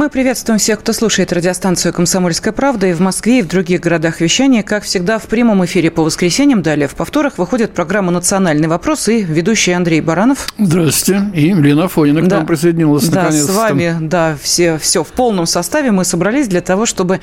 Мы 0.00 0.08
приветствуем 0.08 0.58
всех, 0.58 0.80
кто 0.80 0.94
слушает 0.94 1.30
радиостанцию 1.30 1.92
«Комсомольская 1.92 2.54
правда» 2.54 2.86
и 2.86 2.94
в 2.94 3.00
Москве, 3.00 3.40
и 3.40 3.42
в 3.42 3.48
других 3.48 3.80
городах 3.80 4.22
вещания. 4.22 4.62
Как 4.62 4.84
всегда, 4.84 5.18
в 5.18 5.24
прямом 5.24 5.62
эфире 5.66 5.90
по 5.90 6.02
воскресеньям, 6.02 6.62
далее 6.62 6.88
в 6.88 6.94
повторах, 6.94 7.36
выходит 7.36 7.74
программа 7.74 8.10
«Национальный 8.10 8.66
вопрос» 8.66 9.08
и 9.08 9.20
ведущий 9.20 9.72
Андрей 9.72 10.00
Баранов. 10.00 10.48
Здравствуйте. 10.56 11.30
И 11.34 11.52
Лена 11.52 11.86
Фонина 11.86 12.22
к 12.22 12.28
да. 12.28 12.36
нам 12.38 12.46
присоединилась 12.46 13.08
Да, 13.08 13.24
наконец-то. 13.24 13.52
с 13.52 13.54
вами, 13.54 13.96
да, 14.00 14.38
все, 14.40 14.78
все 14.78 15.04
в 15.04 15.08
полном 15.08 15.44
составе. 15.44 15.90
Мы 15.90 16.06
собрались 16.06 16.48
для 16.48 16.62
того, 16.62 16.86
чтобы 16.86 17.20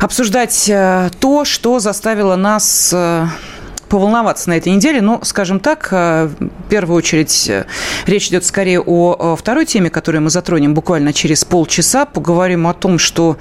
обсуждать 0.00 0.70
э, 0.70 1.10
то, 1.20 1.44
что 1.44 1.80
заставило 1.80 2.34
нас 2.34 2.92
э, 2.94 3.26
поволноваться 3.88 4.48
на 4.48 4.56
этой 4.56 4.72
неделе. 4.72 5.00
Но, 5.00 5.20
скажем 5.22 5.60
так, 5.60 5.88
э, 5.90 6.28
в 6.38 6.68
первую 6.68 6.98
очередь 6.98 7.48
э, 7.48 7.64
речь 8.06 8.28
идет 8.28 8.44
скорее 8.44 8.80
о 8.80 9.36
второй 9.36 9.66
теме, 9.66 9.90
которую 9.90 10.22
мы 10.22 10.30
затронем 10.30 10.74
буквально 10.74 11.12
через 11.12 11.44
полчаса. 11.44 12.04
Поговорим 12.04 12.66
о 12.66 12.74
том, 12.74 12.98
что 12.98 13.36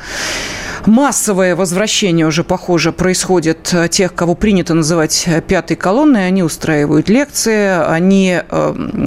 массовое 0.86 1.56
возвращение 1.56 2.28
уже, 2.28 2.44
похоже, 2.44 2.92
происходит 2.92 3.74
э, 3.74 3.88
тех, 3.90 4.14
кого 4.14 4.36
принято 4.36 4.74
называть 4.74 5.28
пятой 5.48 5.76
колонной. 5.76 6.28
Они 6.28 6.44
устраивают 6.44 7.10
лекции, 7.10 7.84
они 7.88 8.40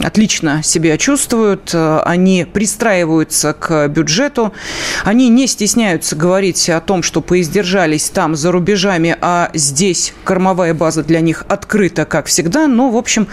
отлично 0.02 0.62
себя 0.62 0.96
чувствуют, 0.98 1.74
они 1.74 2.46
пристраиваются 2.50 3.52
к 3.52 3.88
бюджету, 3.88 4.52
они 5.04 5.28
не 5.28 5.46
стесняются 5.46 6.16
говорить 6.16 6.68
о 6.68 6.80
том, 6.80 7.02
что 7.02 7.20
поиздержались 7.20 8.10
там 8.10 8.34
за 8.36 8.50
рубежами, 8.52 9.16
а 9.20 9.50
здесь 9.54 10.14
кормовая 10.24 10.74
база 10.74 11.02
для 11.02 11.20
них 11.20 11.27
них 11.28 11.44
открыто, 11.48 12.04
как 12.04 12.26
всегда. 12.26 12.66
Но, 12.66 12.90
в 12.90 12.96
общем, 12.96 13.28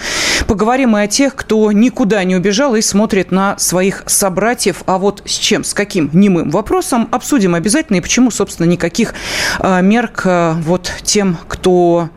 поговорим 0.48 0.96
и 0.98 1.02
о 1.02 1.08
тех, 1.08 1.36
кто 1.36 1.72
никуда 1.72 2.24
не 2.24 2.36
убежал 2.36 2.76
и 2.76 2.82
смотрит 2.82 3.32
на 3.32 3.58
своих 3.58 4.04
собратьев. 4.06 4.84
А 4.86 4.98
вот 4.98 5.24
с 5.26 5.32
чем, 5.32 5.64
с 5.64 5.74
каким 5.74 6.10
немым 6.14 6.52
вопросом 6.52 7.08
обсудим 7.12 7.56
обязательно. 7.56 7.98
И 7.98 8.02
почему, 8.02 8.32
собственно, 8.32 8.68
никаких 8.68 9.14
э, 9.60 9.82
мер 9.82 10.08
к 10.10 10.58
вот 10.62 10.92
тем, 11.04 11.38
кто 11.48 12.10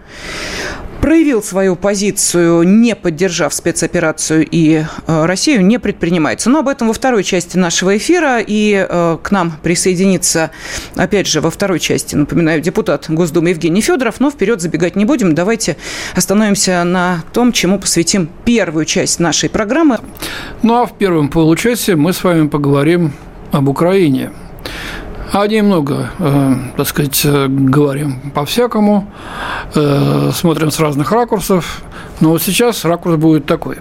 проявил 1.08 1.42
свою 1.42 1.74
позицию, 1.74 2.64
не 2.64 2.94
поддержав 2.94 3.54
спецоперацию 3.54 4.46
и 4.46 4.84
э, 5.06 5.24
Россию, 5.24 5.64
не 5.64 5.78
предпринимается. 5.78 6.50
Но 6.50 6.58
об 6.58 6.68
этом 6.68 6.88
во 6.88 6.92
второй 6.92 7.24
части 7.24 7.56
нашего 7.56 7.96
эфира. 7.96 8.40
И 8.46 8.86
э, 8.86 9.16
к 9.22 9.30
нам 9.30 9.54
присоединится, 9.62 10.50
опять 10.96 11.26
же, 11.26 11.40
во 11.40 11.50
второй 11.50 11.80
части, 11.80 12.14
напоминаю, 12.14 12.60
депутат 12.60 13.06
Госдумы 13.08 13.48
Евгений 13.48 13.80
Федоров. 13.80 14.20
Но 14.20 14.30
вперед 14.30 14.60
забегать 14.60 14.96
не 14.96 15.06
будем. 15.06 15.34
Давайте 15.34 15.78
остановимся 16.14 16.84
на 16.84 17.24
том, 17.32 17.52
чему 17.52 17.78
посвятим 17.78 18.28
первую 18.44 18.84
часть 18.84 19.18
нашей 19.18 19.48
программы. 19.48 20.00
Ну 20.62 20.74
а 20.74 20.84
в 20.84 20.92
первом 20.98 21.30
получасе 21.30 21.96
мы 21.96 22.12
с 22.12 22.22
вами 22.22 22.48
поговорим 22.48 23.12
об 23.50 23.70
Украине. 23.70 24.30
А 25.30 25.46
немного, 25.46 26.10
э, 26.18 26.54
так 26.76 26.88
сказать, 26.88 27.20
э, 27.24 27.46
говорим 27.48 28.20
по-всякому, 28.34 29.12
э, 29.74 30.30
смотрим 30.32 30.70
с 30.70 30.80
разных 30.80 31.12
ракурсов. 31.12 31.82
Но 32.20 32.30
вот 32.30 32.42
сейчас 32.42 32.84
ракурс 32.84 33.16
будет 33.16 33.46
такой. 33.46 33.76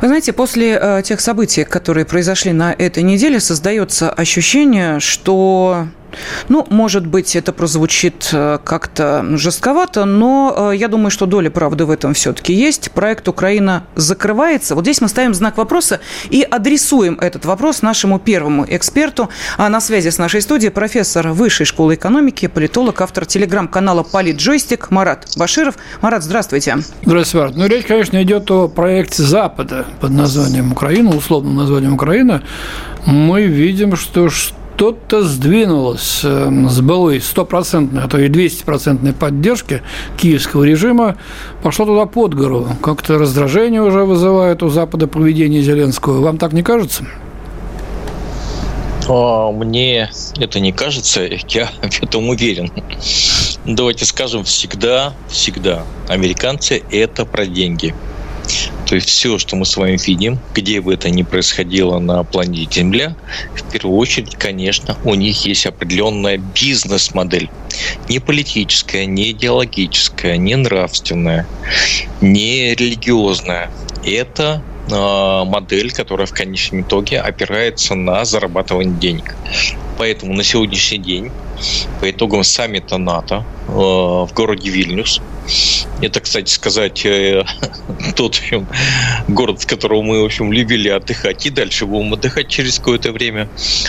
Вы 0.00 0.08
знаете, 0.08 0.32
после 0.32 0.78
э, 0.80 1.02
тех 1.04 1.20
событий, 1.20 1.64
которые 1.64 2.04
произошли 2.04 2.52
на 2.52 2.72
этой 2.72 3.02
неделе, 3.02 3.40
создается 3.40 4.10
ощущение, 4.10 5.00
что 5.00 5.86
ну, 6.48 6.66
может 6.70 7.06
быть, 7.06 7.36
это 7.36 7.52
прозвучит 7.52 8.30
э, 8.32 8.58
как-то 8.64 9.24
жестковато, 9.36 10.04
но 10.04 10.70
э, 10.72 10.76
я 10.76 10.88
думаю, 10.88 11.10
что 11.10 11.26
доля 11.26 11.50
правды 11.50 11.84
в 11.84 11.90
этом 11.90 12.14
все-таки 12.14 12.52
есть. 12.52 12.90
Проект 12.92 13.28
«Украина 13.28 13.84
закрывается». 13.94 14.74
Вот 14.74 14.84
здесь 14.84 15.00
мы 15.00 15.08
ставим 15.08 15.34
знак 15.34 15.56
вопроса 15.56 16.00
и 16.30 16.42
адресуем 16.42 17.18
этот 17.20 17.44
вопрос 17.44 17.82
нашему 17.82 18.18
первому 18.18 18.66
эксперту. 18.68 19.28
А 19.56 19.68
на 19.68 19.80
связи 19.80 20.10
с 20.10 20.18
нашей 20.18 20.42
студией 20.42 20.70
профессор 20.70 21.28
Высшей 21.28 21.66
школы 21.66 21.94
экономики, 21.94 22.46
политолог, 22.46 23.00
автор 23.00 23.26
телеграм-канала 23.26 24.02
«Политджойстик» 24.02 24.90
Марат 24.90 25.28
Баширов. 25.36 25.76
Марат, 26.00 26.22
здравствуйте. 26.22 26.78
Здравствуйте, 27.04 27.41
Марат. 27.42 27.56
Ну, 27.56 27.66
речь, 27.66 27.86
конечно, 27.86 28.22
идет 28.22 28.50
о 28.50 28.68
проекте 28.68 29.22
Запада 29.22 29.84
под 30.00 30.10
названием 30.10 30.72
«Украина», 30.72 31.10
условным 31.16 31.56
названием 31.56 31.94
«Украина». 31.94 32.42
Мы 33.04 33.46
видим, 33.46 33.96
что 33.96 34.28
что-то 34.30 35.22
сдвинулось 35.24 36.20
эм, 36.22 36.68
с 36.68 36.80
былой 36.80 37.20
стопроцентной, 37.20 38.02
а 38.02 38.08
то 38.08 38.18
и 38.18 38.28
200-процентной 38.28 39.12
поддержки 39.12 39.82
киевского 40.16 40.62
режима, 40.62 41.16
пошло 41.64 41.84
туда 41.84 42.06
под 42.06 42.34
гору. 42.34 42.68
Как-то 42.80 43.18
раздражение 43.18 43.82
уже 43.82 44.04
вызывает 44.04 44.62
у 44.62 44.68
Запада 44.68 45.08
поведение 45.08 45.62
Зеленского. 45.62 46.20
Вам 46.20 46.38
так 46.38 46.52
не 46.52 46.62
кажется? 46.62 47.04
А, 49.08 49.50
мне 49.50 50.10
это 50.38 50.60
не 50.60 50.70
кажется, 50.70 51.22
я 51.48 51.66
в 51.66 52.02
этом 52.02 52.28
уверен. 52.28 52.70
Давайте 53.64 54.04
скажем, 54.04 54.42
всегда, 54.42 55.14
всегда 55.28 55.86
американцы– 56.08 56.82
это 56.90 57.24
про 57.24 57.46
деньги. 57.46 57.94
То 58.92 58.96
есть 58.96 59.08
все, 59.08 59.38
что 59.38 59.56
мы 59.56 59.64
с 59.64 59.78
вами 59.78 59.96
видим, 59.96 60.38
где 60.52 60.82
бы 60.82 60.92
это 60.92 61.08
ни 61.08 61.22
происходило 61.22 61.98
на 61.98 62.24
планете 62.24 62.80
Земля, 62.80 63.16
в 63.54 63.72
первую 63.72 63.96
очередь, 63.96 64.36
конечно, 64.36 64.98
у 65.04 65.14
них 65.14 65.46
есть 65.46 65.64
определенная 65.64 66.36
бизнес-модель. 66.36 67.48
Не 68.10 68.18
политическая, 68.18 69.06
не 69.06 69.30
идеологическая, 69.30 70.36
не 70.36 70.56
нравственная, 70.56 71.46
не 72.20 72.74
религиозная. 72.74 73.70
Это 74.04 74.62
а, 74.90 75.46
модель, 75.46 75.90
которая 75.90 76.26
в 76.26 76.34
конечном 76.34 76.82
итоге 76.82 77.18
опирается 77.18 77.94
на 77.94 78.26
зарабатывание 78.26 78.94
денег. 78.94 79.34
Поэтому 79.96 80.34
на 80.34 80.44
сегодняшний 80.44 80.98
день, 80.98 81.30
по 81.98 82.10
итогам 82.10 82.44
саммита 82.44 82.98
НАТО 82.98 83.42
э, 83.68 83.72
в 83.72 84.28
городе 84.34 84.68
Вильнюс, 84.68 85.22
это, 86.00 86.20
кстати 86.20 86.50
сказать, 86.50 87.04
э, 87.04 87.44
тот 88.16 88.36
в 88.36 88.38
общем, 88.40 88.66
город, 89.28 89.62
в 89.62 89.66
котором 89.66 90.04
мы, 90.04 90.22
в 90.22 90.24
общем, 90.24 90.52
любили 90.52 90.88
отдыхать, 90.88 91.46
и 91.46 91.50
дальше 91.50 91.86
будем 91.86 92.12
отдыхать 92.12 92.48
через 92.48 92.78
какое-то 92.78 93.12
время, 93.12 93.48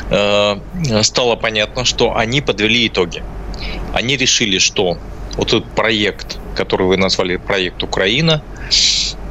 э, 0.10 0.56
стало 1.02 1.36
понятно, 1.36 1.86
что 1.86 2.16
они 2.16 2.42
подвели 2.42 2.88
итоги. 2.88 3.24
Они 3.94 4.18
решили, 4.18 4.58
что 4.58 4.98
вот 5.36 5.48
этот 5.48 5.66
проект, 5.72 6.38
который 6.56 6.88
вы 6.88 6.98
назвали 6.98 7.38
проект 7.38 7.82
Украина, 7.84 8.44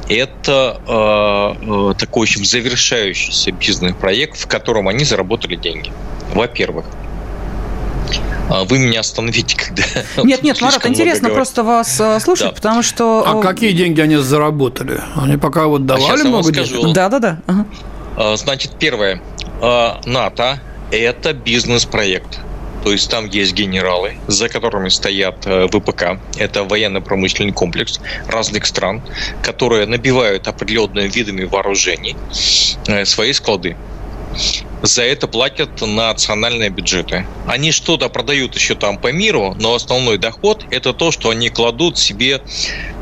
это 0.09 0.81
э, 0.85 1.93
такой, 1.97 2.27
в 2.27 2.29
общем, 2.29 2.43
завершающийся 2.43 3.51
бизнес-проект, 3.51 4.37
в 4.37 4.47
котором 4.47 4.87
они 4.87 5.05
заработали 5.05 5.55
деньги. 5.55 5.91
Во-первых, 6.33 6.85
вы 8.65 8.79
меня 8.79 8.99
остановите, 9.01 9.55
когда... 9.65 9.83
Нет, 10.23 10.43
нет, 10.43 10.61
Марат, 10.61 10.85
интересно 10.85 11.29
просто 11.29 11.63
вас 11.63 11.99
э, 11.99 12.19
слушать, 12.19 12.47
да. 12.47 12.53
потому 12.53 12.83
что... 12.83 13.23
А 13.25 13.39
э, 13.39 13.41
какие 13.41 13.71
деньги 13.71 14.01
они 14.01 14.17
заработали? 14.17 15.01
Они 15.15 15.37
пока 15.37 15.67
вот 15.67 15.81
а 15.81 15.85
давали 15.85 16.21
а 16.21 16.25
много 16.25 16.51
денег? 16.51 16.93
Да, 16.93 17.09
да, 17.09 17.19
да. 17.19 17.39
Ага. 17.47 18.37
Значит, 18.37 18.73
первое. 18.77 19.21
НАТО– 19.61 20.59
это 20.91 21.33
бизнес-проект. 21.33 22.39
То 22.83 22.91
есть 22.91 23.09
там 23.09 23.27
есть 23.29 23.53
генералы, 23.53 24.15
за 24.27 24.49
которыми 24.49 24.89
стоят 24.89 25.47
э, 25.47 25.67
ВПК. 25.67 26.19
Это 26.37 26.65
военно-промышленный 26.65 27.53
комплекс 27.53 28.01
разных 28.27 28.65
стран, 28.65 29.01
которые 29.41 29.85
набивают 29.85 30.47
определенными 30.49 31.07
видами 31.07 31.45
вооружений 31.45 32.17
свои 33.05 33.31
склады 33.31 33.77
за 34.83 35.03
это 35.03 35.27
платят 35.27 35.81
национальные 35.81 36.69
бюджеты. 36.69 37.25
Они 37.47 37.71
что-то 37.71 38.09
продают 38.09 38.55
еще 38.55 38.75
там 38.75 38.97
по 38.97 39.13
миру, 39.13 39.55
но 39.57 39.73
основной 39.73 40.17
доход 40.17 40.65
это 40.71 40.93
то, 40.93 41.11
что 41.11 41.29
они 41.29 41.49
кладут 41.49 41.97
себе 41.97 42.41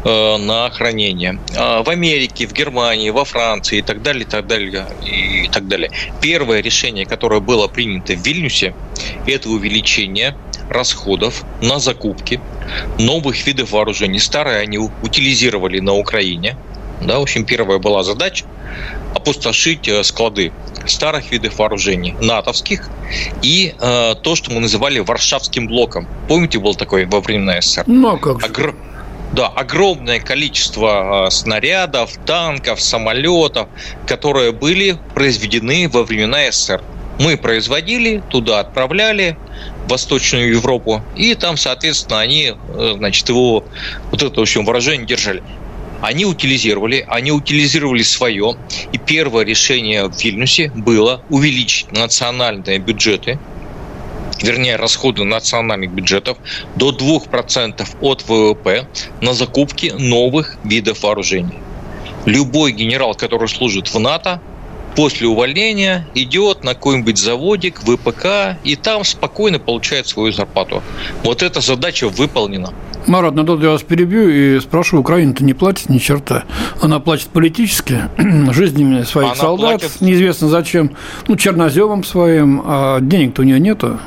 э, 0.06 0.38
на 0.38 0.69
хранение. 0.69 1.39
А 1.57 1.81
в 1.81 1.89
Америке, 1.89 2.45
в 2.45 2.54
Германии, 2.54 3.10
во 3.10 3.25
Франции 3.25 3.80
и 3.80 3.81
так 3.81 4.04
далее, 4.04 4.24
и 4.24 4.28
так 4.28 4.45
далее, 4.45 4.86
и 5.04 5.50
так 5.51 5.68
далее. 5.68 5.92
Первое 6.22 6.62
решение, 6.62 7.07
которое 7.07 7.42
было 7.42 7.68
принято 7.68 8.13
в 8.13 8.24
Вильнюсе, 8.24 8.75
это 9.25 9.50
увеличение 9.50 10.38
расходов 10.69 11.44
на 11.62 11.80
закупки 11.80 12.39
новых 13.00 13.45
видов 13.48 13.72
вооружений. 13.72 14.19
Старые 14.19 14.60
они 14.60 14.77
утилизировали 14.77 15.80
на 15.80 15.94
Украине. 15.94 16.56
Да, 17.01 17.19
в 17.19 17.24
общем, 17.24 17.45
первая 17.45 17.80
была 17.80 18.03
задача 18.03 18.45
опустошить 19.15 19.88
э, 19.88 20.03
склады 20.03 20.51
старых 20.88 21.31
видов 21.31 21.59
вооружений, 21.59 22.15
натовских, 22.21 22.89
и 23.42 23.75
э, 23.80 24.15
то, 24.21 24.36
что 24.36 24.51
мы 24.51 24.59
называли 24.59 25.00
Варшавским 25.00 25.68
блоком. 25.68 26.07
Помните, 26.27 26.59
был 26.59 26.75
такой 26.75 27.06
во 27.06 27.21
времена 27.21 27.59
СССР? 27.62 27.83
Ну, 27.88 28.15
а 28.15 28.18
как 28.18 28.39
же. 28.39 28.45
Огр... 28.45 28.75
Да, 29.33 29.48
огромное 29.48 30.19
количество 30.19 31.27
э, 31.27 31.31
снарядов, 31.31 32.12
танков, 32.25 32.81
самолетов, 32.81 33.68
которые 34.06 34.51
были 34.51 34.98
произведены 35.13 35.89
во 35.89 36.03
времена 36.03 36.51
СССР. 36.51 36.81
Мы 37.19 37.38
производили, 37.38 38.24
туда 38.30 38.59
отправляли, 38.59 39.38
в 39.86 39.89
Восточную 39.89 40.51
Европу, 40.51 41.01
и 41.15 41.36
там, 41.36 41.57
соответственно, 41.57 42.19
они, 42.19 42.53
э, 42.53 42.94
значит, 42.98 43.30
его, 43.30 43.65
вот 44.12 44.24
это, 44.24 44.39
в 44.39 44.42
общем, 44.42 44.65
выражение 44.65 45.06
держали. 45.06 45.44
Они 46.01 46.25
утилизировали, 46.25 47.06
они 47.07 47.31
утилизировали 47.31 48.01
свое. 48.01 48.56
И 48.92 48.98
первое 48.98 49.45
решение 49.45 50.07
в 50.07 50.18
Вильнюсе 50.18 50.71
было 50.75 51.24
увеличить 51.30 51.92
национальные 51.92 52.80
бюджеты, 52.80 53.39
вернее, 54.42 54.75
расходы 54.75 55.24
национальных 55.24 55.92
бюджетов 55.92 56.38
до 56.75 56.92
2% 56.92 57.88
от 58.01 58.24
ВВП 58.27 58.88
на 59.21 59.33
закупки 59.33 59.94
новых 59.98 60.57
видов 60.63 61.03
вооружений. 61.03 61.59
Любой 62.25 62.71
генерал, 62.71 63.15
который 63.15 63.48
служит 63.48 63.88
в 63.88 64.00
НАТО, 64.00 64.42
после 64.96 65.28
увольнения 65.28 66.08
идет 66.16 66.64
на 66.64 66.74
какой-нибудь 66.74 67.18
заводик, 67.18 67.82
ВПК, 67.82 68.58
и 68.64 68.76
там 68.76 69.04
спокойно 69.04 69.60
получает 69.60 70.08
свою 70.08 70.32
зарплату. 70.32 70.82
Вот 71.24 71.44
эта 71.44 71.62
задача 71.62 72.10
выполнена. 72.10 72.74
Марат, 73.08 73.34
ну 73.34 73.44
тут 73.44 73.64
я 73.64 73.70
вас 73.70 73.82
перебью 73.82 74.30
и 74.30 74.60
спрошу, 74.60 75.00
Украина-то 75.00 75.44
не 75.44 75.54
платит 75.54 75.90
ни 75.90 75.98
черта. 75.98 76.44
Она 76.82 77.00
платит 77.00 77.28
политически, 77.30 78.00
жизнями 78.52 79.04
своих 79.04 79.32
Она 79.32 79.36
солдат, 79.36 79.82
платит... 79.82 80.02
неизвестно 80.02 80.50
зачем, 80.50 80.96
ну, 81.28 81.36
черноземом 81.36 82.04
своим, 82.04 82.62
а 82.64 83.00
денег-то 83.02 83.42
у 83.42 83.46
нее 83.46 83.60
нету. 83.60 84.00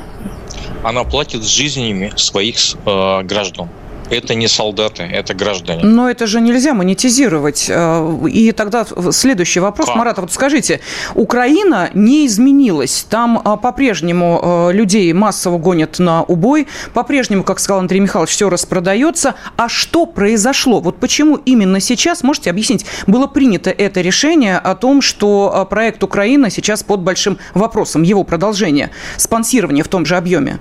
Она 0.83 1.03
платит 1.03 1.43
жизнями 1.43 2.13
своих 2.15 2.57
э, 2.85 3.23
граждан. 3.23 3.69
Это 4.09 4.35
не 4.35 4.47
солдаты, 4.47 5.03
это 5.03 5.33
граждане. 5.33 5.83
Но 5.83 6.09
это 6.09 6.27
же 6.27 6.39
нельзя 6.41 6.73
монетизировать. 6.73 7.65
Э, 7.69 8.27
и 8.29 8.51
тогда 8.51 8.85
следующий 9.11 9.59
вопрос. 9.59 9.87
Как? 9.87 9.97
Марат, 9.97 10.19
вот 10.19 10.31
скажите, 10.31 10.81
Украина 11.15 11.89
не 11.93 12.27
изменилась. 12.27 13.05
Там 13.09 13.41
э, 13.43 13.57
по-прежнему 13.57 14.69
э, 14.69 14.73
людей 14.73 15.11
массово 15.13 15.57
гонят 15.57 15.99
на 15.99 16.23
убой. 16.23 16.67
По-прежнему, 16.93 17.43
как 17.43 17.59
сказал 17.59 17.79
Андрей 17.79 17.99
Михайлович, 17.99 18.31
все 18.31 18.49
распродается. 18.49 19.35
А 19.57 19.69
что 19.69 20.05
произошло? 20.05 20.79
Вот 20.79 20.99
почему 20.99 21.37
именно 21.37 21.79
сейчас, 21.79 22.23
можете 22.23 22.49
объяснить, 22.49 22.85
было 23.07 23.27
принято 23.27 23.71
это 23.71 24.01
решение 24.01 24.57
о 24.57 24.75
том, 24.75 25.01
что 25.01 25.67
проект 25.69 26.03
Украина 26.03 26.49
сейчас 26.49 26.83
под 26.83 27.01
большим 27.01 27.37
вопросом, 27.53 28.03
его 28.03 28.23
продолжение, 28.23 28.91
спонсирование 29.17 29.83
в 29.83 29.87
том 29.87 30.05
же 30.05 30.15
объеме? 30.15 30.59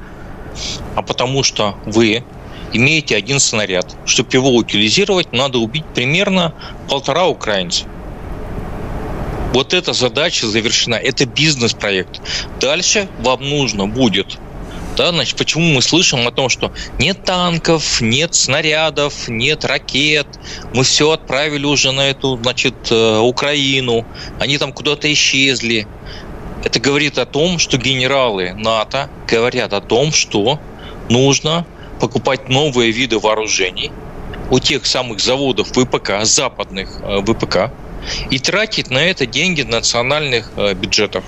А 0.95 1.03
потому 1.03 1.43
что 1.43 1.77
вы 1.85 2.25
имеете 2.75 3.17
один 3.17 3.41
снаряд. 3.41 3.97
Чтобы 4.05 4.31
его 4.33 4.55
утилизировать, 4.55 5.33
надо 5.33 5.59
убить 5.59 5.87
примерно 5.95 6.53
полтора 6.89 7.27
украинца. 7.27 7.85
Вот 9.55 9.73
эта 9.73 9.93
задача 9.93 10.47
завершена. 10.47 10.97
Это 10.97 11.27
бизнес-проект. 11.27 12.21
Дальше 12.61 13.09
вам 13.21 13.49
нужно 13.49 13.87
будет 13.87 14.39
да, 14.97 15.11
значит, 15.11 15.37
почему 15.37 15.75
мы 15.75 15.83
слышим 15.83 16.27
о 16.27 16.31
том, 16.31 16.49
что 16.49 16.73
нет 16.99 17.25
танков, 17.25 18.01
нет 18.01 18.35
снарядов, 18.35 19.29
нет 19.29 19.65
ракет, 19.65 20.27
мы 20.73 20.85
все 20.85 21.11
отправили 21.11 21.67
уже 21.67 21.93
на 21.93 22.03
эту, 22.03 22.37
значит, 22.37 22.75
э, 22.91 23.19
Украину, 23.19 24.07
они 24.39 24.59
там 24.59 24.73
куда-то 24.73 25.13
исчезли. 25.13 25.87
Это 26.63 26.81
говорит 26.81 27.19
о 27.19 27.27
том, 27.27 27.59
что 27.59 27.77
генералы 27.77 28.53
НАТО 28.55 29.11
говорят 29.27 29.73
о 29.73 29.81
том, 29.81 30.13
что 30.13 30.61
нужно 31.11 31.67
покупать 32.01 32.49
новые 32.49 32.91
виды 32.91 33.19
вооружений 33.19 33.91
у 34.51 34.59
тех 34.59 34.87
самых 34.87 35.21
заводов 35.21 35.69
ВПК, 35.69 36.25
западных 36.25 37.01
э, 37.03 37.21
ВПК, 37.23 37.73
и 38.31 38.39
тратить 38.39 38.91
на 38.91 38.99
это 38.99 39.27
деньги 39.27 39.63
национальных 39.63 40.51
э, 40.57 40.75
бюджетов. 40.75 41.25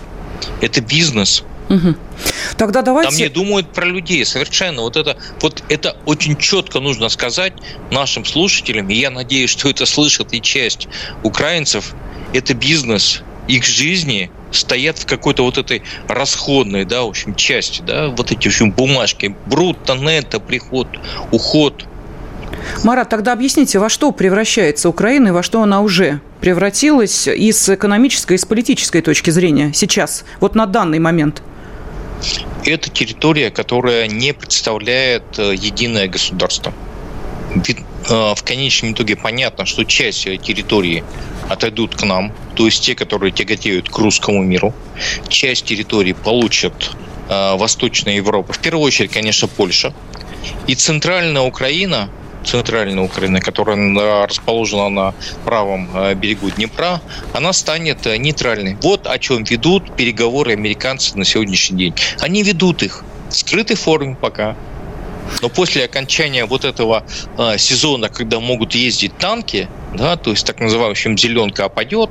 Это 0.61 0.81
бизнес. 0.81 1.43
Угу. 1.69 1.95
Тогда 2.57 2.83
давайте... 2.83 3.11
Там 3.11 3.19
не 3.19 3.29
думают 3.29 3.73
про 3.73 3.87
людей 3.87 4.25
совершенно. 4.25 4.83
Вот 4.83 4.97
это, 4.97 5.17
вот 5.41 5.65
это 5.69 5.97
очень 6.05 6.37
четко 6.37 6.81
нужно 6.81 7.09
сказать 7.09 7.55
нашим 7.91 8.25
слушателям, 8.25 8.89
и 8.89 8.95
я 8.95 9.11
надеюсь, 9.11 9.51
что 9.51 9.69
это 9.69 9.87
слышат 9.87 10.33
и 10.33 10.41
часть 10.41 10.89
украинцев. 11.23 11.95
Это 12.33 12.55
бизнес. 12.55 13.23
Их 13.49 13.65
жизни 13.65 14.31
стоят 14.51 14.99
в 14.99 15.07
какой-то 15.07 15.45
вот 15.45 15.59
этой 15.59 15.83
расходной, 16.09 16.85
да, 16.85 17.03
в 17.03 17.09
общем, 17.09 17.35
части, 17.35 17.83
да, 17.83 18.09
вот 18.09 18.33
эти, 18.33 18.45
в 18.45 18.47
общем, 18.47 18.73
бумажки, 18.73 19.35
брутто, 19.47 19.95
нетто, 19.95 20.41
приход, 20.41 20.89
уход. 21.31 21.85
Марат, 22.85 23.09
тогда 23.09 23.33
объясните, 23.33 23.79
во 23.79 23.89
что 23.89 24.13
превращается 24.13 24.89
Украина 24.89 25.29
и 25.29 25.31
во 25.31 25.43
что 25.43 25.63
она 25.63 25.81
уже 25.81 26.21
превратилась 26.41 27.29
и 27.29 27.53
с 27.53 27.69
экономической, 27.69 28.35
и 28.35 28.39
с 28.39 28.45
политической 28.45 29.03
точки 29.03 29.31
зрения 29.31 29.73
сейчас, 29.75 30.25
вот 30.41 30.55
на 30.55 30.67
данный 30.67 30.99
момент? 30.99 31.43
Это 32.65 32.91
территория, 32.91 33.51
которая 33.51 34.09
не 34.09 34.33
представляет 34.33 35.39
э, 35.39 35.55
единое 35.55 36.09
государство. 36.09 36.73
Э, 38.09 38.35
в 38.35 38.43
конечном 38.43 38.93
итоге 38.93 39.17
понятно, 39.17 39.67
что 39.67 39.85
часть 39.85 40.25
территории 40.25 41.05
отойдут 41.49 41.97
к 41.97 42.03
нам, 42.05 42.33
то 42.55 42.67
есть 42.67 42.85
те, 42.85 42.95
которые 42.95 43.33
тяготеют 43.33 43.89
к 43.89 43.99
русскому 43.99 44.43
миру. 44.43 44.75
Часть 45.29 45.65
территории 45.65 46.13
получат 46.13 46.97
э, 47.29 47.57
Восточная 47.57 48.17
Европа, 48.17 48.53
в 48.53 48.59
первую 48.59 48.85
очередь, 48.85 49.13
конечно, 49.13 49.49
Польша. 49.49 49.93
И 50.69 50.75
центральная 50.75 51.43
Украина, 51.43 52.09
центральная 52.45 53.03
Украина, 53.03 53.41
которая 53.41 54.27
расположена 54.27 54.89
на 54.89 55.15
правом 55.45 55.89
э, 55.95 56.15
берегу 56.15 56.51
Днепра, 56.51 57.01
она 57.33 57.53
станет 57.53 58.07
нейтральной. 58.07 58.77
Вот 58.83 59.07
о 59.07 59.19
чем 59.19 59.43
ведут 59.43 59.97
переговоры 59.97 60.53
американцы 60.53 61.19
на 61.19 61.25
сегодняшний 61.25 61.79
день. 61.79 61.95
Они 62.21 62.45
ведут 62.45 62.83
их 62.83 63.03
в 63.31 63.37
скрытой 63.37 63.77
форме 63.77 64.17
пока, 64.21 64.57
но 65.43 65.49
после 65.49 65.85
окончания 65.85 66.45
вот 66.47 66.65
этого 66.65 67.05
э, 67.39 67.59
сезона, 67.59 68.09
когда 68.09 68.41
могут 68.41 68.75
ездить 68.75 69.17
танки, 69.19 69.69
да, 69.95 70.17
то 70.17 70.31
есть 70.31 70.47
так 70.47 70.61
называемым 70.61 71.19
зеленка 71.19 71.65
опадет, 71.65 72.11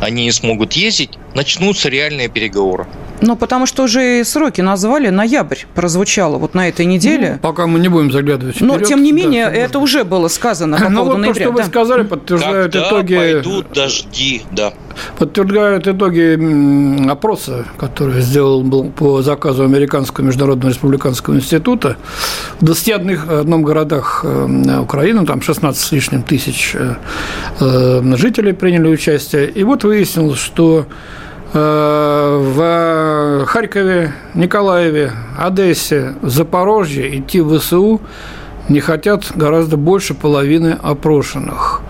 они 0.00 0.24
не 0.24 0.32
смогут 0.32 0.74
ездить, 0.74 1.18
начнутся 1.34 1.88
реальные 1.88 2.28
переговоры. 2.28 2.86
Ну, 3.22 3.36
потому 3.36 3.66
что 3.66 3.84
уже 3.84 4.24
сроки 4.24 4.60
назвали, 4.60 5.08
ноябрь 5.08 5.58
прозвучало 5.74 6.38
вот 6.38 6.54
на 6.54 6.68
этой 6.68 6.86
неделе. 6.86 7.34
Ну, 7.34 7.38
пока 7.38 7.66
мы 7.68 7.78
не 7.78 7.88
будем 7.88 8.10
заглядывать 8.10 8.56
вперед. 8.56 8.80
Но, 8.80 8.84
тем 8.84 9.02
не 9.02 9.12
менее, 9.12 9.46
да, 9.46 9.52
это 9.52 9.78
уже 9.78 10.04
было 10.04 10.26
сказано 10.26 10.76
по 10.76 10.88
ну, 10.88 10.98
поводу 10.98 11.16
вот 11.16 11.20
ноября. 11.20 11.46
то, 11.46 11.52
что 11.52 11.62
вы 11.62 11.68
сказали, 11.68 12.02
подтверждают 12.02 12.72
Когда 12.72 12.88
итоги... 12.88 13.14
пойдут 13.14 13.66
дожди, 13.72 14.42
да. 14.50 14.72
Подтверждают 15.18 15.86
итоги 15.86 17.08
опроса, 17.08 17.64
который 17.78 18.20
сделал 18.20 18.62
был 18.62 18.90
по 18.90 19.22
заказу 19.22 19.62
Американского 19.62 20.24
международного 20.24 20.70
республиканского 20.70 21.34
института 21.34 21.96
в 22.60 22.64
21 22.64 23.62
городах 23.62 24.24
э, 24.24 24.80
Украины, 24.80 25.24
там 25.24 25.40
16 25.42 25.80
с 25.80 25.92
лишним 25.92 26.22
тысяч 26.22 26.72
э, 26.74 26.96
э, 27.60 28.16
жителей 28.16 28.52
приняли 28.52 28.88
участие. 28.88 29.48
И 29.48 29.62
вот 29.62 29.84
выяснилось, 29.84 30.40
что 30.40 30.86
в 31.52 33.44
Харькове, 33.46 34.12
Николаеве, 34.34 35.12
Одессе, 35.38 36.14
Запорожье 36.22 37.18
идти 37.18 37.40
в 37.40 37.58
ВСУ 37.58 38.00
не 38.68 38.80
хотят 38.80 39.32
гораздо 39.34 39.76
больше 39.76 40.14
половины 40.14 40.78
опрошенных. 40.82 41.82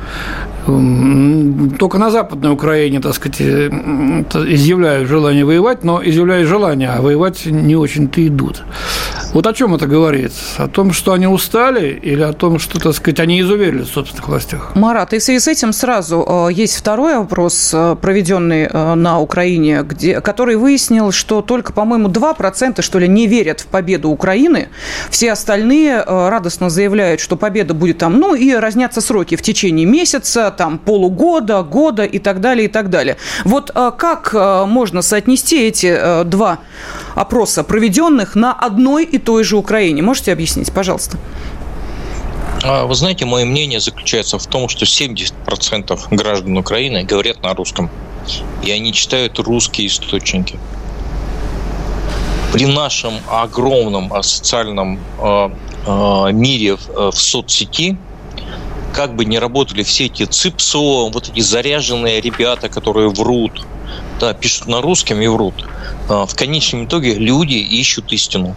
Только 0.67 1.99
на 1.99 2.11
Западной 2.11 2.53
Украине, 2.53 3.01
так 3.01 3.15
сказать, 3.15 3.41
э, 3.41 3.69
изъявляют 3.69 5.09
желание 5.09 5.45
воевать, 5.45 5.83
но 5.83 6.01
изъявляют 6.05 6.49
желание, 6.49 6.91
а 6.91 7.03
воевать 7.03 7.47
не 7.47 7.75
очень-то 7.75 8.25
идут. 8.25 8.63
Вот 9.33 9.47
о 9.47 9.53
чем 9.53 9.75
это 9.75 9.87
говорит? 9.87 10.33
О 10.59 10.69
том, 10.69 10.93
что 10.93 11.13
они 11.13 11.27
устали 11.27 11.89
или 12.03 12.23
о 12.23 12.33
том, 12.33 12.59
что, 12.59 12.79
так 12.79 12.95
сказать, 12.95 13.21
они 13.21 13.41
изуверили 13.41 13.83
в 13.83 13.87
собственных 13.87 14.29
властях? 14.29 14.73
Марат, 14.75 15.13
и 15.15 15.19
в 15.19 15.23
связи 15.23 15.41
с 15.41 15.49
этим 15.49 15.73
сразу 15.73 16.49
э, 16.49 16.53
есть 16.53 16.77
второй 16.77 17.17
опрос, 17.17 17.71
э, 17.73 17.97
проведенный 18.01 18.69
на 18.69 19.21
Украине, 19.21 19.83
где, 19.83 20.21
который 20.21 20.57
выяснил, 20.57 21.13
что 21.13 21.41
только, 21.43 21.73
по-моему, 21.73 22.09
2% 22.09 22.83
что 22.83 22.99
ли 22.99 23.09
не 23.09 23.27
верят 23.27 23.61
в 23.61 23.67
победу 23.67 24.11
Украины. 24.11 24.69
Все 25.11 25.33
остальные 25.33 26.03
радостно 26.03 26.71
заявляют, 26.71 27.21
что 27.21 27.37
победа 27.37 27.75
будет 27.75 27.99
там, 27.99 28.19
ну 28.19 28.35
и 28.35 28.53
разнятся 28.53 29.01
сроки 29.01 29.37
в 29.37 29.43
течение 29.43 29.87
месяца, 29.87 30.55
там, 30.57 30.79
полугода, 30.79 31.63
года 31.63 32.05
и 32.05 32.19
так 32.19 32.41
далее, 32.41 32.67
и 32.67 32.69
так 32.69 32.91
далее. 32.91 33.17
Вот 33.45 33.71
э, 33.75 33.91
как 33.97 34.35
э, 34.35 34.65
можно 34.67 35.03
соотнести 35.03 35.63
эти 35.63 35.87
э, 35.87 36.25
два 36.25 36.59
опроса, 37.15 37.65
проведенных 37.65 38.35
на 38.35 38.53
одной 38.53 39.05
и 39.05 39.19
той 39.25 39.45
же 39.45 39.57
Украине? 39.57 40.03
Можете 40.03 40.33
объяснить, 40.33 40.73
пожалуйста? 40.73 41.19
А, 42.63 42.87
вы 42.87 42.95
знаете, 42.95 43.25
мое 43.25 43.45
мнение 43.45 43.81
заключается 43.81 44.39
в 44.39 44.47
том, 44.47 44.69
что 44.69 44.85
70% 44.85 45.99
граждан 46.11 46.57
Украины 46.57 47.05
говорят 47.05 47.43
на 47.43 47.55
русском. 47.55 47.91
И 48.63 48.71
они 48.71 48.93
читают 48.93 49.39
русские 49.39 49.89
источники. 49.89 50.59
При 52.53 52.67
нашем 52.67 53.15
огромном 53.29 54.13
социальном 54.23 54.99
мире 56.33 56.77
в 56.77 57.13
соцсети– 57.13 57.97
как 58.93 59.15
бы 59.17 59.25
не 59.25 59.39
работали 59.39 59.83
все 59.83 60.07
эти 60.07 60.25
ЦИПСО, 60.25 61.11
вот 61.11 61.29
эти 61.29 61.41
заряженные 61.41 62.21
ребята, 62.21 62.69
которые 62.69 63.09
врут, 63.09 63.67
да, 64.21 64.35
пишут 64.35 64.69
на 64.69 64.81
русском 64.81 65.21
и 65.21 65.27
врут. 65.27 65.67
А, 66.09 66.27
в 66.27 66.35
конечном 66.35 66.85
итоге 66.85 67.15
люди 67.15 67.55
ищут 67.55 68.13
истину. 68.13 68.55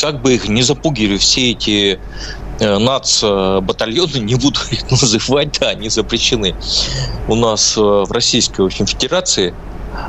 Как 0.00 0.20
бы 0.20 0.34
их 0.34 0.48
не 0.48 0.62
запугивали 0.62 1.16
все 1.18 1.52
эти 1.52 1.98
э, 2.60 2.78
нац-батальоны, 2.78 4.18
не 4.20 4.34
буду 4.34 4.60
их 4.70 4.90
называть, 4.90 5.58
да, 5.60 5.70
они 5.70 5.88
запрещены 5.88 6.54
у 7.28 7.34
нас 7.34 7.76
э, 7.76 7.80
в 7.80 8.10
Российской 8.12 8.62
в 8.62 8.66
общем, 8.66 8.86
Федерации, 8.86 9.54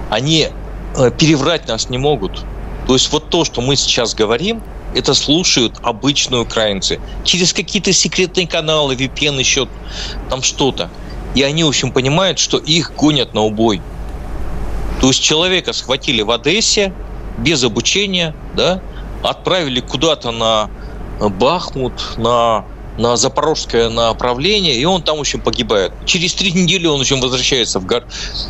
они 0.10 0.50
э, 0.96 1.12
переврать 1.12 1.68
нас 1.68 1.90
не 1.90 1.98
могут. 1.98 2.44
То 2.88 2.94
есть 2.94 3.12
вот 3.12 3.30
то, 3.30 3.44
что 3.44 3.62
мы 3.62 3.76
сейчас 3.76 4.14
говорим, 4.14 4.62
это 4.96 5.14
слушают 5.14 5.78
обычные 5.84 6.42
украинцы. 6.42 7.00
Через 7.24 7.54
какие-то 7.54 7.92
секретные 7.92 8.48
каналы, 8.48 8.96
VPN, 8.96 9.40
еще 9.40 9.68
там 10.30 10.42
что-то. 10.42 10.90
И 11.36 11.44
они, 11.44 11.64
в 11.64 11.68
общем, 11.68 11.92
понимают, 11.92 12.40
что 12.40 12.58
их 12.58 12.94
гонят 12.96 13.34
на 13.34 13.42
убой. 13.42 13.82
То 15.02 15.08
есть 15.08 15.22
человека 15.22 15.74
схватили 15.74 16.22
в 16.22 16.32
Одессе 16.32 16.94
без 17.38 17.64
обучения, 17.64 18.34
да, 18.56 18.82
отправили 19.30 19.80
куда-то 19.80 20.32
на 20.32 20.70
Бахмут, 21.20 22.18
на 22.18 22.66
на 22.98 23.16
запорожское 23.16 23.90
направление, 23.90 24.76
и 24.76 24.86
он 24.86 25.04
там, 25.04 25.18
в 25.18 25.20
общем, 25.20 25.40
погибает. 25.40 25.94
Через 26.06 26.34
три 26.34 26.52
недели 26.52 26.88
он, 26.88 26.98
в 26.98 27.02
общем, 27.02 27.22
возвращается 27.22 27.80
в, 27.80 27.86
гор... 27.86 28.04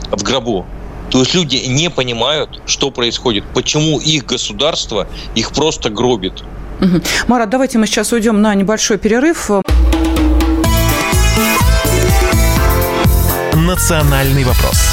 в 0.10 0.24
гробу. 0.24 0.65
То 1.10 1.19
есть 1.19 1.34
люди 1.34 1.57
не 1.67 1.89
понимают, 1.89 2.62
что 2.65 2.91
происходит, 2.91 3.43
почему 3.53 4.00
их 4.00 4.25
государство 4.25 5.07
их 5.36 5.51
просто 5.51 5.89
гробит. 5.89 6.43
Угу. 6.81 7.01
Марат, 7.27 7.50
давайте 7.50 7.77
мы 7.77 7.88
сейчас 7.88 8.12
уйдем 8.12 8.41
на 8.41 8.53
небольшой 8.55 8.98
перерыв. 8.98 9.50
Национальный 13.53 14.43
вопрос. 14.43 14.87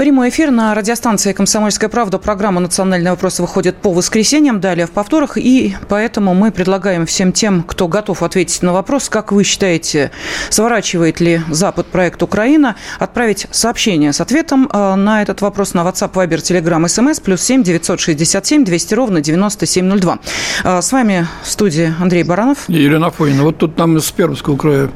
Прямой 0.00 0.30
эфир 0.30 0.50
на 0.50 0.74
радиостанции 0.74 1.34
«Комсомольская 1.34 1.90
правда». 1.90 2.16
Программа 2.16 2.62
«Национальный 2.62 3.10
вопрос» 3.10 3.38
выходит 3.38 3.76
по 3.76 3.92
воскресеньям, 3.92 4.58
далее 4.58 4.86
в 4.86 4.92
повторах. 4.92 5.36
И 5.36 5.76
поэтому 5.90 6.32
мы 6.32 6.52
предлагаем 6.52 7.04
всем 7.04 7.34
тем, 7.34 7.62
кто 7.62 7.86
готов 7.86 8.22
ответить 8.22 8.62
на 8.62 8.72
вопрос, 8.72 9.10
как 9.10 9.30
вы 9.30 9.44
считаете, 9.44 10.10
сворачивает 10.48 11.20
ли 11.20 11.42
Запад 11.50 11.86
проект 11.88 12.22
Украина, 12.22 12.76
отправить 12.98 13.46
сообщение 13.50 14.14
с 14.14 14.22
ответом 14.22 14.70
э, 14.72 14.94
на 14.94 15.20
этот 15.20 15.42
вопрос 15.42 15.74
на 15.74 15.80
WhatsApp, 15.80 16.14
Viber, 16.14 16.38
Telegram, 16.38 16.82
SMS, 16.82 17.20
плюс 17.22 17.42
7 17.42 17.62
967 17.62 18.64
200 18.64 18.94
ровно 18.94 19.20
9702. 19.20 20.18
Э, 20.64 20.80
с 20.80 20.92
вами 20.92 21.28
в 21.44 21.50
студии 21.50 21.92
Андрей 22.00 22.22
Баранов. 22.22 22.70
И 22.70 22.72
Елена 22.72 23.08
Афонина. 23.08 23.42
Вот 23.42 23.58
тут 23.58 23.76
нам 23.76 23.98
из 23.98 24.10
Пермского 24.10 24.56
края 24.56 24.88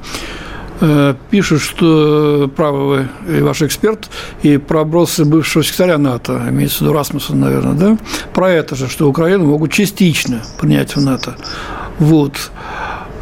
пишут, 1.30 1.60
что 1.60 2.50
правы 2.54 3.08
вы 3.26 3.38
и 3.38 3.40
ваш 3.40 3.62
эксперт, 3.62 4.10
и 4.42 4.56
пробросы 4.58 5.24
бывшего 5.24 5.64
секретаря 5.64 5.98
НАТО, 5.98 6.42
имеется 6.48 6.78
в 6.78 6.80
виду 6.82 6.92
Расмуссен, 6.92 7.38
наверное, 7.38 7.74
да, 7.74 7.98
про 8.32 8.50
это 8.50 8.74
же, 8.74 8.88
что 8.88 9.08
Украину 9.08 9.46
могут 9.46 9.72
частично 9.72 10.42
принять 10.58 10.96
в 10.96 11.00
НАТО. 11.00 11.36
Вот. 11.98 12.50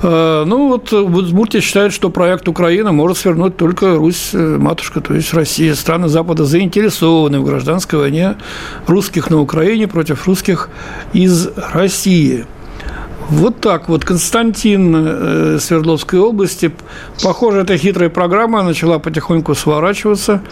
Э, 0.02 0.44
ну 0.46 0.68
вот 0.68 0.92
Удмуртия 0.92 1.60
считает, 1.60 1.92
что 1.92 2.10
проект 2.10 2.48
Украина 2.48 2.92
может 2.92 3.18
свернуть 3.18 3.56
только 3.56 3.96
Русь, 3.96 4.30
э, 4.32 4.56
матушка, 4.58 5.00
то 5.00 5.14
есть 5.14 5.32
Россия. 5.32 5.74
Страны 5.74 6.08
Запада 6.08 6.44
заинтересованы 6.44 7.40
в 7.40 7.44
гражданской 7.44 7.98
войне 7.98 8.36
русских 8.86 9.30
на 9.30 9.40
Украине 9.40 9.86
против 9.88 10.26
русских 10.26 10.68
из 11.12 11.48
России. 11.72 12.46
Вот 13.32 13.60
так 13.60 13.88
вот. 13.88 14.04
Константин 14.04 14.94
э, 14.94 15.58
Свердловской 15.58 16.18
области. 16.18 16.70
Похоже, 17.22 17.60
эта 17.60 17.78
хитрая 17.78 18.10
программа 18.10 18.62
начала 18.62 18.98
потихоньку 18.98 19.54
сворачиваться. 19.54 20.42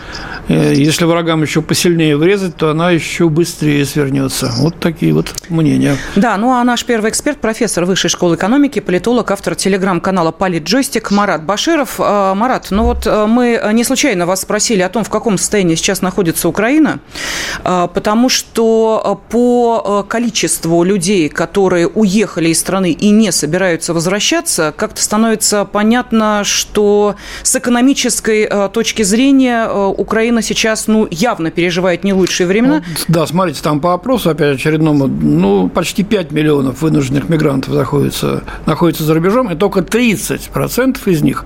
Э, 0.49 0.73
если 0.75 1.05
врагам 1.05 1.43
еще 1.43 1.61
посильнее 1.61 2.17
врезать, 2.17 2.57
то 2.57 2.71
она 2.71 2.91
еще 2.91 3.29
быстрее 3.29 3.85
свернется. 3.85 4.51
Вот 4.57 4.81
такие 4.81 5.13
вот 5.13 5.35
мнения. 5.51 5.99
Да, 6.17 6.39
ну 6.39 6.53
а 6.53 6.65
наш 6.65 6.87
первый 6.87 7.11
эксперт, 7.11 7.39
профессор 7.39 7.85
Высшей 7.85 8.09
школы 8.09 8.37
экономики, 8.37 8.81
политолог, 8.81 9.31
автор 9.31 9.55
телеграм-канала 9.55 10.31
«Политджойстик» 10.31 11.11
Марат 11.11 11.45
Баширов. 11.45 12.01
Э, 12.01 12.33
Марат, 12.35 12.69
ну 12.71 12.85
вот 12.85 13.07
мы 13.07 13.61
не 13.75 13.85
случайно 13.85 14.25
вас 14.25 14.41
спросили 14.41 14.81
о 14.81 14.89
том, 14.89 15.05
в 15.05 15.11
каком 15.11 15.37
состоянии 15.37 15.75
сейчас 15.75 16.01
находится 16.01 16.49
Украина, 16.49 17.01
потому 17.63 18.29
что 18.31 19.21
по 19.29 20.05
количеству 20.09 20.83
людей, 20.83 21.29
которые 21.29 21.87
уехали 21.87 22.49
из 22.49 22.59
страны 22.59 22.70
и 22.79 23.11
не 23.11 23.33
собираются 23.33 23.93
возвращаться, 23.95 24.73
как-то 24.77 25.03
становится 25.03 25.65
понятно, 25.65 26.43
что 26.45 27.17
с 27.43 27.57
экономической 27.57 28.43
э, 28.51 28.69
точки 28.73 29.03
зрения 29.03 29.67
э, 29.67 29.87
Украина 29.97 30.43
сейчас 30.43 30.87
ну, 30.87 31.09
явно 31.11 31.51
переживает 31.51 32.05
не 32.05 32.13
лучшие 32.13 32.47
времена. 32.47 32.83
Ну, 32.87 33.05
да, 33.09 33.27
смотрите, 33.27 33.61
там 33.63 33.81
по 33.81 33.95
опросу, 33.95 34.31
опять 34.31 34.57
очередному, 34.57 35.07
ну, 35.07 35.69
почти 35.69 36.03
5 36.03 36.33
миллионов 36.33 36.83
вынужденных 36.83 37.29
мигрантов 37.29 37.75
находятся, 37.75 38.45
находятся 38.67 39.05
за 39.05 39.15
рубежом, 39.15 39.51
и 39.51 39.57
только 39.57 39.81
30% 39.81 40.99
из 41.07 41.23
них 41.23 41.45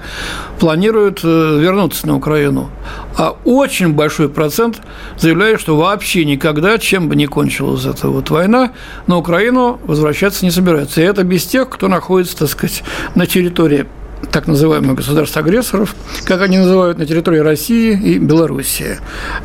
планируют 0.59 1.21
э, 1.25 1.59
вернуться 1.61 2.07
на 2.07 2.17
Украину. 2.17 2.71
А 3.17 3.37
очень 3.45 3.93
большой 3.93 4.29
процент 4.29 4.81
заявляет, 5.17 5.61
что 5.61 5.77
вообще 5.77 6.25
никогда, 6.25 6.79
чем 6.79 7.09
бы 7.09 7.17
ни 7.17 7.27
кончилась 7.27 7.87
эта 7.87 8.09
вот 8.09 8.31
война, 8.31 8.73
на 9.07 9.17
Украину 9.17 9.79
возвращаться 9.85 10.45
не 10.45 10.51
собираются. 10.51 11.01
Это 11.05 11.23
без 11.25 11.45
тех, 11.45 11.69
кто 11.69 11.89
находится, 11.89 12.39
так 12.39 12.49
сказать, 12.49 12.83
на 13.15 13.27
территории 13.27 13.87
так 14.31 14.47
называемых 14.47 14.97
государств-агрессоров, 14.97 15.95
как 16.25 16.43
они 16.43 16.59
называют, 16.59 16.99
на 16.99 17.07
территории 17.07 17.39
России 17.39 17.93
и 17.93 18.19
Белоруссии. 18.19 18.99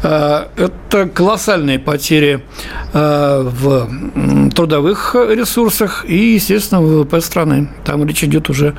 А, 0.03 0.49
это 0.55 1.07
колоссальные 1.07 1.79
потери 1.79 2.43
а, 2.93 3.43
в 3.43 4.51
трудовых 4.51 5.15
ресурсах 5.15 6.05
и, 6.07 6.33
естественно, 6.33 6.81
в 6.81 6.85
ВВП 6.85 7.21
страны. 7.21 7.69
Там 7.85 8.05
речь 8.05 8.23
идет 8.23 8.49
уже 8.49 8.75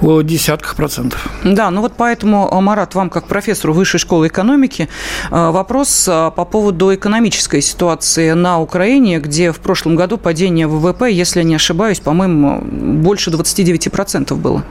о 0.00 0.22
десятках 0.22 0.76
процентов. 0.76 1.28
Да, 1.44 1.70
ну 1.70 1.80
вот 1.80 1.92
поэтому, 1.96 2.48
Марат, 2.60 2.94
вам 2.94 3.10
как 3.10 3.26
профессору 3.26 3.72
Высшей 3.74 4.00
школы 4.00 4.28
экономики 4.28 4.88
а, 5.30 5.50
вопрос 5.50 6.04
по 6.04 6.44
поводу 6.44 6.94
экономической 6.94 7.60
ситуации 7.60 8.32
на 8.32 8.60
Украине, 8.60 9.18
где 9.18 9.52
в 9.52 9.60
прошлом 9.60 9.96
году 9.96 10.18
падение 10.18 10.66
ВВП, 10.66 11.10
если 11.10 11.42
не 11.42 11.54
ошибаюсь, 11.54 12.00
по-моему, 12.00 12.60
больше 12.62 13.30
29% 13.30 14.34
было. 14.34 14.64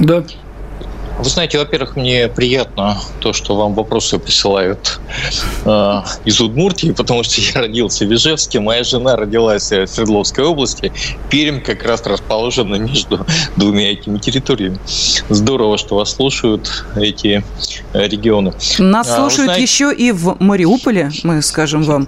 Да. 0.00 0.22
Вы 1.18 1.24
знаете, 1.24 1.58
во-первых, 1.58 1.96
мне 1.96 2.28
приятно 2.28 2.96
то, 3.18 3.32
что 3.32 3.56
вам 3.56 3.74
вопросы 3.74 4.20
присылают 4.20 5.00
э, 5.64 6.02
из 6.24 6.40
Удмуртии, 6.40 6.92
потому 6.92 7.24
что 7.24 7.40
я 7.40 7.62
родился 7.62 8.06
в 8.06 8.14
Ижевске, 8.14 8.60
моя 8.60 8.84
жена 8.84 9.16
родилась 9.16 9.72
в 9.72 9.86
Свердловской 9.86 10.44
области. 10.44 10.92
Пермь 11.28 11.60
как 11.60 11.82
раз 11.82 12.06
расположена 12.06 12.76
между 12.76 13.26
двумя 13.56 13.92
этими 13.92 14.18
территориями. 14.18 14.78
Здорово, 15.28 15.76
что 15.76 15.96
вас 15.96 16.14
слушают 16.14 16.84
эти 16.94 17.42
регионы. 17.92 18.52
Нас 18.78 19.10
а, 19.10 19.16
слушают 19.16 19.46
знаете... 19.46 19.62
еще 19.62 19.92
и 19.92 20.12
в 20.12 20.36
Мариуполе, 20.38 21.10
мы 21.24 21.42
скажем 21.42 21.82
вам, 21.82 22.06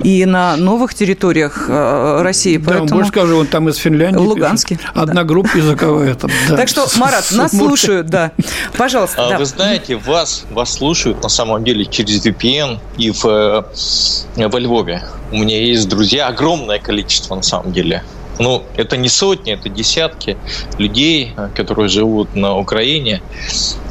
и 0.00 0.26
на 0.26 0.56
новых 0.56 0.92
территориях 0.92 1.64
э, 1.68 2.20
России. 2.20 2.58
Поэтому... 2.58 2.88
Да, 2.88 2.94
больше 2.94 3.10
скажу, 3.10 3.38
он 3.38 3.46
там 3.46 3.70
из 3.70 3.76
Финляндии. 3.76 4.18
Луганске. 4.18 4.78
Одна 4.92 5.14
да. 5.14 5.24
группа 5.24 5.56
языковая 5.56 6.14
там. 6.14 6.30
Да. 6.48 6.56
Так 6.56 6.68
что, 6.68 6.86
Марат, 6.96 7.24
нас 7.32 7.56
слушают, 7.56 8.08
да. 8.08 8.32
Пожалуйста. 8.76 9.26
А, 9.26 9.30
да. 9.30 9.38
Вы 9.38 9.44
знаете, 9.44 9.96
вас, 9.96 10.44
вас 10.50 10.74
слушают 10.74 11.22
на 11.22 11.28
самом 11.28 11.64
деле 11.64 11.84
через 11.84 12.24
VPN 12.24 12.78
и 12.98 13.10
в, 13.10 13.24
э, 13.24 14.48
во 14.48 14.58
Львове. 14.58 15.02
У 15.32 15.38
меня 15.38 15.60
есть 15.60 15.88
друзья, 15.88 16.28
огромное 16.28 16.78
количество 16.78 17.34
на 17.34 17.42
самом 17.42 17.72
деле. 17.72 18.02
Ну, 18.38 18.64
это 18.76 18.96
не 18.96 19.10
сотни, 19.10 19.52
это 19.52 19.68
десятки 19.68 20.38
людей, 20.78 21.34
э, 21.36 21.50
которые 21.54 21.88
живут 21.88 22.34
на 22.34 22.56
Украине, 22.56 23.22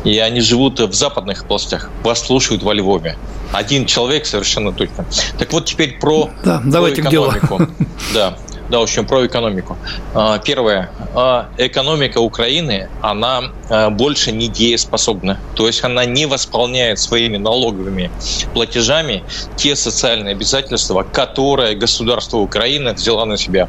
и 0.03 0.17
они 0.17 0.41
живут 0.41 0.79
в 0.79 0.93
западных 0.93 1.43
областях. 1.43 1.89
Вас 2.03 2.25
слушают 2.25 2.63
во 2.63 2.73
Львове. 2.73 3.15
Один 3.51 3.85
человек 3.85 4.25
совершенно 4.25 4.71
точно. 4.71 5.05
Так 5.37 5.53
вот 5.53 5.65
теперь 5.65 5.99
про, 5.99 6.29
да, 6.43 6.59
про 6.59 6.71
давайте 6.71 7.01
экономику. 7.01 7.57
К 7.57 7.59
делу. 7.59 7.69
Да. 8.13 8.37
Да, 8.69 8.79
в 8.79 8.83
общем, 8.83 9.05
про 9.05 9.25
экономику. 9.25 9.77
А, 10.13 10.37
первое. 10.37 10.91
А, 11.15 11.49
экономика 11.57 12.19
Украины, 12.19 12.87
она 13.01 13.51
а, 13.69 13.89
больше 13.89 14.31
не 14.31 14.47
дееспособна. 14.47 15.39
То 15.55 15.65
есть 15.65 15.83
она 15.83 16.05
не 16.05 16.27
восполняет 16.27 16.99
своими 16.99 17.37
налоговыми 17.37 18.11
платежами 18.53 19.23
те 19.55 19.75
социальные 19.75 20.33
обязательства, 20.33 21.03
которые 21.03 21.75
государство 21.75 22.37
Украины 22.37 22.93
взяло 22.93 23.25
на 23.25 23.37
себя. 23.37 23.67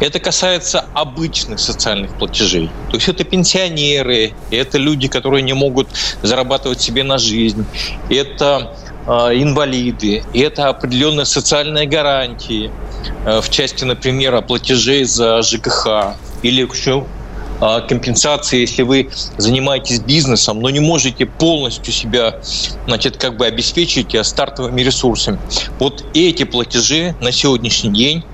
Это 0.00 0.18
касается 0.18 0.84
обычных 0.94 1.60
социальных 1.60 2.16
платежей. 2.18 2.70
То 2.88 2.96
есть 2.96 3.08
это 3.08 3.22
пенсионеры, 3.24 4.32
это 4.50 4.78
люди, 4.78 5.08
которые 5.08 5.42
не 5.42 5.52
могут 5.52 5.88
зарабатывать 6.22 6.80
себе 6.80 7.04
на 7.04 7.18
жизнь, 7.18 7.64
это 8.08 8.74
инвалиды, 9.06 10.22
это 10.34 10.68
определенные 10.68 11.26
социальные 11.26 11.86
гарантии– 11.86 12.70
Э, 13.24 13.40
в 13.40 13.50
части, 13.50 13.84
например, 13.84 14.40
платежей 14.42 15.04
за 15.04 15.42
ЖКХ 15.42 16.16
или 16.42 16.62
еще 16.62 17.00
а, 17.00 17.19
компенсации, 17.60 18.60
если 18.60 18.82
вы 18.82 19.10
занимаетесь 19.36 20.00
бизнесом, 20.00 20.60
но 20.60 20.70
не 20.70 20.80
можете 20.80 21.26
полностью 21.26 21.92
себя, 21.92 22.40
значит, 22.86 23.16
как 23.16 23.36
бы 23.36 23.46
обеспечить 23.46 24.16
стартовыми 24.26 24.80
ресурсами. 24.82 25.38
Вот 25.78 26.04
эти 26.14 26.44
платежи 26.44 27.14
на 27.20 27.32
сегодняшний 27.32 27.92
день 27.92 28.24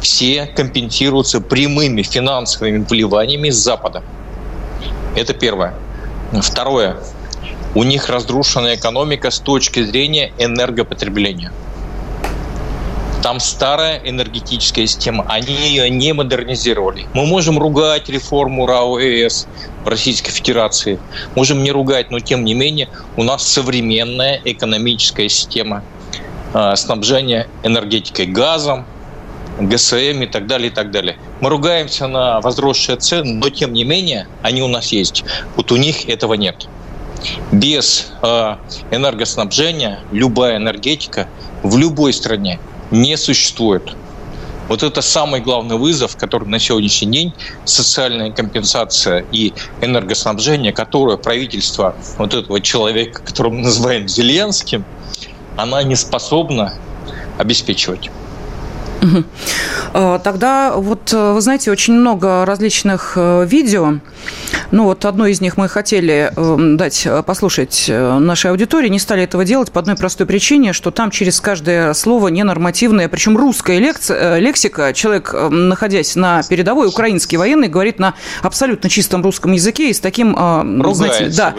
все 0.00 0.46
компенсируются 0.46 1.40
прямыми 1.40 2.02
финансовыми 2.02 2.84
вливаниями 2.88 3.50
с 3.50 3.56
Запада. 3.56 4.02
Это 5.16 5.34
первое. 5.34 5.74
Второе. 6.42 6.96
У 7.74 7.82
них 7.82 8.08
разрушенная 8.08 8.76
экономика 8.76 9.30
с 9.30 9.38
точки 9.38 9.82
зрения 9.82 10.32
энергопотребления. 10.38 11.52
Там 13.26 13.40
старая 13.40 14.00
энергетическая 14.04 14.86
система, 14.86 15.26
они 15.28 15.52
ее 15.52 15.90
не 15.90 16.12
модернизировали. 16.12 17.08
Мы 17.12 17.26
можем 17.26 17.58
ругать 17.58 18.08
реформу 18.08 18.66
РАО 18.66 19.00
ЭС 19.00 19.48
в 19.84 19.88
Российской 19.88 20.30
Федерации, 20.30 21.00
можем 21.34 21.64
не 21.64 21.72
ругать, 21.72 22.12
но 22.12 22.20
тем 22.20 22.44
не 22.44 22.54
менее 22.54 22.88
у 23.16 23.24
нас 23.24 23.44
современная 23.44 24.40
экономическая 24.44 25.28
система 25.28 25.82
э, 26.54 26.76
снабжения 26.76 27.48
энергетикой 27.64 28.26
газом, 28.26 28.86
ГСМ 29.58 30.22
и 30.22 30.26
так 30.26 30.46
далее, 30.46 30.68
и 30.68 30.72
так 30.72 30.92
далее. 30.92 31.16
Мы 31.40 31.50
ругаемся 31.50 32.06
на 32.06 32.40
возросшие 32.40 32.96
цены, 32.96 33.32
но 33.32 33.50
тем 33.50 33.72
не 33.72 33.82
менее 33.82 34.28
они 34.42 34.62
у 34.62 34.68
нас 34.68 34.92
есть. 34.92 35.24
Вот 35.56 35.72
у 35.72 35.76
них 35.76 36.08
этого 36.08 36.34
нет. 36.34 36.68
Без 37.50 38.12
э, 38.22 38.56
энергоснабжения 38.92 39.98
любая 40.12 40.58
энергетика 40.58 41.26
в 41.64 41.76
любой 41.76 42.12
стране 42.12 42.60
не 42.90 43.16
существует. 43.16 43.94
Вот 44.68 44.82
это 44.82 45.00
самый 45.00 45.40
главный 45.40 45.76
вызов, 45.76 46.16
который 46.16 46.48
на 46.48 46.58
сегодняшний 46.58 47.12
день 47.12 47.34
социальная 47.64 48.32
компенсация 48.32 49.24
и 49.30 49.52
энергоснабжение, 49.80 50.72
которое 50.72 51.16
правительство 51.16 51.94
вот 52.18 52.34
этого 52.34 52.60
человека, 52.60 53.22
которого 53.22 53.54
мы 53.54 53.62
называем 53.62 54.08
Зеленским, 54.08 54.84
она 55.56 55.82
не 55.84 55.94
способна 55.94 56.74
обеспечивать. 57.38 58.10
Тогда 59.92 60.74
вот, 60.76 61.12
э, 61.12 61.32
вы 61.32 61.40
знаете, 61.40 61.70
очень 61.70 61.94
много 61.94 62.44
различных 62.44 63.12
э, 63.16 63.46
видео 63.46 64.00
ну 64.70 64.84
вот 64.84 65.04
одно 65.04 65.26
из 65.26 65.40
них 65.40 65.56
мы 65.56 65.68
хотели 65.68 66.32
эм, 66.36 66.76
дать 66.76 67.06
э, 67.06 67.22
послушать 67.22 67.86
э, 67.88 68.18
нашей 68.18 68.50
аудитории, 68.50 68.88
не 68.88 68.98
стали 68.98 69.22
этого 69.22 69.44
делать 69.44 69.70
по 69.70 69.80
одной 69.80 69.96
простой 69.96 70.26
причине, 70.26 70.72
что 70.72 70.90
там 70.90 71.10
через 71.10 71.40
каждое 71.40 71.94
слово 71.94 72.28
ненормативное, 72.28 73.08
причем 73.08 73.36
русская 73.36 73.78
э, 73.78 74.40
лексика, 74.40 74.92
человек, 74.92 75.32
эм, 75.32 75.68
находясь 75.68 76.16
на 76.16 76.42
передовой, 76.42 76.88
украинский 76.88 77.38
военный, 77.38 77.68
говорит 77.68 77.98
на 77.98 78.14
абсолютно 78.42 78.90
чистом 78.90 79.22
русском 79.22 79.52
языке 79.52 79.90
и 79.90 79.92
с 79.92 80.00
таким... 80.00 80.36
Ругается, 80.36 80.94
знаете, 80.94 81.36
да, 81.36 81.54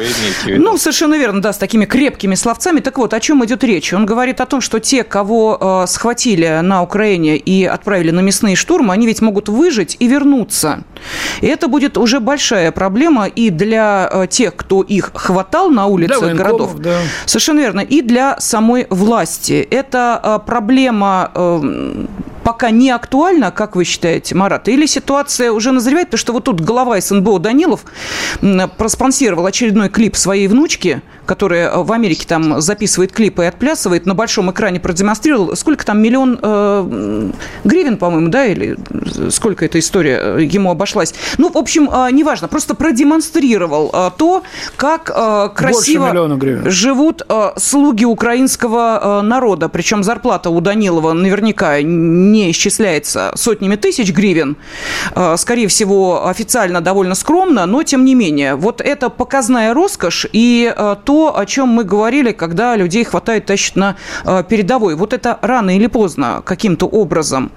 ну, 0.45 0.77
совершенно 0.77 1.15
верно, 1.15 1.41
да, 1.41 1.53
с 1.53 1.57
такими 1.57 1.86
крепкими 1.86 2.36
словцами. 2.36 2.79
Так 2.79 2.97
вот, 2.97 3.13
о 3.13 3.19
чем 3.19 3.43
идет 3.45 3.63
речь? 3.63 3.93
Он 3.93 4.05
говорит 4.05 4.41
о 4.41 4.45
том, 4.45 4.62
что 4.62 4.79
те, 4.79 5.03
кого 5.03 5.86
схватили 5.88 6.59
на 6.62 6.83
Украине 6.83 7.38
и 7.38 7.65
отправили 7.65 8.12
на 8.12 8.19
мясные 8.19 8.55
штурмы, 8.55 8.93
они 8.93 9.07
ведь 9.07 9.21
могут 9.21 9.50
выжить 9.50 9.97
и 10.00 10.07
вернуться. 10.07 10.83
И 11.41 11.47
это 11.47 11.67
будет 11.67 11.97
уже 11.97 12.19
большая 12.19 12.56
проблема 12.71 13.27
и 13.27 13.49
для 13.49 14.09
э, 14.11 14.27
тех, 14.27 14.55
кто 14.55 14.81
их 14.81 15.11
хватал 15.13 15.69
на 15.69 15.85
улицах 15.85 16.23
для 16.23 16.33
городов. 16.33 16.75
Да. 16.79 16.99
Совершенно 17.25 17.59
верно. 17.59 17.81
И 17.81 18.01
для 18.01 18.39
самой 18.39 18.87
власти. 18.89 19.67
Это 19.69 20.19
э, 20.23 20.39
проблема 20.45 21.31
эм, 21.35 22.09
пока 22.48 22.72
не 22.72 22.92
актуальна, 22.92 23.51
как 23.51 23.75
вы 23.75 23.84
считаете, 23.84 24.34
Марат? 24.34 24.70
Или 24.70 24.86
ситуация 24.86 25.51
уже 25.51 25.74
назревает? 25.74 26.08
Потому 26.08 26.20
что 26.20 26.32
вот 26.32 26.46
тут 26.46 26.62
глава 26.62 27.01
СНБО 27.01 27.39
Данилов 27.39 27.82
проспонсировал 28.77 29.46
очередной 29.46 29.89
клип 29.89 30.16
своей 30.16 30.48
внучки, 30.48 31.01
которая 31.25 31.70
э, 31.70 31.84
в 31.84 31.92
Америке 31.92 32.25
там 32.25 32.62
записывает 32.62 33.12
клипы 33.12 33.44
и 33.44 33.48
отплясывает, 33.48 34.06
на 34.06 34.16
большом 34.16 34.50
экране 34.50 34.80
продемонстрировал, 34.80 35.58
сколько 35.58 35.86
там, 35.86 36.01
миллион 36.01 36.39
э, 36.42 37.32
гривен, 37.66 37.98
по-моему, 37.98 38.30
да, 38.30 38.46
или 38.46 38.77
сколько 39.30 39.66
эта 39.66 39.77
история 39.79 40.18
э, 40.38 40.44
ему 40.44 40.72
обошлась. 40.72 41.14
Ну, 41.38 41.51
в 41.51 41.57
общем, 41.57 41.90
э, 41.92 42.12
неважно, 42.14 42.48
просто 42.48 42.75
продемонстрировал 42.75 43.92
э, 43.94 44.12
то, 44.18 44.44
как 44.77 45.12
э, 45.14 45.50
красиво 45.53 46.70
живут 46.70 47.24
э, 47.27 47.51
слуги 47.57 48.05
украинского 48.05 49.20
э, 49.20 49.22
народа. 49.24 49.68
Причем 49.68 50.01
зарплата 50.05 50.50
у 50.50 50.62
Данилова 50.62 51.12
наверняка 51.12 51.81
не 51.81 52.36
не 52.37 52.51
исчисляется 52.51 53.31
сотнями 53.35 53.75
тысяч 53.75 54.11
гривен, 54.11 54.57
э, 55.15 55.37
скорее 55.37 55.67
всего, 55.67 56.27
официально 56.27 56.81
довольно 56.81 57.15
скромно, 57.15 57.65
но 57.65 57.83
тем 57.83 58.05
не 58.05 58.15
менее. 58.15 58.55
Вот 58.55 58.81
это 58.81 59.09
показная 59.09 59.73
роскошь 59.73 60.27
и 60.33 60.71
э, 60.75 60.95
то, 61.03 61.37
о 61.37 61.45
чем 61.45 61.69
мы 61.69 61.83
говорили, 61.83 62.31
когда 62.31 62.75
людей 62.75 63.03
хватает, 63.03 63.45
тащит 63.45 63.75
на 63.75 63.95
э, 64.25 64.43
передовой. 64.50 64.95
Вот 64.95 65.13
это 65.13 65.39
рано 65.41 65.75
или 65.75 65.87
поздно 65.87 66.41
каким-то 66.45 66.85
образом 66.85 67.51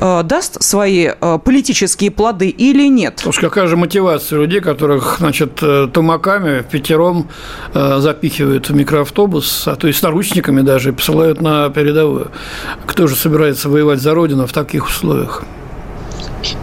даст 0.00 0.62
свои 0.62 1.10
политические 1.44 2.10
плоды 2.10 2.48
или 2.48 2.88
нет? 2.88 3.24
Что 3.30 3.40
какая 3.40 3.66
же 3.66 3.76
мотивация 3.76 4.38
людей, 4.38 4.60
которых, 4.60 5.16
значит, 5.18 5.60
тумаками 5.92 6.62
пятером 6.62 7.28
запихивают 7.74 8.68
в 8.68 8.74
микроавтобус, 8.74 9.68
а 9.68 9.76
то 9.76 9.88
и 9.88 9.92
с 9.92 10.02
наручниками 10.02 10.62
даже, 10.62 10.90
и 10.90 10.92
посылают 10.92 11.40
на 11.40 11.70
передовую. 11.70 12.30
Кто 12.86 13.06
же 13.06 13.16
собирается 13.16 13.68
воевать 13.68 13.91
за 14.00 14.14
Родину 14.14 14.46
в 14.46 14.52
таких 14.52 14.86
условиях? 14.86 15.44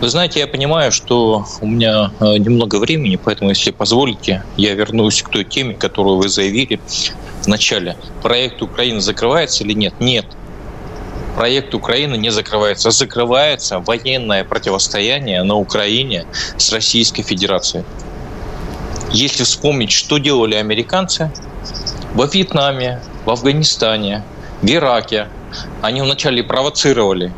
Вы 0.02 0.10
знаете, 0.10 0.39
я 0.39 0.48
понимаю, 0.48 0.92
что 0.92 1.46
у 1.62 1.68
меня 1.68 2.12
э, 2.20 2.38
немного 2.38 2.78
времени, 2.78 3.15
поэтому, 3.15 3.50
если 3.50 3.72
позволите, 3.72 4.44
я 4.58 4.74
вернусь 4.74 5.22
к 5.22 5.30
той 5.30 5.46
теме, 5.46 5.74
которую 5.74 6.18
вы 6.18 6.28
заявили 6.28 6.80
в 7.42 7.48
начале. 7.48 7.96
Проект 8.22 8.62
Украины 8.62 9.00
закрывается 9.00 9.63
или 9.63 9.74
нет? 9.74 9.94
Нет. 10.00 10.26
Проект 11.36 11.74
Украины 11.74 12.15
не 12.15 12.32
закрывается. 12.32 12.92
Закрывается 12.92 13.80
военное 13.80 14.44
противостояние 14.44 15.44
на 15.44 15.56
Украине 15.56 16.26
с 16.58 16.74
Российской 16.74 17.24
Федерацией. 17.24 17.86
Если 19.12 19.44
вспомнить, 19.44 19.92
что 19.92 20.18
делали 20.18 20.56
американцы 20.56 21.32
во 22.13 22.26
Вьетнаме, 22.26 23.02
в 23.26 23.30
Афганистане, 23.30 24.24
в 24.62 24.65
Ираке, 24.65 25.30
они 25.81 26.01
вначале 26.01 26.43
провоцировали 26.43 27.33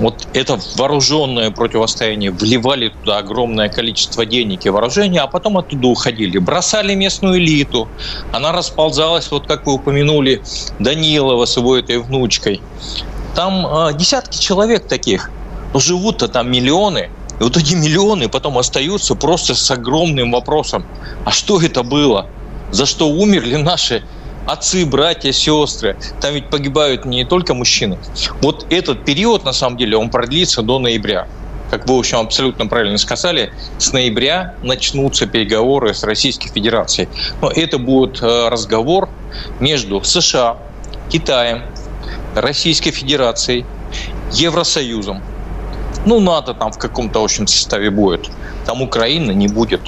вот 0.00 0.28
это 0.32 0.58
вооруженное 0.76 1.50
противостояние, 1.50 2.30
вливали 2.30 2.88
туда 2.88 3.18
огромное 3.18 3.68
количество 3.68 4.24
денег 4.24 4.64
и 4.64 4.70
вооружения, 4.70 5.20
а 5.20 5.26
потом 5.26 5.58
оттуда 5.58 5.88
уходили. 5.88 6.38
Бросали 6.38 6.94
местную 6.94 7.38
элиту. 7.38 7.88
Она 8.32 8.52
расползалась, 8.52 9.30
вот 9.30 9.46
как 9.46 9.66
вы 9.66 9.74
упомянули, 9.74 10.42
Данилова 10.78 11.46
с 11.46 11.56
его 11.56 11.76
этой 11.76 11.98
внучкой. 11.98 12.60
Там 13.34 13.66
э, 13.66 13.94
десятки 13.94 14.38
человек 14.38 14.86
таких. 14.86 15.30
Но 15.74 15.80
живут-то 15.80 16.28
там 16.28 16.50
миллионы. 16.50 17.10
И 17.40 17.42
вот 17.42 17.56
эти 17.56 17.74
миллионы 17.74 18.28
потом 18.28 18.58
остаются 18.58 19.14
просто 19.14 19.54
с 19.54 19.70
огромным 19.70 20.32
вопросом. 20.32 20.86
А 21.24 21.30
что 21.30 21.60
это 21.60 21.82
было? 21.82 22.26
За 22.70 22.86
что 22.86 23.08
умерли 23.08 23.56
наши 23.56 24.02
отцы, 24.48 24.86
братья, 24.86 25.30
сестры. 25.30 25.96
Там 26.20 26.34
ведь 26.34 26.48
погибают 26.48 27.04
не 27.04 27.24
только 27.24 27.54
мужчины. 27.54 27.98
Вот 28.40 28.66
этот 28.70 29.04
период, 29.04 29.44
на 29.44 29.52
самом 29.52 29.76
деле, 29.76 29.96
он 29.96 30.10
продлится 30.10 30.62
до 30.62 30.78
ноября. 30.78 31.28
Как 31.70 31.86
вы, 31.86 31.96
в 31.96 31.98
общем, 31.98 32.18
абсолютно 32.18 32.66
правильно 32.66 32.96
сказали, 32.96 33.52
с 33.76 33.92
ноября 33.92 34.54
начнутся 34.62 35.26
переговоры 35.26 35.92
с 35.92 36.02
Российской 36.02 36.48
Федерацией. 36.48 37.08
Но 37.42 37.50
это 37.50 37.78
будет 37.78 38.22
э, 38.22 38.48
разговор 38.48 39.10
между 39.60 40.02
США, 40.02 40.56
Китаем, 41.10 41.62
Российской 42.34 42.90
Федерацией, 42.90 43.66
Евросоюзом. 44.32 45.22
Ну, 46.06 46.20
НАТО 46.20 46.54
там 46.54 46.72
в 46.72 46.78
каком-то 46.78 47.22
общем 47.22 47.46
составе 47.46 47.90
будет. 47.90 48.30
Там 48.64 48.80
Украина 48.80 49.32
не 49.32 49.48
будет. 49.48 49.82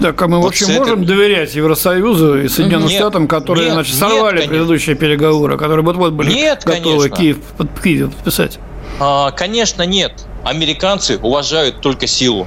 Так, 0.00 0.20
а 0.20 0.28
мы 0.28 0.38
вот 0.38 0.46
вообще 0.46 0.64
это... 0.64 0.80
можем 0.80 1.04
доверять 1.04 1.54
Евросоюзу 1.54 2.42
и 2.42 2.48
Соединенным 2.48 2.88
нет, 2.88 2.98
Штатам, 2.98 3.28
которые 3.28 3.66
нет, 3.66 3.74
значит, 3.74 3.96
сорвали 3.96 4.40
нет, 4.40 4.48
предыдущие 4.48 4.96
переговоры, 4.96 5.56
которые 5.56 5.84
вот-вот 5.84 6.12
были 6.12 6.32
нет, 6.32 6.62
готовы 6.64 7.10
Киев, 7.10 7.38
под 7.56 7.68
Киев 7.80 8.14
подписать? 8.14 8.58
А, 9.00 9.30
конечно, 9.30 9.82
нет. 9.82 10.12
Американцы 10.44 11.18
уважают 11.18 11.80
только 11.80 12.06
силу. 12.06 12.46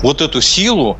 Вот 0.00 0.20
эту 0.20 0.40
силу 0.40 0.98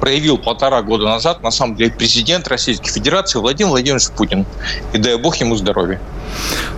проявил 0.00 0.38
полтора 0.38 0.82
года 0.82 1.04
назад, 1.04 1.42
на 1.42 1.50
самом 1.50 1.76
деле, 1.76 1.92
президент 1.96 2.48
Российской 2.48 2.90
Федерации 2.90 3.38
Владимир 3.38 3.70
Владимирович 3.70 4.08
Путин. 4.16 4.46
И 4.92 4.98
дай 4.98 5.16
бог 5.16 5.36
ему 5.36 5.54
здоровья. 5.56 6.00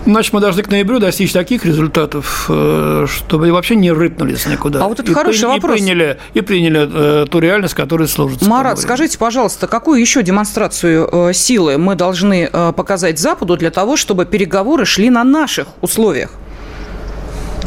Значит, 0.05 0.33
мы 0.33 0.41
должны 0.41 0.63
к 0.63 0.69
ноябрю 0.69 0.99
достичь 0.99 1.33
таких 1.33 1.65
результатов, 1.65 2.47
э, 2.49 3.07
чтобы 3.09 3.53
вообще 3.53 3.77
не 3.77 3.93
рыпнулись 3.93 4.47
никуда. 4.47 4.85
А 4.85 4.89
вот 4.89 4.99
это 4.99 5.11
и 5.11 5.15
хороший 5.15 5.41
при, 5.41 5.47
вопрос. 5.47 5.77
И 5.77 5.79
приняли, 5.79 6.19
и 6.35 6.41
приняли 6.41 7.23
э, 7.23 7.27
ту 7.27 7.39
реальность, 7.39 7.75
которая 7.75 8.09
сложится. 8.09 8.49
Марат, 8.49 8.81
скажите, 8.81 9.17
пожалуйста, 9.19 9.67
какую 9.69 10.01
еще 10.01 10.23
демонстрацию 10.23 11.09
э, 11.11 11.33
силы 11.33 11.79
мы 11.79 11.95
должны 11.95 12.49
э, 12.53 12.73
показать 12.73 13.19
Западу 13.19 13.57
для 13.57 13.71
того, 13.71 13.97
чтобы 13.97 14.27
переговоры 14.27 14.85
шли 14.85 15.09
на 15.11 15.23
наших 15.23 15.69
условиях? 15.81 16.31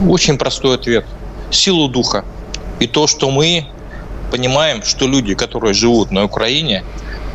Очень 0.06 0.38
простой 0.38 0.76
ответ. 0.76 1.06
Силу 1.52 1.88
духа. 1.88 2.26
И 2.80 2.88
то, 2.88 3.08
что 3.08 3.32
мы 3.32 3.68
понимаем, 4.32 4.84
что 4.84 5.08
люди, 5.08 5.36
которые 5.36 5.74
живут 5.74 6.12
на 6.12 6.24
Украине, 6.24 6.84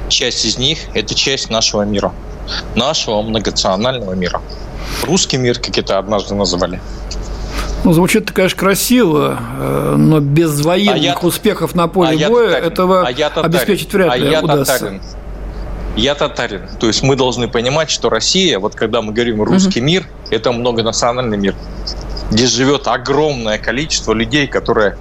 часть 0.08 0.44
из 0.44 0.58
них– 0.58 0.78
это 0.94 1.14
часть 1.14 1.50
нашего 1.50 1.82
мира, 1.82 2.12
нашего 2.74 3.22
многонационального 3.22 4.14
мира. 4.14 4.42
Русский 5.04 5.36
мир, 5.36 5.58
как 5.58 5.78
это 5.78 5.98
однажды 5.98 6.34
называли. 6.34 6.80
Ну, 7.84 7.92
звучит, 7.92 8.30
конечно, 8.30 8.58
красиво, 8.58 9.38
э, 9.58 9.94
но 9.96 10.20
без 10.20 10.60
военных 10.60 11.16
а 11.16 11.22
я, 11.22 11.28
успехов 11.28 11.74
на 11.74 11.88
поле 11.88 12.26
а 12.26 12.28
боя 12.28 12.48
татарин, 12.48 12.72
этого 12.72 13.08
а 13.08 13.40
обеспечить 13.40 13.92
вряд 13.92 14.12
а 14.12 14.16
ли 14.16 14.28
а 14.28 14.30
я 14.30 14.42
удастся. 14.42 14.74
Татарин. 14.74 15.02
Я 15.96 16.14
татарин. 16.14 16.62
То 16.78 16.86
есть 16.86 17.02
мы 17.02 17.16
должны 17.16 17.48
понимать, 17.48 17.90
что 17.90 18.10
Россия, 18.10 18.58
вот 18.58 18.74
когда 18.74 19.00
мы 19.00 19.12
говорим 19.12 19.42
русский 19.42 19.80
угу. 19.80 19.86
мир, 19.86 20.06
это 20.30 20.52
многонациональный 20.52 21.38
мир, 21.38 21.54
где 22.30 22.46
живет 22.46 22.86
огромное 22.86 23.58
количество 23.58 24.12
людей, 24.12 24.46
которые 24.46 24.98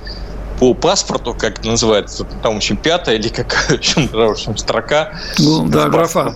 по 0.60 0.74
паспорту, 0.74 1.34
как 1.34 1.60
это 1.60 1.70
называется, 1.70 2.26
там, 2.44 2.54
в 2.54 2.58
общем, 2.58 2.78
пятая 2.78 3.16
или 3.16 3.30
какая, 3.30 3.68
в 3.70 3.80
общем, 3.80 4.08
в 4.08 4.20
общем 4.20 4.58
строка. 4.58 5.14
Ну, 5.40 5.68
да, 5.68 5.88
графа. 5.88 6.36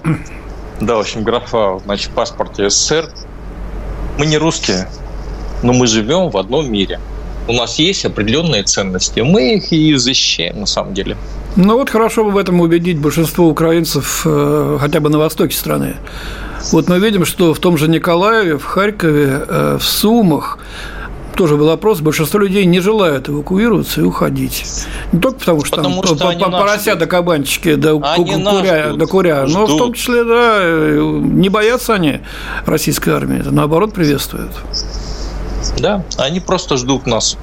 Да, 0.80 0.96
в 0.96 1.02
общем, 1.02 1.24
графа, 1.24 1.80
значит, 1.84 2.10
в 2.12 2.14
паспорте 2.14 2.70
СССР. 2.70 3.10
Мы 4.18 4.26
не 4.26 4.38
русские, 4.38 4.88
но 5.62 5.74
мы 5.74 5.88
живем 5.88 6.30
в 6.30 6.38
одном 6.38 6.72
мире. 6.72 7.00
У 7.48 7.54
нас 7.54 7.78
есть 7.80 8.06
определенные 8.06 8.64
ценности. 8.64 9.20
Мы 9.20 9.56
их 9.56 9.72
и 9.74 9.94
защищаем 9.96 10.62
на 10.62 10.66
самом 10.66 10.94
деле. 10.94 11.18
Ну 11.56 11.78
вот 11.78 11.90
хорошо 11.90 12.24
бы 12.24 12.32
в 12.32 12.38
этом 12.38 12.62
убедить 12.62 12.98
большинство 12.98 13.48
украинцев 13.48 14.24
э, 14.26 14.78
хотя 14.80 15.00
бы 15.00 15.10
на 15.10 15.20
востоке 15.20 15.56
страны. 15.56 15.98
Вот 16.72 16.88
мы 16.88 17.00
видим, 17.00 17.26
что 17.26 17.54
в 17.54 17.60
том 17.60 17.78
же 17.78 17.90
Николаеве, 17.90 18.58
в 18.58 18.64
Харькове, 18.64 19.46
э, 19.48 19.78
в 19.80 19.84
Сумах 19.84 20.58
тоже 21.36 21.58
был 21.58 21.70
опрос, 21.70 22.02
большинство 22.02 22.40
людей 22.40 22.66
не 22.66 22.80
желают 22.80 23.30
эвакуироваться 23.30 24.02
и 24.02 24.04
уходить. 24.04 24.66
Не 25.12 25.20
только 25.20 25.40
потому, 25.40 25.66
что 25.66 25.78
потому 25.78 26.02
там 26.02 26.16
что 26.16 26.34
по, 26.34 26.52
по 26.52 26.52
порося 26.52 26.96
до 26.96 27.06
кабанчики, 27.06 27.76
до, 27.76 28.00
куря, 28.00 28.94
до 28.94 29.08
куря, 29.08 29.46
но 29.48 29.66
в 29.66 29.78
том 29.78 29.94
числе, 29.94 30.24
да, 30.24 30.62
не 30.64 31.50
боятся 31.50 31.94
они 31.96 32.22
российской 32.66 33.12
армии, 33.12 33.40
это 33.40 33.52
наоборот 33.52 33.94
приветствуют. 33.94 34.52
Да, 35.80 36.04
они 36.18 36.40
просто 36.40 36.78
ждут 36.78 37.08
нас. 37.08 37.38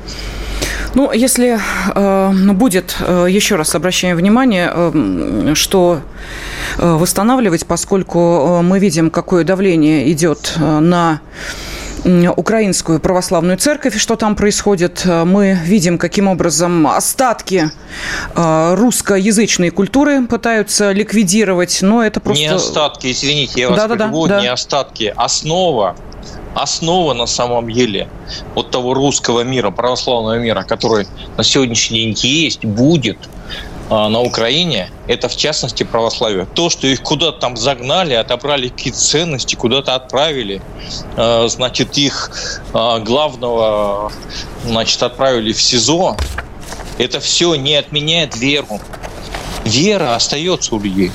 Ну, 0.94 1.12
если 1.12 1.58
э, 1.94 2.52
будет, 2.52 2.96
э, 3.00 3.26
еще 3.30 3.56
раз 3.56 3.74
обращаем 3.74 4.16
внимание, 4.16 4.70
э, 4.74 5.52
что 5.54 6.00
э, 6.78 6.94
восстанавливать, 6.94 7.66
поскольку 7.66 8.18
э, 8.18 8.62
мы 8.62 8.78
видим, 8.80 9.10
какое 9.10 9.44
давление 9.44 10.10
идет 10.10 10.54
э, 10.56 10.80
на 10.80 11.20
украинскую 12.04 13.00
православную 13.00 13.58
церковь, 13.58 13.98
что 13.98 14.16
там 14.16 14.36
происходит. 14.36 15.02
Э, 15.04 15.24
мы 15.24 15.58
видим, 15.64 15.98
каким 15.98 16.28
образом 16.28 16.86
остатки 16.86 17.70
э, 18.34 18.74
русскоязычной 18.74 19.70
культуры 19.70 20.26
пытаются 20.26 20.92
ликвидировать, 20.92 21.78
но 21.82 22.02
это 22.02 22.20
просто... 22.20 22.42
Не 22.42 22.48
остатки, 22.48 23.10
извините, 23.10 23.60
я 23.60 23.70
вас 23.70 23.78
да, 23.78 23.88
прерву, 23.88 24.26
да, 24.26 24.36
да. 24.36 24.40
не 24.42 24.48
остатки, 24.48 25.12
основа 25.16 25.96
основа 26.54 27.14
на 27.14 27.26
самом 27.26 27.70
деле 27.70 28.08
вот 28.54 28.70
того 28.70 28.94
русского 28.94 29.42
мира, 29.44 29.70
православного 29.70 30.38
мира, 30.38 30.64
который 30.64 31.06
на 31.36 31.44
сегодняшний 31.44 32.12
день 32.12 32.16
есть, 32.22 32.64
будет 32.64 33.18
на 33.90 34.20
Украине, 34.20 34.90
это 35.08 35.28
в 35.28 35.36
частности 35.36 35.82
православие. 35.82 36.46
То, 36.46 36.70
что 36.70 36.86
их 36.86 37.02
куда-то 37.02 37.40
там 37.40 37.56
загнали, 37.56 38.14
отобрали 38.14 38.68
какие-то 38.68 38.98
ценности, 38.98 39.56
куда-то 39.56 39.96
отправили, 39.96 40.62
а, 41.16 41.48
значит, 41.48 41.98
их 41.98 42.30
а, 42.72 43.00
главного, 43.00 44.12
значит, 44.64 45.02
отправили 45.02 45.52
в 45.52 45.60
СИЗО, 45.60 46.16
это 46.98 47.18
все 47.18 47.54
не 47.56 47.74
отменяет 47.74 48.36
веру. 48.36 48.80
Вера 49.64 50.14
остается 50.14 50.74
у 50.74 50.80
людей. 50.80 51.10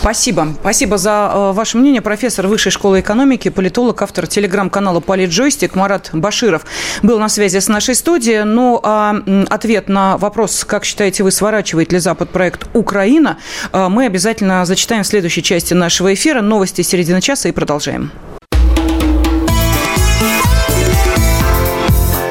Спасибо. 0.00 0.54
Спасибо 0.60 0.96
за 0.96 1.30
э, 1.32 1.52
ваше 1.52 1.76
мнение. 1.76 2.00
Профессор 2.00 2.46
Высшей 2.46 2.72
школы 2.72 3.00
экономики, 3.00 3.50
политолог, 3.50 4.00
автор 4.00 4.26
телеграм-канала 4.26 5.00
«Политджойстик» 5.00 5.74
Марат 5.74 6.08
Баширов 6.14 6.64
был 7.02 7.18
на 7.18 7.28
связи 7.28 7.58
с 7.58 7.68
нашей 7.68 7.94
студией. 7.94 8.44
Ну, 8.44 8.80
а 8.82 9.14
ответ 9.50 9.90
на 9.90 10.16
вопрос, 10.16 10.64
как 10.64 10.86
считаете 10.86 11.22
вы, 11.22 11.30
сворачивает 11.30 11.92
ли 11.92 11.98
Запад 11.98 12.30
проект 12.30 12.66
«Украина», 12.72 13.36
э, 13.72 13.88
мы 13.88 14.06
обязательно 14.06 14.64
зачитаем 14.64 15.02
в 15.02 15.06
следующей 15.06 15.42
части 15.42 15.74
нашего 15.74 16.14
эфира. 16.14 16.40
Новости 16.40 16.80
середины 16.80 17.20
часа 17.20 17.50
и 17.50 17.52
продолжаем. 17.52 18.10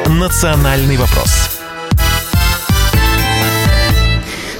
«Национальный 0.07 0.97
вопрос» 0.97 1.48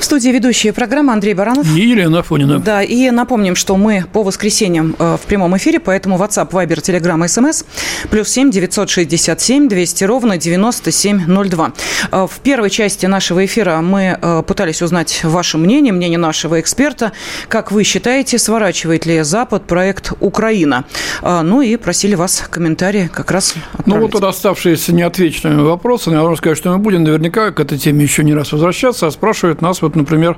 студии 0.10 0.30
ведущая 0.30 0.74
программа 0.74 1.14
Андрей 1.14 1.36
Баранов. 1.36 1.68
И 1.78 1.82
Елена 1.82 2.22
Афонина. 2.22 2.58
Да, 2.58 2.82
и 2.82 3.12
напомним, 3.12 3.56
что 3.56 3.78
мы 3.78 4.06
по 4.12 4.24
воскресеньям 4.24 4.96
э, 4.98 5.18
в 5.22 5.28
прямом 5.28 5.56
эфире, 5.58 5.80
поэтому 5.80 6.18
WhatsApp, 6.18 6.50
Viber, 6.50 6.78
Telegram, 6.82 7.24
SMS, 7.24 7.64
плюс 8.10 8.28
7 8.30 8.50
967 8.50 9.70
200 9.70 10.04
ровно 10.06 10.40
9702. 10.40 11.74
Э, 12.12 12.28
в 12.28 12.40
первой 12.40 12.72
части 12.72 13.06
нашего 13.06 13.46
эфира 13.46 13.82
мы 13.82 14.18
э, 14.20 14.44
пытались 14.48 14.82
узнать 14.82 15.24
ваше 15.24 15.60
мнение, 15.60 15.94
мнение 15.94 16.18
нашего 16.18 16.60
эксперта. 16.60 17.12
Как 17.48 17.72
вы 17.72 17.84
считаете, 17.84 18.40
сворачивает 18.40 19.06
ли 19.06 19.22
Запад 19.22 19.66
проект 19.68 20.14
«Украина»? 20.20 20.86
Ну 21.22 21.62
и 21.62 21.76
просили 21.76 22.16
вас 22.16 22.46
комментарии 22.50 23.12
как 23.14 23.30
раз. 23.30 23.54
Ну 23.86 24.00
вот 24.00 24.14
тут 24.14 24.24
оставшиеся 24.24 24.92
неотвеченными 24.92 25.62
вопросы. 25.62 26.10
Я 26.10 26.18
должен 26.18 26.38
сказать, 26.38 26.58
что 26.58 26.72
мы 26.72 26.80
будем 26.80 27.04
наверняка 27.04 27.52
к 27.52 27.60
этой 27.60 27.78
теме 27.78 28.04
еще 28.04 28.24
не 28.24 28.34
раз 28.34 28.52
возвращаться, 28.52 29.06
а 29.06 29.12
спрашивают 29.12 29.62
нас 29.62 29.84
вот 29.84 29.99
например, 30.00 30.38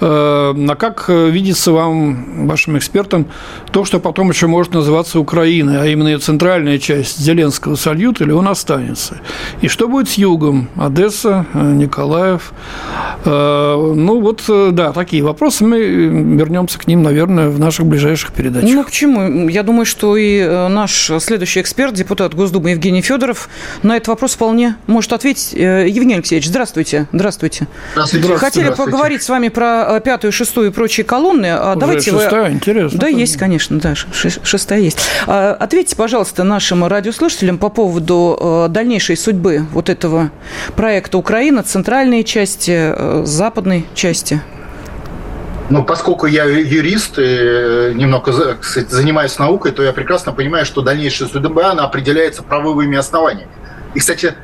э, 0.00 0.04
а 0.04 0.74
как 0.76 1.08
видится 1.08 1.72
вам, 1.72 2.46
вашим 2.46 2.78
экспертам, 2.78 3.26
то, 3.70 3.84
что 3.84 4.00
потом 4.00 4.30
еще 4.30 4.46
может 4.46 4.72
называться 4.72 5.20
Украиной, 5.20 5.80
а 5.80 5.86
именно 5.86 6.08
ее 6.08 6.18
центральная 6.18 6.78
часть 6.78 7.18
Зеленского 7.18 7.76
сольют 7.76 8.20
или 8.20 8.32
он 8.32 8.48
останется? 8.48 9.20
И 9.60 9.68
что 9.68 9.88
будет 9.88 10.08
с 10.08 10.14
югом? 10.14 10.68
Одесса, 10.76 11.46
э, 11.52 11.72
Николаев? 11.72 12.52
Э, 13.24 13.92
ну, 13.94 14.20
вот, 14.20 14.42
да, 14.74 14.92
такие 14.92 15.22
вопросы. 15.22 15.64
Мы 15.64 15.80
вернемся 15.80 16.78
к 16.78 16.86
ним, 16.86 17.02
наверное, 17.02 17.48
в 17.48 17.58
наших 17.58 17.86
ближайших 17.86 18.32
передачах. 18.32 18.70
Ну, 18.70 18.84
почему? 18.84 19.48
Я 19.48 19.62
думаю, 19.62 19.86
что 19.86 20.16
и 20.16 20.42
наш 20.68 21.10
следующий 21.20 21.60
эксперт, 21.60 21.94
депутат 21.94 22.34
Госдумы 22.34 22.70
Евгений 22.70 23.02
Федоров, 23.02 23.48
на 23.82 23.96
этот 23.96 24.08
вопрос 24.08 24.34
вполне 24.34 24.76
может 24.86 25.12
ответить. 25.12 25.52
Евгений 25.52 26.14
Алексеевич, 26.14 26.48
здравствуйте. 26.48 27.06
Здравствуйте. 27.12 27.66
Здравствуйте. 27.92 28.36
Хотели 28.36 28.64
здравствуйте 28.64 28.91
поговорить 28.92 29.22
с 29.22 29.28
вами 29.28 29.48
про 29.48 29.96
э, 29.96 30.00
пятую, 30.00 30.32
шестую 30.32 30.68
и 30.68 30.72
прочие 30.72 31.04
колонны. 31.04 31.46
А 31.46 31.70
Уже 31.70 31.80
Давайте 31.80 32.10
шестая, 32.10 32.48
вы... 32.48 32.50
интересно. 32.50 32.98
Да, 32.98 33.08
есть, 33.08 33.38
конечно, 33.38 33.80
да, 33.80 33.94
шестая 33.94 34.80
есть. 34.80 34.98
А, 35.26 35.56
ответьте, 35.58 35.96
пожалуйста, 35.96 36.44
нашим 36.44 36.86
радиослушателям 36.86 37.56
по 37.56 37.70
поводу 37.70 38.38
э, 38.38 38.66
дальнейшей 38.68 39.16
судьбы 39.16 39.64
вот 39.72 39.88
этого 39.88 40.30
проекта 40.76 41.16
Украина, 41.16 41.62
центральной 41.62 42.22
части, 42.22 42.92
э, 42.94 43.22
западной 43.24 43.86
части. 43.94 44.42
Ну, 45.70 45.84
поскольку 45.84 46.26
я 46.26 46.44
юрист 46.44 47.18
и 47.18 47.92
немного 47.94 48.56
кстати, 48.60 48.90
занимаюсь 48.90 49.38
наукой, 49.38 49.72
то 49.72 49.82
я 49.82 49.94
прекрасно 49.94 50.32
понимаю, 50.32 50.66
что 50.66 50.82
дальнейшая 50.82 51.30
судьба, 51.30 51.70
она 51.70 51.84
определяется 51.84 52.42
правовыми 52.42 52.98
основаниями. 52.98 53.50
И, 53.94 54.00
кстати, 54.00 54.34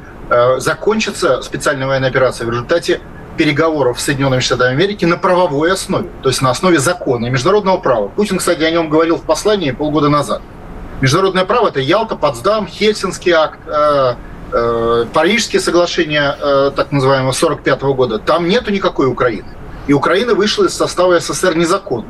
закончится 0.56 1.42
специальная 1.42 1.87
военная 1.87 2.08
операция 2.08 2.46
в 2.46 2.50
результате 2.50 3.00
переговоров 3.38 3.98
с 4.01 4.05
Соединенными 4.05 4.40
Штатами 4.40 4.72
Америки 4.72 5.07
на 5.07 5.16
правовой 5.16 5.72
основе, 5.72 6.11
то 6.22 6.29
есть 6.29 6.42
на 6.42 6.51
основе 6.51 6.79
закона 6.79 7.27
и 7.27 7.31
международного 7.31 7.79
права. 7.79 8.09
Путин, 8.09 8.37
кстати, 8.37 8.62
о 8.62 8.70
нем 8.70 8.90
говорил 8.90 9.16
в 9.16 9.22
послании 9.22 9.70
полгода 9.70 10.11
назад. 10.11 10.42
Международное 11.01 11.44
право– 11.44 11.68
это 11.68 11.81
Ялта, 11.81 12.16
Потсдам, 12.16 12.66
Хельсинский 12.66 13.33
акт, 13.33 13.61
э, 13.66 14.14
э, 14.53 15.07
Парижские 15.14 15.61
соглашения, 15.61 16.37
э, 16.38 16.72
так 16.74 16.90
называемого, 16.92 17.33
45 17.33 17.94
года. 17.94 18.18
Там 18.18 18.48
нету 18.48 18.72
никакой 18.72 19.07
Украины. 19.07 19.48
И 19.87 19.92
Украина 19.92 20.35
вышла 20.35 20.64
из 20.64 20.74
состава 20.74 21.18
СССР 21.20 21.57
незаконно. 21.57 22.09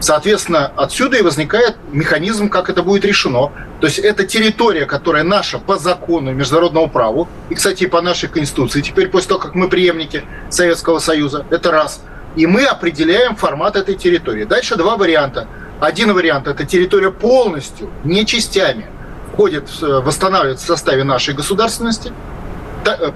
Соответственно, 0.00 0.72
отсюда 0.76 1.16
и 1.16 1.22
возникает 1.22 1.76
механизм, 1.90 2.48
как 2.48 2.68
это 2.68 2.82
будет 2.82 3.04
решено. 3.04 3.52
То 3.80 3.86
есть 3.86 3.98
это 3.98 4.26
территория, 4.26 4.86
которая 4.86 5.22
наша 5.24 5.58
по 5.58 5.76
закону 5.78 6.32
международному 6.32 6.88
праву, 6.88 7.28
и, 7.48 7.54
кстати, 7.54 7.86
по 7.86 8.02
нашей 8.02 8.28
Конституции, 8.28 8.80
теперь 8.80 9.08
после 9.08 9.28
того, 9.28 9.40
как 9.40 9.54
мы 9.54 9.68
преемники 9.68 10.24
Советского 10.50 10.98
Союза, 10.98 11.46
это 11.50 11.70
раз. 11.70 12.02
И 12.36 12.46
мы 12.46 12.64
определяем 12.64 13.36
формат 13.36 13.76
этой 13.76 13.94
территории. 13.94 14.44
Дальше 14.44 14.76
два 14.76 14.96
варианта. 14.96 15.46
Один 15.80 16.12
вариант– 16.12 16.46
это 16.48 16.64
территория 16.64 17.10
полностью, 17.10 17.90
не 18.04 18.26
частями, 18.26 18.86
входит, 19.32 19.68
восстанавливается 19.80 20.64
в 20.64 20.68
составе 20.68 21.04
нашей 21.04 21.34
государственности, 21.34 22.12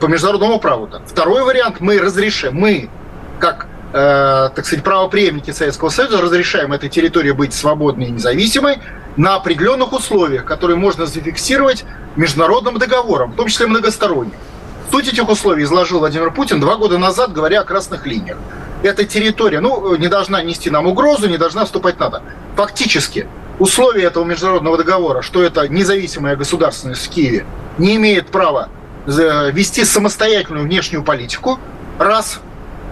по 0.01 0.07
международному 0.07 0.59
праву. 0.59 0.89
Второй 1.07 1.43
вариант– 1.43 1.77
мы 1.81 1.99
разрешим, 1.99 2.55
мы, 2.55 2.89
как 3.39 3.67
э, 3.67 3.78
так 3.93 4.67
сказать, 4.67 4.85
правоприемники 4.85 5.51
Советского 5.51 5.89
Союза 5.89 6.21
разрешаем 6.21 6.73
этой 6.73 6.89
территории 6.89 7.31
быть 7.31 7.55
свободной 7.55 8.09
и 8.09 8.11
независимой 8.11 8.79
на 9.17 9.37
определенных 9.37 9.93
условиях, 9.93 10.45
которые 10.45 10.77
можно 10.77 11.07
зафиксировать 11.07 11.85
международным 12.15 12.79
договором, 12.79 13.33
в 13.33 13.37
том 13.37 13.49
числе 13.49 13.67
многосторонним. 13.67 14.35
Суть 14.91 15.09
этих 15.09 15.29
условий 15.29 15.65
изложил 15.65 15.99
Владимир 15.99 16.31
Путин 16.33 16.61
два 16.61 16.77
года 16.77 16.99
назад, 16.99 17.33
говоря 17.33 17.61
о 17.61 17.65
красных 17.65 18.07
линиях. 18.07 18.37
Эта 18.83 19.05
территория, 19.05 19.61
ну, 19.61 19.97
не 19.97 20.09
должна 20.09 20.43
нести 20.43 20.71
нам 20.71 20.87
угрозу, 20.87 21.29
не 21.29 21.37
должна 21.37 21.65
вступать 21.65 21.99
НАТО. 21.99 22.23
Фактически, 22.57 23.27
условия 23.59 24.05
этого 24.05 24.25
международного 24.25 24.77
договора, 24.79 25.23
что 25.23 25.43
это 25.43 25.67
независимая 25.69 26.37
государственность 26.37 27.07
в 27.07 27.11
Киеве, 27.11 27.45
не 27.77 27.97
имеет 27.97 28.29
права 28.29 28.69
вести 29.07 29.85
самостоятельную 29.85 30.65
внешнюю 30.65 31.03
политику, 31.03 31.59
раз, 31.99 32.41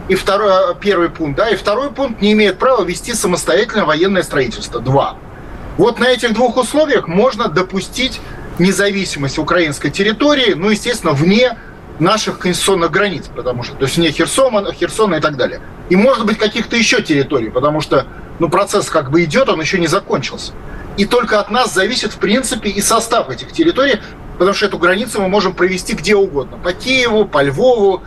и 0.08 0.14
второй, 0.14 0.74
первый 0.80 1.08
пункт, 1.08 1.36
да, 1.36 1.48
и 1.48 1.56
второй 1.56 1.90
пункт 1.90 2.20
не 2.20 2.32
имеет 2.32 2.58
права 2.58 2.84
вести 2.84 3.14
самостоятельное 3.14 3.84
военное 3.84 4.22
строительство, 4.22 4.80
два. 4.80 5.16
Вот 5.78 5.98
на 5.98 6.08
этих 6.08 6.32
двух 6.32 6.56
условиях 6.56 7.06
можно 7.08 7.48
допустить 7.48 8.20
независимость 8.58 9.38
украинской 9.38 9.90
территории, 9.90 10.54
ну, 10.54 10.70
естественно, 10.70 11.12
вне 11.12 11.56
наших 11.98 12.38
конституционных 12.38 12.90
границ, 12.90 13.24
потому 13.34 13.62
что, 13.62 13.74
то 13.74 13.84
есть 13.84 13.96
вне 13.96 14.10
Херсона, 14.10 14.72
Херсона 14.72 15.16
и 15.16 15.20
так 15.20 15.36
далее. 15.36 15.60
И, 15.88 15.96
может 15.96 16.26
быть, 16.26 16.38
каких-то 16.38 16.76
еще 16.76 17.02
территорий, 17.02 17.50
потому 17.50 17.80
что, 17.80 18.06
ну, 18.38 18.48
процесс 18.48 18.90
как 18.90 19.10
бы 19.10 19.24
идет, 19.24 19.48
он 19.48 19.60
еще 19.60 19.78
не 19.78 19.86
закончился. 19.86 20.52
И 20.96 21.04
только 21.04 21.40
от 21.40 21.50
нас 21.50 21.74
зависит, 21.74 22.12
в 22.12 22.18
принципе, 22.18 22.70
и 22.70 22.80
состав 22.80 23.30
этих 23.30 23.52
территорий, 23.52 24.00
потому 24.38 24.54
что 24.54 24.66
эту 24.66 24.78
границу 24.78 25.20
мы 25.20 25.28
можем 25.28 25.52
провести 25.52 25.94
где 25.94 26.16
угодно. 26.16 26.58
По 26.58 26.72
Киеву, 26.72 27.26
по 27.26 27.42
Львову, 27.42 28.02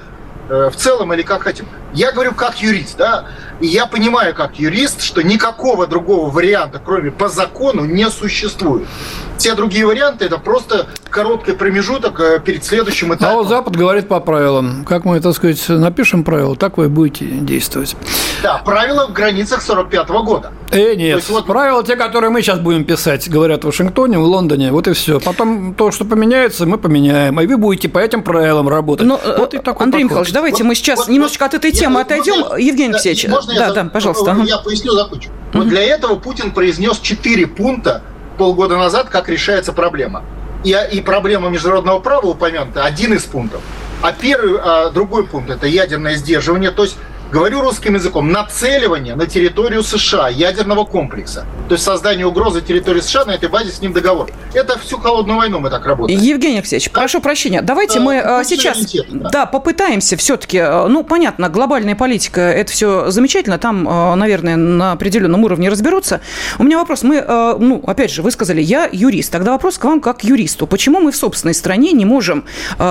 э, 0.49 0.69
в 0.71 0.75
целом 0.75 1.13
или 1.13 1.21
как 1.21 1.43
хотим. 1.43 1.67
Я 1.93 2.11
говорю 2.11 2.33
как 2.33 2.61
юрист, 2.61 2.97
да, 2.97 3.25
и 3.59 3.67
я 3.67 3.85
понимаю 3.85 4.33
как 4.33 4.59
юрист, 4.59 5.01
что 5.01 5.21
никакого 5.21 5.87
другого 5.87 6.29
варианта, 6.29 6.81
кроме 6.83 7.11
по 7.11 7.27
закону, 7.29 7.85
не 7.85 8.09
существует. 8.09 8.87
Все 9.37 9.55
другие 9.55 9.85
варианты 9.85 10.25
это 10.25 10.37
просто 10.37 10.87
короткий 11.09 11.53
промежуток 11.53 12.19
э, 12.19 12.39
перед 12.39 12.63
следующим 12.63 13.13
этапом. 13.13 13.29
А 13.29 13.35
вот 13.35 13.47
Запад 13.47 13.75
говорит 13.75 14.07
по 14.07 14.19
правилам. 14.19 14.85
Как 14.85 15.05
мы, 15.05 15.19
так 15.21 15.33
сказать, 15.33 15.63
напишем 15.69 16.23
правила, 16.23 16.55
так 16.55 16.77
вы 16.77 16.89
будете 16.89 17.25
действовать. 17.25 17.95
Да, 18.43 18.57
правила 18.57 19.07
в 19.07 19.13
границах 19.13 19.61
45 19.61 20.09
-го 20.09 20.23
года. 20.23 20.51
Э, 20.71 20.93
нет. 20.95 21.17
Есть, 21.17 21.29
вот... 21.29 21.45
Правила 21.45 21.83
те, 21.83 21.95
которые 21.95 22.29
мы 22.29 22.41
сейчас 22.41 22.59
будем 22.59 22.83
писать, 22.83 23.29
говорят 23.29 23.63
в 23.63 23.67
Вашингтоне, 23.67 24.19
в 24.19 24.23
Лондоне, 24.23 24.71
вот 24.71 24.87
и 24.87 24.93
все. 24.93 25.19
Потом 25.19 25.73
то, 25.73 25.91
что 25.91 26.05
поменяется, 26.05 26.65
мы 26.65 26.77
поменяем. 26.77 27.39
И 27.39 27.47
вы 27.47 27.57
будете 27.57 27.89
по 27.89 27.99
этим 27.99 28.23
правилам 28.23 28.67
работать. 28.67 29.07
Но, 29.07 29.19
ну, 29.25 29.37
вот 29.37 29.53
и 29.53 29.57
такой 29.57 29.85
Андрей 29.85 30.03
подход. 30.03 30.11
Михайлович, 30.11 30.33
давайте 30.33 30.63
вот, 30.63 30.69
мы 30.69 30.75
сейчас 30.75 30.99
вот, 30.99 31.07
немножечко 31.07 31.45
вот, 31.45 31.53
от 31.53 31.65
этой 31.65 31.71
темы 31.79 32.01
отойдем. 32.01 32.39
Можно, 32.39 32.55
Евгений 32.57 32.93
Алексеевич, 32.93 33.27
можно 33.27 33.53
да, 33.53 33.67
я, 33.67 33.73
да, 33.73 33.83
пожалуйста. 33.85 34.37
Я 34.45 34.57
поясню, 34.57 34.91
закончу. 34.93 35.29
Вот 35.53 35.67
для 35.67 35.81
этого 35.81 36.15
Путин 36.15 36.51
произнес 36.51 36.99
четыре 36.99 37.47
пункта 37.47 38.03
полгода 38.37 38.77
назад, 38.77 39.09
как 39.09 39.29
решается 39.29 39.73
проблема. 39.73 40.23
И, 40.63 40.75
и 40.91 41.01
проблема 41.01 41.49
международного 41.49 41.99
права 41.99 42.27
упомянута 42.27 42.83
один 42.83 43.13
из 43.13 43.23
пунктов. 43.23 43.61
А 44.01 44.11
первый, 44.11 44.59
а 44.61 44.89
другой 44.89 45.25
пункт– 45.25 45.49
это 45.51 45.67
ядерное 45.67 46.15
сдерживание. 46.15 46.71
То 46.71 46.83
есть 46.83 46.97
говорю 47.31 47.61
русским 47.61 47.95
языком, 47.95 48.31
нацеливание 48.31 49.15
на 49.15 49.27
территорию 49.27 49.83
США 49.83 50.29
ядерного 50.29 50.85
комплекса. 50.85 51.45
То 51.67 51.73
есть 51.73 51.83
создание 51.83 52.25
угрозы 52.25 52.61
территории 52.61 53.01
США 53.01 53.25
на 53.25 53.31
этой 53.31 53.49
базе 53.49 53.71
с 53.71 53.81
ним 53.81 53.93
договор. 53.93 54.29
Это 54.53 54.79
всю 54.79 54.97
холодную 54.97 55.37
войну 55.37 55.59
мы 55.59 55.69
так 55.69 55.85
работаем. 55.85 56.19
Евгений 56.19 56.57
Алексеевич, 56.57 56.89
да? 56.91 56.99
прошу 56.99 57.21
прощения, 57.21 57.61
давайте 57.61 57.99
да, 57.99 58.05
мы 58.05 58.19
а, 58.19 58.43
сейчас 58.43 58.79
да. 59.09 59.29
да, 59.29 59.45
попытаемся 59.45 60.17
все-таки, 60.17 60.57
а, 60.57 60.87
ну, 60.87 61.03
понятно, 61.03 61.49
глобальная 61.49 61.95
политика, 61.95 62.41
это 62.41 62.71
все 62.71 63.11
замечательно, 63.11 63.59
там, 63.59 63.87
а, 63.87 64.15
наверное, 64.15 64.55
на 64.55 64.93
определенном 64.93 65.43
уровне 65.43 65.69
разберутся. 65.69 66.21
У 66.57 66.63
меня 66.63 66.77
вопрос, 66.79 67.03
мы, 67.03 67.21
ну, 67.59 67.83
опять 67.85 68.11
же, 68.11 68.21
вы 68.21 68.31
сказали, 68.31 68.61
я 68.61 68.89
юрист, 68.91 69.31
тогда 69.31 69.51
вопрос 69.51 69.77
к 69.77 69.83
вам 69.83 70.01
как 70.01 70.23
юристу. 70.23 70.65
Почему 70.65 70.99
мы 70.99 71.11
в 71.11 71.15
собственной 71.15 71.53
стране 71.53 71.91
не 71.91 72.05
можем 72.05 72.45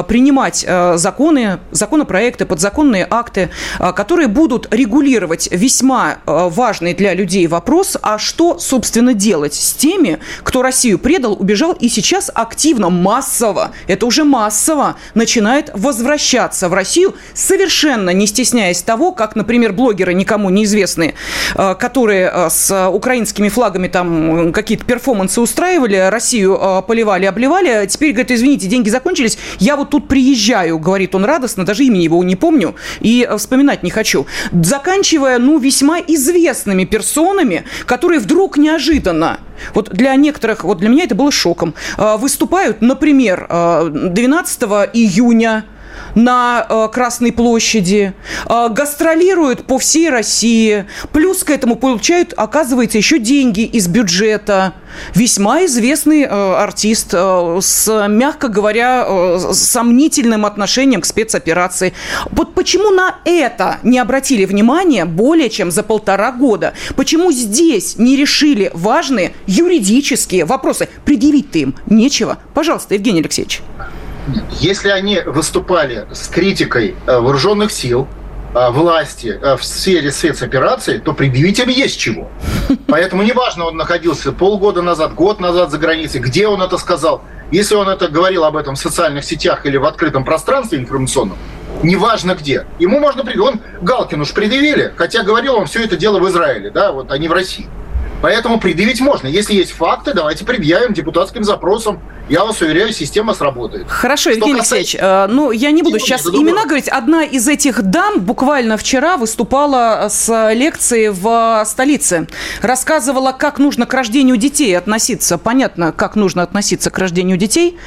принимать 0.07 0.67
законы, 0.95 1.59
законопроекты, 1.73 2.47
подзаконные 2.47 3.07
акты, 3.09 3.51
которые 3.79 4.28
будут 4.29 4.73
регулировать 4.73 5.49
весьма 5.51 6.19
э, 6.27 6.49
важный 6.51 6.95
для 6.95 7.15
людей 7.15 7.47
вопрос, 7.47 7.97
а 8.01 8.19
что, 8.19 8.59
собственно, 8.59 9.15
делать 9.15 9.55
с 9.55 9.73
теми, 9.73 10.19
кто 10.43 10.63
Россию 10.63 10.99
предал, 10.99 11.33
убежал 11.33 11.73
и 11.73 11.89
сейчас 11.89 12.31
активно, 12.33 12.91
массово, 12.91 13.73
это 13.87 14.07
уже 14.07 14.25
массово, 14.25 14.97
начинает 15.15 15.71
возвращаться 15.75 16.69
в 16.69 16.75
Россию, 16.75 17.15
совершенно 17.35 18.11
не 18.11 18.27
стесняясь 18.27 18.83
того, 18.83 19.13
как, 19.13 19.35
например, 19.37 19.73
блогеры 19.73 20.15
никому 20.15 20.51
неизвестные, 20.51 21.15
э, 21.55 21.75
которые 21.75 22.31
э, 22.33 22.51
с 22.51 22.89
украинскими 22.91 23.49
флагами 23.49 23.89
там 23.89 24.53
какие-то 24.53 24.85
перформансы 24.85 25.41
устраивали, 25.41 26.09
Россию 26.11 26.85
поливали, 26.87 27.27
обливали, 27.27 27.87
теперь 27.87 28.13
говорят, 28.13 28.31
извините, 28.31 28.69
деньги 28.69 28.89
закончились, 28.89 29.39
я 29.59 29.77
вот 29.77 29.91
тут 29.91 30.09
приезжаю, 30.09 30.79
говорит 30.79 31.15
он 31.15 31.25
радостно, 31.25 31.65
даже 31.65 31.85
имени 31.85 32.03
его 32.03 32.23
не 32.23 32.37
помню 32.37 32.75
и 33.01 33.29
вспоминать 33.37 33.83
не 33.83 33.91
хочу 33.91 34.18
хочу. 34.19 34.27
Заканчивая, 34.63 35.39
ну, 35.39 35.59
весьма 35.59 35.99
известными 36.01 36.85
персонами, 36.85 37.65
которые 37.87 38.21
вдруг 38.21 38.59
неожиданно 38.59 39.39
вот 39.75 39.91
для 39.91 40.15
некоторых, 40.15 40.65
вот 40.65 40.79
для 40.79 40.89
меня 40.89 41.05
это 41.05 41.15
было 41.15 41.33
шоком. 41.33 41.75
А, 41.97 42.17
выступают, 42.17 42.81
например, 42.81 43.47
12 43.49 44.63
а, 44.63 44.89
июня 44.93 45.65
на 46.15 46.67
э, 46.69 46.89
Красной 46.93 47.33
площади, 47.33 48.15
э, 48.49 48.69
гастролируют 48.71 49.67
по 49.67 49.79
всей 49.79 50.11
России, 50.11 50.87
плюс 51.13 51.45
к 51.45 51.51
этому 51.51 51.77
получают, 51.77 52.35
оказывается, 52.37 52.99
еще 52.99 53.19
деньги 53.19 53.61
из 53.61 53.89
бюджета. 53.89 54.75
Весьма 55.15 55.65
известный 55.65 56.23
э, 56.23 56.27
артист 56.29 57.11
э, 57.13 57.59
с, 57.61 58.09
мягко 58.09 58.49
говоря, 58.49 59.05
э, 59.07 59.39
сомнительным 59.53 60.47
отношением 60.47 61.01
к 61.01 61.07
спецоперации. 61.07 61.93
Вот 62.31 62.55
почему 62.55 62.91
на 62.91 63.17
это 63.25 63.79
не 63.83 63.99
обратили 63.99 64.45
внимания 64.45 65.05
более 65.05 65.51
чем 65.51 65.71
за 65.71 65.83
полтора 65.83 66.33
года? 66.33 66.75
Почему 66.97 67.33
здесь 67.33 67.97
не 67.99 68.17
решили 68.17 68.71
важные 68.75 69.35
юридические 69.47 70.45
вопросы? 70.45 70.89
Предъявить-то 71.05 71.59
им 71.59 71.75
нечего. 71.87 72.39
Пожалуйста, 72.55 72.95
Евгений 72.95 73.21
Алексеевич. 73.21 73.63
Если 74.61 74.89
они 74.89 75.21
выступали 75.21 76.07
с 76.13 76.29
критикой 76.29 76.97
э, 77.07 77.19
вооруженных 77.19 77.71
сил, 77.71 78.07
э, 78.55 78.71
власти 78.71 79.39
э, 79.41 79.57
в 79.57 79.65
сфере 79.65 80.11
спецопераций, 80.11 80.99
то 80.99 81.13
предъявить 81.13 81.59
им 81.59 81.69
есть 81.69 81.99
чего. 81.99 82.29
Поэтому 82.89 83.23
неважно, 83.23 83.67
он 83.67 83.77
находился 83.77 84.33
полгода 84.33 84.83
назад, 84.83 85.15
год 85.15 85.41
назад 85.41 85.71
за 85.71 85.79
границей, 85.79 86.21
где 86.21 86.49
он 86.49 86.63
это 86.63 86.79
сказал. 86.79 87.23
Если 87.51 87.75
он 87.75 87.89
это 87.89 88.09
говорил 88.09 88.45
об 88.45 88.57
этом 88.57 88.75
в 88.75 88.79
социальных 88.79 89.25
сетях 89.25 89.65
или 89.65 89.77
в 89.79 89.85
открытом 89.85 90.25
пространстве 90.25 90.79
информационном, 90.79 91.39
неважно 91.83 92.35
где. 92.35 92.67
Ему 92.79 92.99
можно 92.99 93.25
предъявить. 93.25 93.55
Он 93.55 93.61
Галкину 93.81 94.23
уж 94.23 94.33
предъявили, 94.33 94.93
хотя 94.97 95.23
говорил 95.23 95.55
он 95.57 95.67
все 95.67 95.85
это 95.85 95.97
дело 95.97 96.19
в 96.19 96.29
Израиле, 96.29 96.71
да, 96.71 96.93
вот, 96.93 97.11
а 97.11 97.17
не 97.17 97.29
в 97.29 97.33
России. 97.33 97.69
Поэтому 98.21 98.59
предъявить 98.59 99.01
можно. 99.01 99.29
Если 99.29 99.55
есть 99.55 99.73
факты, 99.73 100.13
давайте 100.13 100.45
предъявим 100.45 100.93
депутатским 100.93 101.45
запросом. 101.45 102.01
Я 102.29 102.45
вас 102.45 102.61
уверяю, 102.61 102.93
система 102.93 103.33
сработает. 103.33 103.87
Хорошо, 103.89 104.31
Евгений 104.31 104.59
касается... 104.59 104.99
Алексеевич, 104.99 105.03
э, 105.03 105.27
ну, 105.29 105.51
я 105.51 105.71
не 105.71 105.83
буду 105.83 105.99
сейчас 105.99 106.27
имена 106.27 106.65
говорить. 106.65 106.89
Одна 106.89 107.25
из 107.25 107.49
этих 107.49 107.83
дам 107.83 108.21
буквально 108.21 108.77
вчера 108.77 109.17
выступала 109.17 110.09
с 110.11 110.53
лекцией 110.53 111.09
в 111.09 111.65
столице. 111.65 112.27
Рассказывала, 112.61 113.33
как 113.33 113.59
нужно 113.59 113.87
к 113.87 113.95
рождению 113.95 114.37
детей 114.37 114.77
относиться. 114.77 115.39
Понятно, 115.39 115.93
как 115.93 116.17
нужно 116.17 116.43
относиться 116.43 116.91
к 116.91 116.99
рождению 116.99 117.39
детей. 117.39 117.79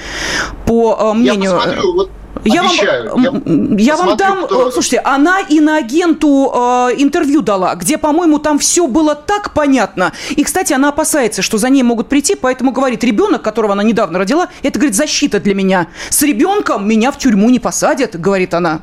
По 0.66 0.98
э, 1.00 1.14
мнению... 1.14 1.52
Я 1.52 1.58
посмотрю, 1.58 1.94
вот 1.94 2.12
я 2.44 2.62
Обещаю. 2.62 3.12
вам, 3.12 3.78
я, 3.78 3.94
я 3.94 3.98
вам 3.98 4.18
дам, 4.18 4.46
кто... 4.46 4.70
Э, 4.70 4.72
слушайте, 4.72 5.00
она 5.00 5.40
и 5.42 5.60
на 5.60 5.78
агенту 5.78 6.52
э, 6.54 6.96
интервью 6.98 7.42
дала, 7.42 7.76
где, 7.76 7.98
по-моему, 7.98 8.40
там 8.40 8.58
все 8.60 8.88
было 8.88 9.16
так 9.16 9.54
понятно. 9.54 10.12
И, 10.32 10.44
кстати, 10.44 10.74
она 10.74 10.90
опасается, 10.90 11.42
что 11.42 11.58
за 11.58 11.70
ней 11.70 11.84
могут 11.84 12.10
прийти, 12.10 12.36
поэтому 12.36 12.72
говорит, 12.72 13.04
ребенок, 13.04 13.42
которого 13.42 13.74
она 13.74 13.84
недавно 13.84 14.20
родила, 14.20 14.50
это, 14.64 14.80
говорит, 14.80 14.96
защита 14.96 15.40
для 15.40 15.54
меня. 15.54 15.88
С 16.10 16.22
ребенком 16.24 16.88
меня 16.88 17.12
в 17.12 17.18
тюрьму 17.18 17.50
не 17.50 17.60
посадят, 17.60 18.20
говорит 18.20 18.54
она. 18.54 18.82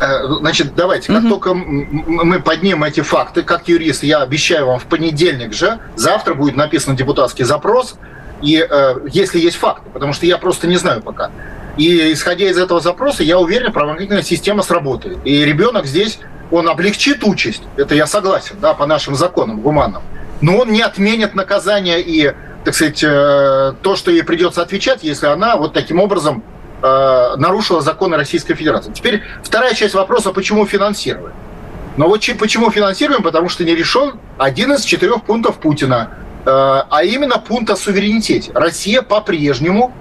Э, 0.00 0.26
значит, 0.40 0.74
давайте, 0.74 1.12
как 1.12 1.22
угу. 1.22 1.28
только 1.30 1.54
мы 1.54 2.40
поднимем 2.40 2.82
эти 2.84 3.00
факты, 3.00 3.42
как 3.42 3.68
юрист, 3.68 4.02
я 4.02 4.22
обещаю 4.22 4.66
вам 4.66 4.78
в 4.78 4.84
понедельник 4.84 5.52
же, 5.52 5.78
завтра 5.96 6.34
будет 6.34 6.56
написан 6.56 6.96
депутатский 6.96 7.44
запрос, 7.44 7.96
и 8.40 8.66
э, 8.68 8.94
если 9.12 9.38
есть 9.38 9.56
факты, 9.56 9.88
потому 9.92 10.12
что 10.12 10.26
я 10.26 10.38
просто 10.38 10.66
не 10.66 10.76
знаю 10.76 11.02
пока. 11.02 11.30
И 11.76 12.12
исходя 12.12 12.50
из 12.50 12.58
этого 12.58 12.80
запроса, 12.80 13.22
я 13.22 13.38
уверен, 13.38 13.72
правоохранительная 13.72 14.22
система 14.22 14.62
сработает. 14.62 15.18
И 15.24 15.44
ребенок 15.44 15.86
здесь, 15.86 16.18
он 16.50 16.68
облегчит 16.68 17.24
участь, 17.24 17.62
это 17.76 17.94
я 17.94 18.06
согласен, 18.06 18.56
да, 18.60 18.74
по 18.74 18.86
нашим 18.86 19.14
законам 19.14 19.60
гуманным. 19.60 20.02
Но 20.42 20.58
он 20.58 20.70
не 20.70 20.82
отменит 20.82 21.34
наказание 21.34 22.02
и, 22.02 22.34
так 22.64 22.74
сказать, 22.74 23.02
э, 23.02 23.72
то, 23.80 23.96
что 23.96 24.10
ей 24.10 24.22
придется 24.22 24.60
отвечать, 24.60 25.02
если 25.02 25.26
она 25.26 25.56
вот 25.56 25.72
таким 25.72 25.98
образом 25.98 26.42
э, 26.82 27.34
нарушила 27.36 27.80
законы 27.80 28.16
Российской 28.16 28.54
Федерации. 28.54 28.92
Теперь 28.92 29.22
вторая 29.42 29.72
часть 29.74 29.94
вопроса, 29.94 30.32
почему 30.32 30.66
финансируем? 30.66 31.32
Но 31.96 32.08
вот 32.08 32.22
почему 32.38 32.70
финансируем? 32.70 33.22
Потому 33.22 33.48
что 33.48 33.64
не 33.64 33.74
решен 33.74 34.18
один 34.36 34.72
из 34.72 34.82
четырех 34.82 35.24
пунктов 35.24 35.56
Путина, 35.56 36.10
э, 36.44 36.50
а 36.50 37.02
именно 37.04 37.38
пункт 37.38 37.70
о 37.70 37.76
суверенитете. 37.76 38.50
Россия 38.52 39.02
по-прежнему 39.02 39.94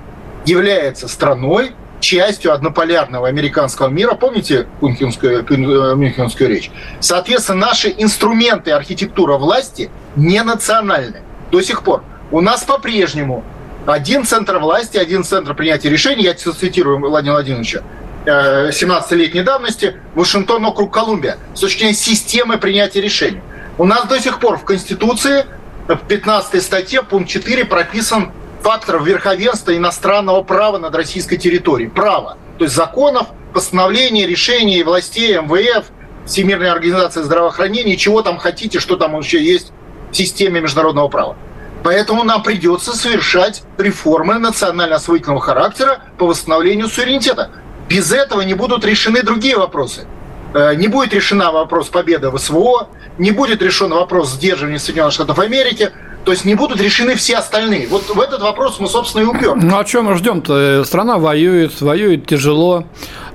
является 0.46 1.08
страной, 1.08 1.72
частью 2.00 2.54
однополярного 2.54 3.28
американского 3.28 3.88
мира. 3.88 4.16
Помните 4.16 4.68
Мюнхенскую, 4.82 5.46
э, 5.48 5.96
Мюнхенскую 5.96 6.50
речь? 6.50 6.72
Соответственно, 7.00 7.68
наши 7.68 7.94
инструменты 7.98 8.72
архитектура 8.72 9.38
власти 9.38 9.90
не 10.16 10.42
национальны 10.44 11.22
до 11.52 11.62
сих 11.62 11.84
пор. 11.84 12.04
У 12.32 12.42
нас 12.42 12.64
по-прежнему 12.64 13.44
один 13.86 14.26
центр 14.26 14.58
власти, 14.58 14.98
один 14.98 15.24
центр 15.24 15.54
принятия 15.54 15.90
решений, 15.90 16.24
я 16.24 16.34
цитирую 16.34 17.00
Владимира 17.00 17.36
Владимировича, 17.36 17.82
17-летней 18.26 19.42
давности, 19.42 19.96
Вашингтон, 20.14 20.66
округ 20.66 20.94
Колумбия, 20.94 21.38
с 21.56 21.60
точки 21.60 21.80
зрения 21.80 21.96
системы 21.96 22.58
принятия 22.58 23.02
решений. 23.02 23.42
У 23.78 23.86
нас 23.86 24.06
до 24.06 24.20
сих 24.20 24.40
пор 24.40 24.58
в 24.58 24.64
Конституции 24.64 25.46
в 25.88 25.98
15 26.08 26.62
статье, 26.62 27.02
пункт 27.02 27.30
4, 27.30 27.66
прописан 27.66 28.32
фактор 28.62 29.02
верховенства 29.04 29.76
иностранного 29.76 30.44
права 30.44 30.78
над 30.78 30.96
российской 30.96 31.38
территорией. 31.38 31.90
Право. 31.90 32.38
То 32.58 32.66
есть 32.66 32.76
законов, 32.76 33.28
постановлений, 33.54 34.26
решений 34.26 34.84
властей, 34.84 35.38
МВФ, 35.38 35.86
Всемирной 36.26 36.72
организации 36.72 37.24
здравоохранения, 37.24 37.98
чего 37.98 38.22
там 38.22 38.38
хотите, 38.38 38.80
что 38.80 38.96
там 38.96 39.14
вообще 39.14 39.44
есть 39.44 39.72
в 40.12 40.16
системе 40.16 40.62
международного 40.62 41.08
права. 41.08 41.36
Поэтому 41.84 42.24
нам 42.24 42.44
придется 42.44 42.96
совершать 42.96 43.64
реформы 43.80 44.36
национально-освоительного 44.36 45.42
характера 45.42 46.00
по 46.20 46.28
восстановлению 46.28 46.88
суверенитета. 46.88 47.50
Без 47.90 48.12
этого 48.12 48.42
не 48.42 48.54
будут 48.54 48.86
решены 48.86 49.24
другие 49.24 49.58
вопросы. 49.58 50.06
Э, 50.54 50.76
не 50.76 50.88
будет 50.88 51.14
решена 51.14 51.52
вопрос 51.52 51.90
победы 51.90 52.30
в 52.30 52.38
СВО, 52.38 52.90
не 53.18 53.32
будет 53.32 53.62
решен 53.62 53.90
вопрос 53.90 54.32
сдерживания 54.34 54.80
Соединенных 54.80 55.14
Штатов 55.14 55.40
Америки, 55.40 55.92
то 56.24 56.32
есть 56.32 56.46
не 56.46 56.56
будут 56.56 56.80
решены 56.80 57.16
все 57.16 57.38
остальные. 57.38 57.88
Вот 57.88 58.10
в 58.10 58.20
этот 58.20 58.42
вопрос 58.42 58.80
мы, 58.80 58.88
собственно, 58.88 59.24
и 59.24 59.26
упер. 59.26 59.56
Ну, 59.56 59.78
а 59.78 59.84
чем 59.84 60.06
мы 60.06 60.16
ждем-то? 60.16 60.84
Страна 60.86 61.18
воюет, 61.18 61.82
воюет 61.82 62.28
тяжело. 62.28 62.86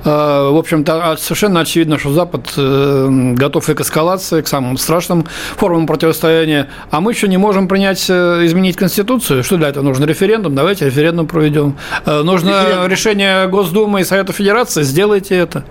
Э, 0.04 0.50
в 0.50 0.56
общем-то, 0.56 1.12
а 1.12 1.16
совершенно 1.16 1.60
очевидно, 1.60 1.98
что 1.98 2.12
Запад 2.12 2.52
э, 2.56 3.08
готов 3.34 3.68
и 3.68 3.74
к 3.74 3.80
эскалации, 3.80 4.40
к 4.42 4.48
самым 4.48 4.78
страшным 4.78 5.26
формам 5.56 5.86
противостояния. 5.86 6.68
А 6.90 7.00
мы 7.00 7.12
еще 7.12 7.28
не 7.28 7.38
можем 7.38 7.66
принять, 7.66 8.08
изменить 8.08 8.76
Конституцию. 8.76 9.42
Что 9.42 9.56
для 9.56 9.68
этого 9.68 9.82
нужно? 9.82 10.04
Референдум? 10.04 10.54
Давайте 10.54 10.86
референдум 10.86 11.26
проведем. 11.26 11.76
Нужно 12.06 12.50
референдум. 12.50 12.88
решение 12.88 13.48
Госдумы 13.48 14.02
и 14.02 14.04
Совета 14.04 14.32
Федерации. 14.32 14.82
Сделайте 14.82 15.34
это. 15.34 15.64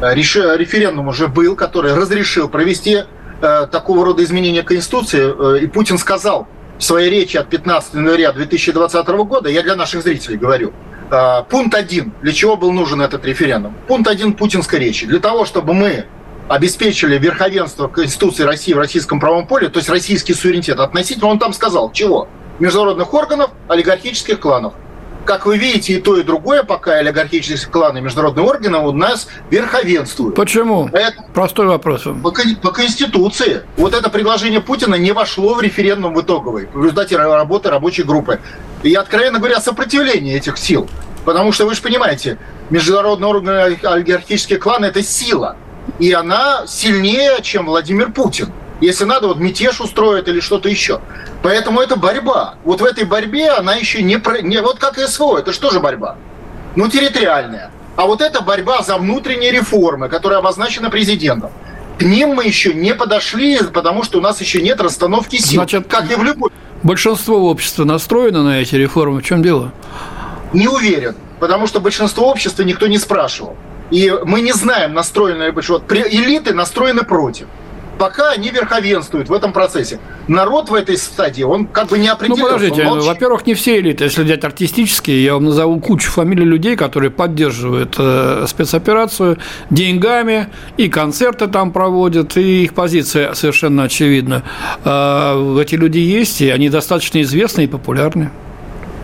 Э, 0.00 0.14
референдум 0.14 1.08
уже 1.08 1.28
был, 1.28 1.56
который 1.56 1.94
разрешил 1.94 2.48
провести 2.48 2.94
э, 2.94 3.04
такого 3.40 4.04
рода 4.04 4.22
изменения 4.24 4.62
Конституции. 4.62 5.56
Э, 5.56 5.62
и 5.62 5.66
Путин 5.66 5.98
сказал 5.98 6.46
в 6.78 6.82
своей 6.82 7.10
речи 7.10 7.36
от 7.36 7.48
15 7.48 7.94
января 7.94 8.32
2020 8.32 9.06
года, 9.08 9.48
я 9.48 9.62
для 9.62 9.74
наших 9.76 10.02
зрителей 10.02 10.36
говорю, 10.36 10.72
пункт 11.48 11.74
один, 11.74 12.12
для 12.22 12.32
чего 12.32 12.56
был 12.56 12.70
нужен 12.70 13.00
этот 13.00 13.24
референдум? 13.24 13.74
Пункт 13.88 14.08
один 14.08 14.34
путинской 14.34 14.78
речи. 14.78 15.06
Для 15.06 15.18
того, 15.18 15.44
чтобы 15.44 15.74
мы 15.74 16.04
обеспечили 16.48 17.18
верховенство 17.18 17.88
Конституции 17.88 18.44
России 18.44 18.74
в 18.74 18.78
российском 18.78 19.18
правом 19.18 19.48
поле, 19.48 19.68
то 19.70 19.78
есть 19.78 19.88
российский 19.88 20.34
суверенитет 20.34 20.78
относительно, 20.78 21.26
он 21.26 21.40
там 21.40 21.52
сказал, 21.52 21.90
чего? 21.90 22.28
Международных 22.60 23.12
органов, 23.12 23.50
олигархических 23.68 24.38
кланов– 24.38 24.74
как 25.28 25.44
вы 25.44 25.58
видите, 25.58 25.92
и 25.92 26.00
то, 26.00 26.16
и 26.16 26.22
другое, 26.22 26.62
пока 26.62 26.92
олигархические 26.94 27.70
кланы, 27.70 28.00
международные 28.00 28.46
органы 28.46 28.78
у 28.78 28.92
нас 28.92 29.28
верховенствуют. 29.50 30.34
Почему? 30.34 30.88
Это... 30.90 31.22
Простой 31.34 31.66
вопрос. 31.66 32.04
По, 32.04 32.32
по 32.62 32.70
Конституции. 32.72 33.60
Вот 33.76 33.92
это 33.92 34.08
предложение 34.08 34.62
Путина 34.62 34.94
не 34.94 35.12
вошло 35.12 35.52
в 35.52 35.60
референдум 35.60 36.14
в 36.14 36.22
итоговый, 36.22 36.68
в 36.72 36.82
результате 36.82 37.18
работы 37.18 37.68
рабочей 37.68 38.04
группы. 38.04 38.40
И, 38.82 38.94
откровенно 38.94 39.38
говоря, 39.38 39.60
сопротивление 39.60 40.38
этих 40.38 40.56
сил. 40.56 40.88
Потому 41.26 41.52
что, 41.52 41.66
вы 41.66 41.74
же 41.74 41.82
понимаете, 41.82 42.38
международные 42.70 43.28
органы 43.28 43.76
олигархические 43.82 44.58
кланы– 44.58 44.86
это 44.86 45.02
сила. 45.02 45.56
И 45.98 46.10
она 46.10 46.66
сильнее, 46.66 47.42
чем 47.42 47.66
Владимир 47.66 48.12
Путин. 48.12 48.50
Если 48.80 49.04
надо, 49.04 49.28
вот 49.28 49.38
мятеж 49.38 49.80
устроит 49.80 50.28
или 50.28 50.40
что-то 50.40 50.68
еще. 50.68 51.00
Поэтому 51.42 51.80
это 51.80 51.96
борьба. 51.96 52.54
Вот 52.64 52.80
в 52.80 52.84
этой 52.84 53.04
борьбе 53.04 53.50
она 53.50 53.74
еще 53.74 54.02
не... 54.02 54.18
Про... 54.18 54.40
не 54.40 54.60
вот 54.60 54.78
как 54.78 54.98
СВО, 54.98 55.38
это 55.38 55.52
что 55.52 55.70
же 55.70 55.80
борьба? 55.80 56.16
Ну, 56.76 56.88
территориальная. 56.88 57.70
А 57.96 58.06
вот 58.06 58.20
это 58.20 58.40
борьба 58.40 58.82
за 58.82 58.96
внутренние 58.96 59.50
реформы, 59.50 60.08
которая 60.08 60.38
обозначена 60.38 60.90
президентом. 60.90 61.50
К 61.98 62.02
ним 62.02 62.30
мы 62.30 62.44
еще 62.44 62.72
не 62.72 62.94
подошли, 62.94 63.58
потому 63.74 64.04
что 64.04 64.18
у 64.18 64.20
нас 64.20 64.40
еще 64.40 64.62
нет 64.62 64.80
расстановки 64.80 65.36
сил. 65.36 65.60
Значит, 65.60 65.88
как 65.88 66.10
и 66.10 66.14
в 66.14 66.22
любой... 66.22 66.50
Большинство 66.84 67.50
общества 67.50 67.84
настроено 67.84 68.44
на 68.44 68.60
эти 68.60 68.76
реформы. 68.76 69.20
В 69.20 69.24
чем 69.24 69.42
дело? 69.42 69.72
Не 70.52 70.68
уверен. 70.68 71.16
Потому 71.40 71.66
что 71.66 71.80
большинство 71.80 72.30
общества 72.30 72.62
никто 72.62 72.86
не 72.86 72.98
спрашивал. 72.98 73.56
И 73.90 74.14
мы 74.24 74.40
не 74.42 74.52
знаем, 74.52 74.94
настроены... 74.94 75.50
Вот, 75.50 75.92
элиты 75.92 76.54
настроены 76.54 77.02
против 77.02 77.48
пока 77.98 78.30
они 78.30 78.50
верховенствуют 78.50 79.28
в 79.28 79.32
этом 79.32 79.52
процессе. 79.52 79.98
Народ 80.28 80.70
в 80.70 80.74
этой 80.74 80.96
стадии, 80.96 81.42
он 81.42 81.66
как 81.66 81.88
бы 81.88 81.98
не 81.98 82.08
определен. 82.08 82.38
Ну, 82.38 82.44
подождите, 82.44 82.84
во-первых, 82.84 83.46
не 83.46 83.54
все 83.54 83.78
элиты, 83.78 84.04
если 84.04 84.22
взять 84.22 84.44
артистические, 84.44 85.22
я 85.24 85.34
вам 85.34 85.44
назову 85.44 85.80
кучу 85.80 86.10
фамилий 86.10 86.44
людей, 86.44 86.76
которые 86.76 87.10
поддерживают 87.10 87.96
э, 87.98 88.44
спецоперацию 88.48 89.38
деньгами, 89.70 90.48
и 90.76 90.88
концерты 90.88 91.48
там 91.48 91.72
проводят, 91.72 92.36
и 92.36 92.64
их 92.64 92.74
позиция 92.74 93.34
совершенно 93.34 93.84
очевидна. 93.84 94.44
Э, 94.84 95.58
эти 95.60 95.74
люди 95.74 95.98
есть, 95.98 96.40
и 96.40 96.50
они 96.50 96.68
достаточно 96.70 97.20
известны 97.22 97.62
и 97.62 97.66
популярны. 97.66 98.30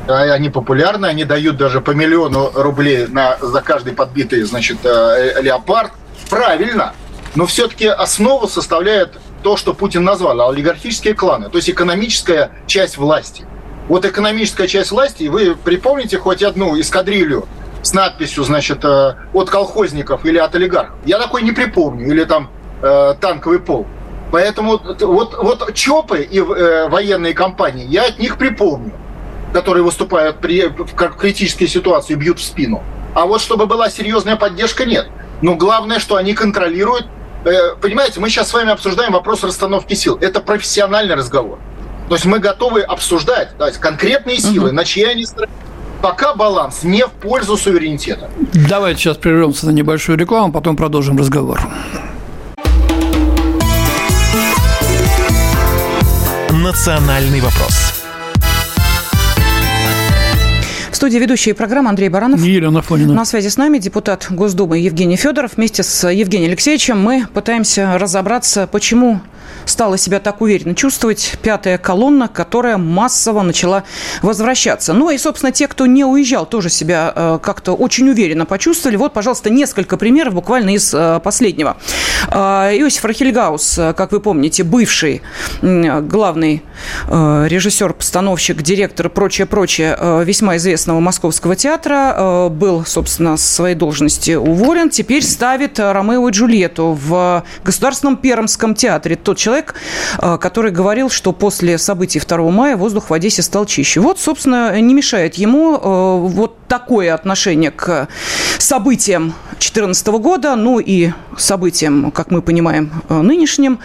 Они 0.07 0.51
популярны, 0.51 1.07
они 1.07 1.25
дают 1.25 1.57
даже 1.57 1.81
по 1.81 1.93
миллиону 1.93 2.51
рублей 2.55 3.07
на, 3.09 3.39
за 3.41 3.63
каждый 3.63 3.95
подбитый, 3.95 4.43
значит, 4.43 4.79
э, 4.85 5.41
леопард. 5.41 5.93
Правильно, 6.29 6.95
но 7.35 7.47
все-таки 7.47 7.87
основу 7.87 8.49
составляет 8.49 9.19
то, 9.43 9.57
что 9.57 9.75
Путин 9.75 10.05
назвал, 10.05 10.51
олигархические 10.51 11.15
кланы, 11.15 11.51
то 11.51 11.57
есть 11.57 11.69
экономическая 11.69 12.51
часть 12.67 12.97
власти. 12.97 13.45
Вот 13.89 14.05
экономическая 14.05 14.67
часть 14.67 14.91
власти, 14.91 15.25
вы 15.25 15.55
припомните 15.57 16.19
хоть 16.19 16.43
одну 16.43 16.79
эскадрилью 16.81 17.47
с 17.83 17.93
надписью, 17.93 18.45
значит, 18.45 18.85
э, 18.85 19.15
от 19.35 19.51
колхозников 19.51 20.25
или 20.25 20.39
от 20.39 20.55
олигархов? 20.55 20.97
Я 21.05 21.19
такой 21.19 21.43
не 21.43 21.53
припомню, 21.53 22.07
или 22.07 22.25
там 22.25 22.51
э, 22.83 23.15
танковый 23.21 23.59
пол. 23.59 23.87
Поэтому 24.33 24.81
вот, 25.01 25.37
вот 25.37 25.75
ЧОПы 25.75 26.23
и 26.23 26.39
э, 26.39 26.89
военные 26.89 27.35
компании, 27.35 27.87
я 27.87 28.07
от 28.07 28.19
них 28.19 28.39
припомню, 28.39 28.95
которые 29.53 29.85
выступают 29.85 30.39
при, 30.39 30.67
в 30.67 30.95
критической 30.95 31.69
ситуации, 31.69 32.15
бьют 32.15 32.39
в 32.39 32.43
спину. 32.43 32.83
А 33.15 33.27
вот 33.27 33.43
чтобы 33.43 33.67
была 33.67 33.91
серьезная 33.91 34.37
поддержка, 34.37 34.87
нет. 34.87 35.09
Но 35.43 35.55
главное, 35.57 35.99
что 35.99 36.17
они 36.17 36.33
контролируют 36.33 37.07
понимаете, 37.81 38.21
мы 38.21 38.29
сейчас 38.29 38.49
с 38.49 38.53
вами 38.55 38.71
обсуждаем 38.71 39.13
вопрос 39.13 39.45
расстановки 39.45 39.95
сил. 39.95 40.19
Это 40.21 40.41
профессиональный 40.41 41.15
разговор. 41.15 41.59
То 42.09 42.15
есть 42.15 42.27
мы 42.27 42.39
готовы 42.39 42.83
обсуждать 42.83 43.51
есть 43.59 43.79
конкретные 43.79 44.39
силы, 44.39 44.69
угу. 44.69 44.75
на 44.75 44.85
чьи 44.85 45.05
они 45.05 45.25
стороны. 45.25 45.53
Пока 46.03 46.35
баланс 46.35 46.83
не 46.83 47.07
в 47.07 47.11
пользу 47.11 47.57
суверенитета. 47.57 48.29
Давайте 48.69 49.01
сейчас 49.01 49.17
прервемся 49.17 49.67
на 49.67 49.71
небольшую 49.71 50.19
рекламу, 50.19 50.53
потом 50.53 50.77
продолжим 50.77 51.17
разговор. 51.17 51.61
Национальный 56.51 57.41
вопрос 57.41 57.84
студии 60.97 61.19
ведущие 61.19 61.55
программы 61.55 61.91
Андрей 61.91 62.09
Баранов. 62.09 62.41
Елена 62.41 62.83
Фонина. 62.83 63.15
На 63.15 63.25
связи 63.25 63.49
с 63.49 63.57
нами 63.57 63.79
депутат 63.79 64.27
Госдумы 64.31 64.79
Евгений 64.79 65.17
Федоров. 65.17 65.53
Вместе 65.57 65.83
с 65.83 66.09
Евгением 66.09 66.51
Алексеевичем 66.51 67.01
мы 67.01 67.27
пытаемся 67.33 67.99
разобраться, 67.99 68.67
почему 68.71 69.21
стала 69.65 69.99
себя 69.99 70.21
так 70.21 70.41
уверенно 70.41 70.75
чувствовать 70.75 71.39
пятая 71.43 71.79
колонна, 71.79 72.29
которая 72.29 72.77
массово 72.77 73.43
начала 73.43 73.85
возвращаться. 74.23 74.93
Ну 74.93 75.11
и, 75.11 75.19
собственно, 75.19 75.53
те, 75.53 75.69
кто 75.69 75.87
не 75.87 76.05
уезжал, 76.05 76.47
тоже 76.47 76.71
себя 76.71 77.13
э, 77.15 77.39
как-то 77.43 77.73
очень 77.73 78.09
уверенно 78.09 78.47
почувствовали. 78.47 78.97
Вот, 78.97 79.13
пожалуйста, 79.13 79.51
несколько 79.51 79.97
примеров 79.97 80.35
буквально 80.35 80.75
из 80.75 80.93
э, 80.95 81.21
последнего. 81.23 81.77
Э, 82.31 82.71
Иосиф 82.75 83.05
Рахельгаус, 83.05 83.81
как 83.97 84.13
вы 84.13 84.21
помните, 84.21 84.65
бывший 84.65 85.23
главный 85.63 86.63
режиссер-постановщик, 87.09 88.63
директор, 88.63 89.09
прочее-прочее, 89.09 90.25
весьма 90.25 90.57
известного 90.57 91.01
Московского 91.01 91.57
театра, 91.57 92.49
был, 92.51 92.85
собственно, 92.85 93.37
с 93.37 93.45
своей 93.45 93.75
должности 93.75 94.33
уволен. 94.33 94.91
Теперь 94.91 95.23
ставит 95.23 95.79
Ромео 95.79 96.29
и 96.29 96.33
Джульетту 96.33 96.99
в 97.01 97.45
Государственном 97.65 98.17
Пермском 98.17 98.75
театре. 98.75 99.17
Тот 99.17 99.39
человек, 99.45 99.75
который 100.41 100.71
говорил, 100.71 101.11
что 101.11 101.33
после 101.33 101.77
событий 101.79 102.21
2 102.21 102.39
мая 102.51 102.77
воздух 102.77 103.11
в 103.11 103.13
Одессе 103.13 103.43
стал 103.43 103.67
чище. 103.67 104.01
Вот, 104.01 104.19
собственно, 104.19 104.81
не 104.81 104.95
мешает 104.95 105.35
ему 105.35 105.79
вот 106.29 106.57
такое 106.67 107.13
отношение 107.15 107.71
к 107.71 108.09
событиям 108.59 109.35
2014 109.51 110.07
года, 110.07 110.57
ну 110.57 110.79
и 110.79 111.11
событиям, 111.37 112.11
как 112.11 112.31
мы 112.31 112.41
понимаем, 112.43 112.91
нынешним, 113.09 113.81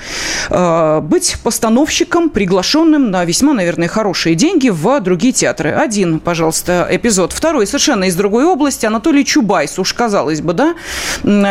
быть 0.49 1.38
постановщиком, 1.43 2.30
приглашенным 2.30 3.12
на 3.12 3.26
весьма, 3.26 3.53
наверное, 3.53 3.88
хорошие 3.88 4.36
деньги 4.36 4.70
в 4.70 4.99
другие 5.01 5.34
театры. 5.34 5.72
Один, 5.72 6.20
пожалуйста, 6.20 6.88
эпизод. 6.89 7.34
Второй, 7.34 7.68
совершенно 7.68 8.05
из 8.05 8.16
другой 8.16 8.45
области, 8.45 8.86
Анатолий 8.86 9.26
Чубайс, 9.26 9.78
уж 9.78 9.93
казалось 9.93 10.41
бы, 10.41 10.53
да? 10.53 10.76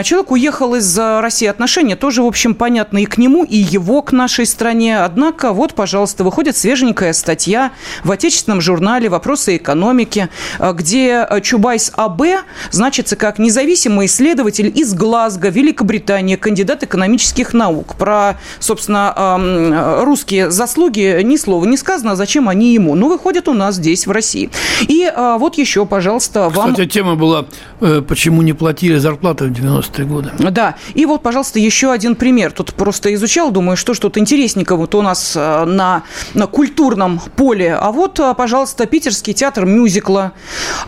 Человек 0.02 0.30
уехал 0.30 0.74
из 0.74 0.98
России, 0.98 1.46
отношения 1.46 1.96
тоже, 1.96 2.22
в 2.22 2.26
общем, 2.26 2.54
понятны 2.54 3.02
и 3.02 3.06
к 3.06 3.18
нему, 3.18 3.44
и 3.44 3.56
его 3.56 3.87
к 4.02 4.12
нашей 4.12 4.46
стране. 4.46 4.98
Однако, 4.98 5.52
вот, 5.52 5.74
пожалуйста, 5.74 6.24
выходит 6.24 6.56
свеженькая 6.56 7.12
статья 7.12 7.72
в 8.04 8.10
отечественном 8.10 8.60
журнале 8.60 9.08
«Вопросы 9.08 9.56
экономики», 9.56 10.28
где 10.58 11.26
Чубайс 11.42 11.92
АБ 11.96 12.22
значится 12.70 13.16
как 13.16 13.38
независимый 13.38 14.06
исследователь 14.06 14.72
из 14.74 14.94
Глазго, 14.94 15.48
Великобритания, 15.48 16.36
кандидат 16.36 16.82
экономических 16.82 17.54
наук. 17.54 17.96
Про, 17.96 18.38
собственно, 18.60 20.02
русские 20.04 20.50
заслуги 20.50 21.22
ни 21.22 21.36
слова 21.36 21.64
не 21.64 21.76
сказано, 21.76 22.16
зачем 22.16 22.48
они 22.48 22.74
ему. 22.74 22.94
Но 22.94 23.08
выходят 23.08 23.48
у 23.48 23.54
нас 23.54 23.76
здесь, 23.76 24.06
в 24.06 24.10
России. 24.10 24.50
И 24.82 25.10
а, 25.14 25.38
вот 25.38 25.56
еще, 25.56 25.86
пожалуйста, 25.86 26.48
вам... 26.48 26.72
Кстати, 26.72 26.88
тема 26.88 27.14
была, 27.14 27.46
э, 27.80 28.02
почему 28.06 28.42
не 28.42 28.52
платили 28.52 28.98
зарплаты 28.98 29.46
в 29.46 29.52
90-е 29.52 30.04
годы. 30.04 30.30
Да. 30.38 30.76
И 30.94 31.06
вот, 31.06 31.22
пожалуйста, 31.22 31.58
еще 31.58 31.92
один 31.92 32.14
пример. 32.14 32.52
Тут 32.52 32.74
просто 32.74 33.12
изучал, 33.14 33.50
думаю, 33.50 33.76
что 33.78 33.94
что-то 33.94 34.20
интересненького 34.20 34.78
вот 34.78 34.94
у 34.94 35.02
нас 35.02 35.34
э, 35.36 35.64
на, 35.64 36.02
на 36.34 36.46
культурном 36.46 37.20
поле. 37.36 37.74
А 37.74 37.90
вот, 37.92 38.20
э, 38.20 38.34
пожалуйста, 38.36 38.86
Питерский 38.86 39.32
театр 39.32 39.64
мюзикла. 39.64 40.32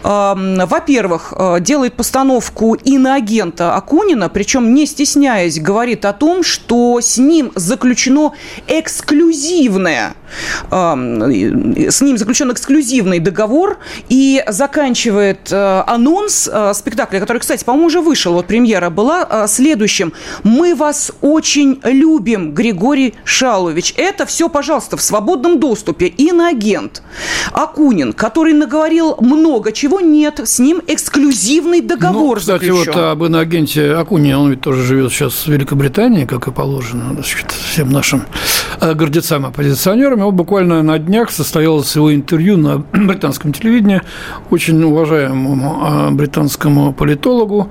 Во-первых, 0.02 1.32
делает 1.60 1.94
постановку 1.94 2.74
иноагента 2.74 3.74
Акунина, 3.74 4.28
причем 4.28 4.74
не 4.74 4.86
стесняясь, 4.86 5.60
говорит 5.60 6.04
о 6.04 6.12
том, 6.12 6.42
что 6.42 7.00
с 7.00 7.18
ним 7.18 7.52
заключено 7.54 8.32
эксклюзивное 8.66 10.14
с 10.70 12.00
ним 12.00 12.18
заключен 12.18 12.52
эксклюзивный 12.52 13.18
договор 13.18 13.78
и 14.08 14.42
заканчивает 14.46 15.50
э, 15.50 15.82
анонс 15.86 16.48
э, 16.52 16.72
спектакля, 16.74 17.18
который, 17.18 17.38
кстати, 17.38 17.64
по-моему, 17.64 17.86
уже 17.88 18.00
вышел, 18.00 18.34
вот 18.34 18.46
премьера 18.46 18.90
была, 18.90 19.26
э, 19.28 19.46
следующим. 19.48 20.12
«Мы 20.44 20.74
вас 20.74 21.10
очень 21.20 21.80
любим, 21.82 22.52
Григорий 22.54 22.79
Шалович». 23.24 23.94
Это 23.96 24.26
все, 24.26 24.48
пожалуйста, 24.48 24.96
в 24.96 25.02
свободном 25.02 25.60
доступе. 25.60 26.06
Иноагент 26.06 27.02
Акунин, 27.52 28.12
который 28.12 28.52
наговорил 28.52 29.16
много 29.20 29.72
чего, 29.72 30.00
нет, 30.00 30.40
с 30.44 30.58
ним 30.58 30.82
эксклюзивный 30.86 31.80
договор 31.80 32.36
ну, 32.36 32.40
кстати, 32.40 32.64
заключен. 32.64 32.92
вот 32.92 33.02
об 33.02 33.24
иноагенте 33.24 33.92
Акунине, 33.92 34.36
он 34.36 34.50
ведь 34.50 34.60
тоже 34.60 34.82
живет 34.82 35.12
сейчас 35.12 35.46
в 35.46 35.48
Великобритании, 35.48 36.24
как 36.24 36.48
и 36.48 36.50
положено, 36.50 37.12
значит, 37.14 37.50
всем 37.50 37.90
нашим 37.90 38.24
гордецам-оппозиционерам. 38.80 40.26
И 40.26 40.30
буквально 40.32 40.82
на 40.82 40.98
днях 40.98 41.30
состоялось 41.30 41.94
его 41.94 42.14
интервью 42.14 42.56
на 42.56 42.78
британском 42.92 43.52
телевидении 43.52 44.02
очень 44.50 44.82
уважаемому 44.82 45.78
а, 45.82 46.10
британскому 46.10 46.92
политологу. 46.92 47.70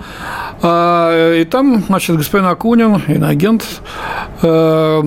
А, 0.61 1.39
и 1.39 1.45
там, 1.45 1.83
значит, 1.87 2.17
господин 2.17 2.47
Акунин, 2.47 3.01
иноагент, 3.07 3.65
э, 4.41 4.98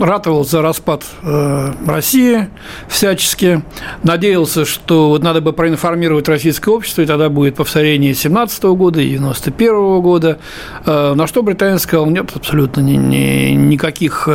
ратовал 0.00 0.44
за 0.44 0.62
распад 0.62 1.04
э, 1.22 1.72
России 1.86 2.48
всячески, 2.88 3.62
надеялся, 4.02 4.64
что 4.64 5.08
вот 5.08 5.22
надо 5.22 5.40
бы 5.40 5.52
проинформировать 5.52 6.28
российское 6.28 6.70
общество, 6.70 7.02
и 7.02 7.06
тогда 7.06 7.28
будет 7.28 7.56
повторение 7.56 8.14
17 8.14 8.62
года 8.64 9.00
и 9.00 9.10
91 9.10 10.00
года, 10.00 10.38
э, 10.84 11.14
на 11.14 11.26
что 11.26 11.42
британец 11.42 11.82
сказал, 11.82 12.06
нет, 12.06 12.30
абсолютно 12.34 12.80
ни, 12.80 12.96
ни, 12.96 13.52
никаких 13.52 14.28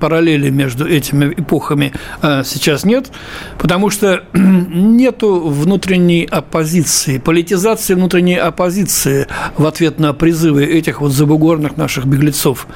параллелей 0.00 0.50
между 0.50 0.86
этими 0.86 1.32
эпохами 1.32 1.92
сейчас 2.22 2.84
нет, 2.84 3.10
потому 3.58 3.90
что 3.90 4.24
нету 4.32 5.40
внутренней 5.40 6.24
оппозиции, 6.24 7.18
политизации 7.18 7.94
внутренней 7.94 8.36
оппозиции 8.36 9.26
в 9.56 9.66
ответ 9.66 9.98
на 9.98 10.12
призывы 10.12 10.64
этих 10.64 11.00
вот 11.00 11.12
забугорных 11.12 11.76
наших 11.76 12.06
беглецов. 12.06 12.66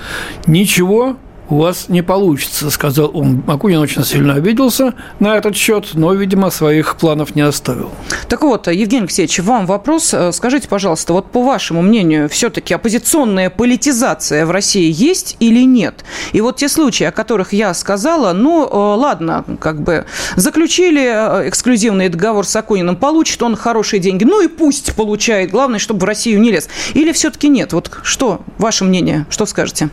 Ничего 0.47 1.10
у 1.51 1.57
вас 1.57 1.89
не 1.89 2.03
получится, 2.03 2.71
сказал 2.71 3.11
он. 3.13 3.43
Акунин 3.47 3.79
очень 3.79 4.05
сильно 4.05 4.35
обиделся 4.35 4.95
на 5.19 5.37
этот 5.37 5.57
счет, 5.57 5.91
но, 5.95 6.15
видимо, 6.15 6.51
своих 6.51 6.97
планов 6.97 7.35
не 7.35 7.43
оставил. 7.43 7.91
Так 8.29 8.43
вот, 8.43 8.69
Евгений 8.69 9.03
Алексеевич, 9.03 9.41
вам 9.41 9.67
вопрос. 9.67 10.15
Скажите, 10.33 10.69
пожалуйста, 10.69 11.13
вот 11.13 11.31
по 11.31 11.43
вашему 11.43 11.83
мнению, 11.83 12.29
все-таки 12.29 12.73
оппозиционная 12.73 13.51
политизация 13.51 14.47
в 14.47 14.51
России 14.51 14.91
есть 14.91 15.37
или 15.41 15.65
нет? 15.65 16.05
И 16.33 16.41
вот 16.41 16.57
те 16.57 16.69
случаи, 16.69 17.05
о 17.05 17.13
которых 17.13 17.53
я 17.53 17.75
сказала, 17.75 18.33
ну, 18.33 18.67
э, 18.67 18.97
ладно, 18.97 19.45
как 19.59 19.83
бы 19.83 20.07
заключили 20.37 21.03
э, 21.03 21.49
эксклюзивный 21.49 22.09
договор 22.09 22.47
с 22.47 22.55
Акуниным, 22.55 22.97
получит 22.97 23.43
он 23.43 23.57
хорошие 23.57 24.01
деньги, 24.01 24.25
ну 24.25 24.43
и 24.43 24.49
пусть 24.49 24.95
получает, 24.95 25.51
главное, 25.51 25.79
чтобы 25.79 26.01
в 26.01 26.05
Россию 26.05 26.41
не 26.41 26.53
лез. 26.53 26.69
Или 26.95 27.13
все-таки 27.13 27.49
нет? 27.49 27.73
Вот 27.73 27.91
что, 28.03 28.43
ваше 28.59 28.85
мнение, 28.85 29.27
что 29.31 29.47
скажете? 29.47 29.91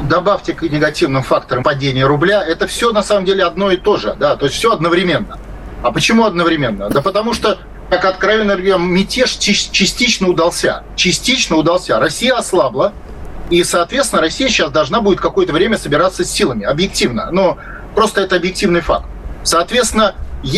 Добавьте 0.00 0.54
к 0.54 0.62
негативным 0.62 1.22
факторам 1.22 1.62
падения 1.62 2.06
рубля, 2.06 2.42
это 2.42 2.66
все 2.66 2.92
на 2.92 3.02
самом 3.02 3.24
деле 3.24 3.44
одно 3.44 3.70
и 3.70 3.76
то 3.76 3.96
же, 3.96 4.14
да, 4.18 4.36
то 4.36 4.46
есть 4.46 4.56
все 4.56 4.72
одновременно. 4.72 5.38
А 5.82 5.92
почему 5.92 6.24
одновременно? 6.24 6.88
Да 6.88 7.02
потому 7.02 7.34
что, 7.34 7.58
как 7.90 8.04
откровенно 8.04 8.54
говорим, 8.54 8.90
мятеж 8.92 9.32
частично 9.32 10.28
удался. 10.28 10.84
Частично 10.96 11.56
удался. 11.56 11.98
Россия 11.98 12.34
ослабла, 12.34 12.92
и, 13.50 13.64
соответственно, 13.64 14.22
Россия 14.22 14.48
сейчас 14.48 14.70
должна 14.70 15.00
будет 15.00 15.20
какое-то 15.20 15.52
время 15.52 15.76
собираться 15.76 16.24
с 16.24 16.30
силами, 16.30 16.64
объективно. 16.64 17.30
Но 17.30 17.58
просто 17.94 18.22
это 18.22 18.36
объективный 18.36 18.80
факт. 18.80 19.06
Соответственно, 19.42 20.14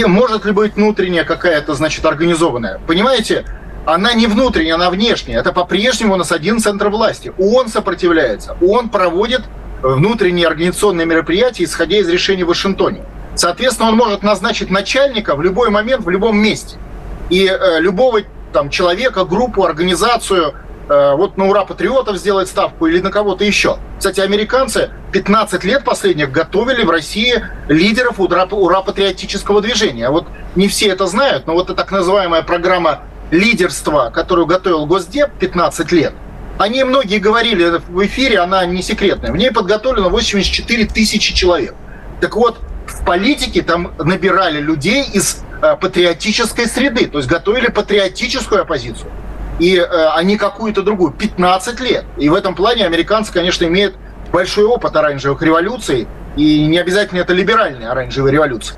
может 0.06 0.44
ли 0.44 0.52
быть 0.52 0.76
внутренняя 0.76 1.24
какая-то, 1.24 1.74
значит, 1.74 2.04
организованная? 2.04 2.80
Понимаете, 2.86 3.46
она 3.86 4.14
не 4.14 4.26
внутренняя, 4.26 4.74
она 4.74 4.90
внешняя. 4.90 5.38
Это 5.38 5.52
по-прежнему 5.52 6.14
у 6.14 6.16
нас 6.16 6.32
один 6.32 6.58
центр 6.58 6.88
власти. 6.88 7.32
Он 7.38 7.68
сопротивляется. 7.68 8.56
Он 8.62 8.88
проводит 8.88 9.42
внутренние 9.82 10.46
организационные 10.46 11.06
мероприятия, 11.06 11.64
исходя 11.64 11.98
из 11.98 12.08
решений 12.08 12.44
в 12.44 12.48
Вашингтоне. 12.48 13.02
Соответственно, 13.34 13.90
он 13.90 13.96
может 13.96 14.22
назначить 14.22 14.70
начальника 14.70 15.36
в 15.36 15.42
любой 15.42 15.70
момент, 15.70 16.04
в 16.04 16.10
любом 16.10 16.38
месте. 16.38 16.78
И 17.28 17.46
э, 17.46 17.80
любого 17.80 18.20
там, 18.52 18.70
человека, 18.70 19.24
группу, 19.24 19.64
организацию, 19.64 20.54
э, 20.88 21.14
вот 21.16 21.36
на 21.36 21.46
ура 21.46 21.64
патриотов 21.64 22.16
сделать 22.16 22.48
ставку 22.48 22.86
или 22.86 23.00
на 23.00 23.10
кого-то 23.10 23.44
еще. 23.44 23.78
Кстати, 23.98 24.20
американцы 24.20 24.90
15 25.12 25.64
лет 25.64 25.84
последних 25.84 26.30
готовили 26.30 26.84
в 26.84 26.90
России 26.90 27.44
лидеров 27.68 28.20
ура, 28.20 28.46
ура 28.50 28.80
патриотического 28.82 29.60
движения. 29.60 30.08
Вот 30.08 30.26
не 30.54 30.68
все 30.68 30.88
это 30.88 31.06
знают, 31.06 31.46
но 31.46 31.54
вот 31.54 31.66
эта 31.66 31.74
так 31.74 31.90
называемая 31.90 32.42
программа 32.42 33.00
лидерства, 33.34 34.10
которую 34.14 34.46
готовил 34.46 34.86
Госдеп 34.86 35.30
15 35.38 35.92
лет, 35.92 36.14
они 36.58 36.84
многие 36.84 37.18
говорили 37.18 37.80
в 37.88 38.06
эфире, 38.06 38.38
она 38.38 38.64
не 38.64 38.82
секретная. 38.82 39.32
В 39.32 39.36
ней 39.36 39.50
подготовлено 39.50 40.08
84 40.08 40.86
тысячи 40.86 41.34
человек. 41.34 41.74
Так 42.20 42.36
вот, 42.36 42.60
в 42.86 43.04
политике 43.04 43.62
там 43.62 43.92
набирали 43.98 44.60
людей 44.60 45.04
из 45.12 45.42
э, 45.62 45.76
патриотической 45.76 46.66
среды, 46.66 47.06
то 47.06 47.18
есть 47.18 47.28
готовили 47.28 47.68
патриотическую 47.68 48.62
оппозицию. 48.62 49.10
И 49.58 49.76
э, 49.76 49.84
они 50.14 50.36
какую-то 50.36 50.82
другую. 50.82 51.12
15 51.12 51.80
лет. 51.80 52.04
И 52.18 52.28
в 52.28 52.34
этом 52.34 52.54
плане 52.54 52.86
американцы, 52.86 53.32
конечно, 53.32 53.64
имеют 53.64 53.96
большой 54.32 54.64
опыт 54.64 54.94
оранжевых 54.94 55.42
революций. 55.42 56.06
И 56.36 56.66
не 56.66 56.78
обязательно 56.78 57.20
это 57.20 57.32
либеральные 57.32 57.88
оранжевые 57.88 58.32
революции. 58.32 58.76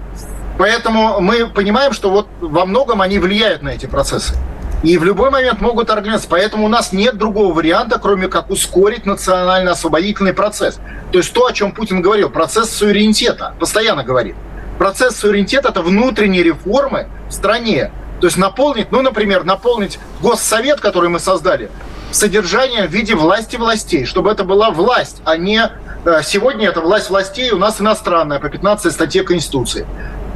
Поэтому 0.59 1.20
мы 1.20 1.46
понимаем, 1.48 1.92
что 1.92 2.11
вот 2.11 2.28
во 2.40 2.64
многом 2.64 3.02
они 3.02 3.18
влияют 3.18 3.62
на 3.62 3.70
эти 3.70 3.86
процессы. 3.86 4.34
И 4.82 4.98
в 4.98 5.04
любой 5.04 5.30
момент 5.30 5.61
могут 5.61 5.90
организоваться. 5.90 6.28
Поэтому 6.30 6.64
у 6.64 6.68
нас 6.68 6.92
нет 6.92 7.16
другого 7.18 7.52
варианта, 7.52 7.98
кроме 7.98 8.28
как 8.28 8.50
ускорить 8.50 9.07
национально-освободительный 9.07 10.32
процесс. 10.32 10.78
То 11.12 11.18
есть 11.18 11.32
то, 11.32 11.46
о 11.46 11.52
чем 11.52 11.72
Путин 11.72 12.02
говорил, 12.02 12.30
процесс 12.30 12.70
суверенитета, 12.70 13.54
постоянно 13.59 14.04
говорит. 14.04 14.36
Процесс 14.78 15.16
суверенитета– 15.16 15.68
это 15.70 15.82
внутренние 15.82 16.42
реформы 16.42 17.09
в 17.28 17.32
стране. 17.32 17.90
То 18.20 18.26
есть 18.26 18.36
наполнить, 18.36 18.92
ну, 18.92 19.02
например, 19.02 19.44
наполнить 19.44 19.98
Госсовет, 20.20 20.80
который 20.80 21.09
мы 21.09 21.18
создали, 21.18 21.70
содержанием 22.12 22.86
в 22.86 22.90
виде 22.90 23.14
власти 23.14 23.57
властей, 23.57 24.04
чтобы 24.04 24.30
это 24.30 24.44
была 24.44 24.70
власть, 24.70 25.20
а 25.24 25.36
не 25.36 25.70
э, 26.04 26.20
сегодня 26.22 26.68
это 26.68 26.80
власть 26.80 27.11
властей 27.11 27.50
у 27.50 27.59
нас 27.59 27.80
иностранная 27.80 28.38
по 28.38 28.48
15 28.48 28.92
статье 28.92 29.22
Конституции 29.22 29.86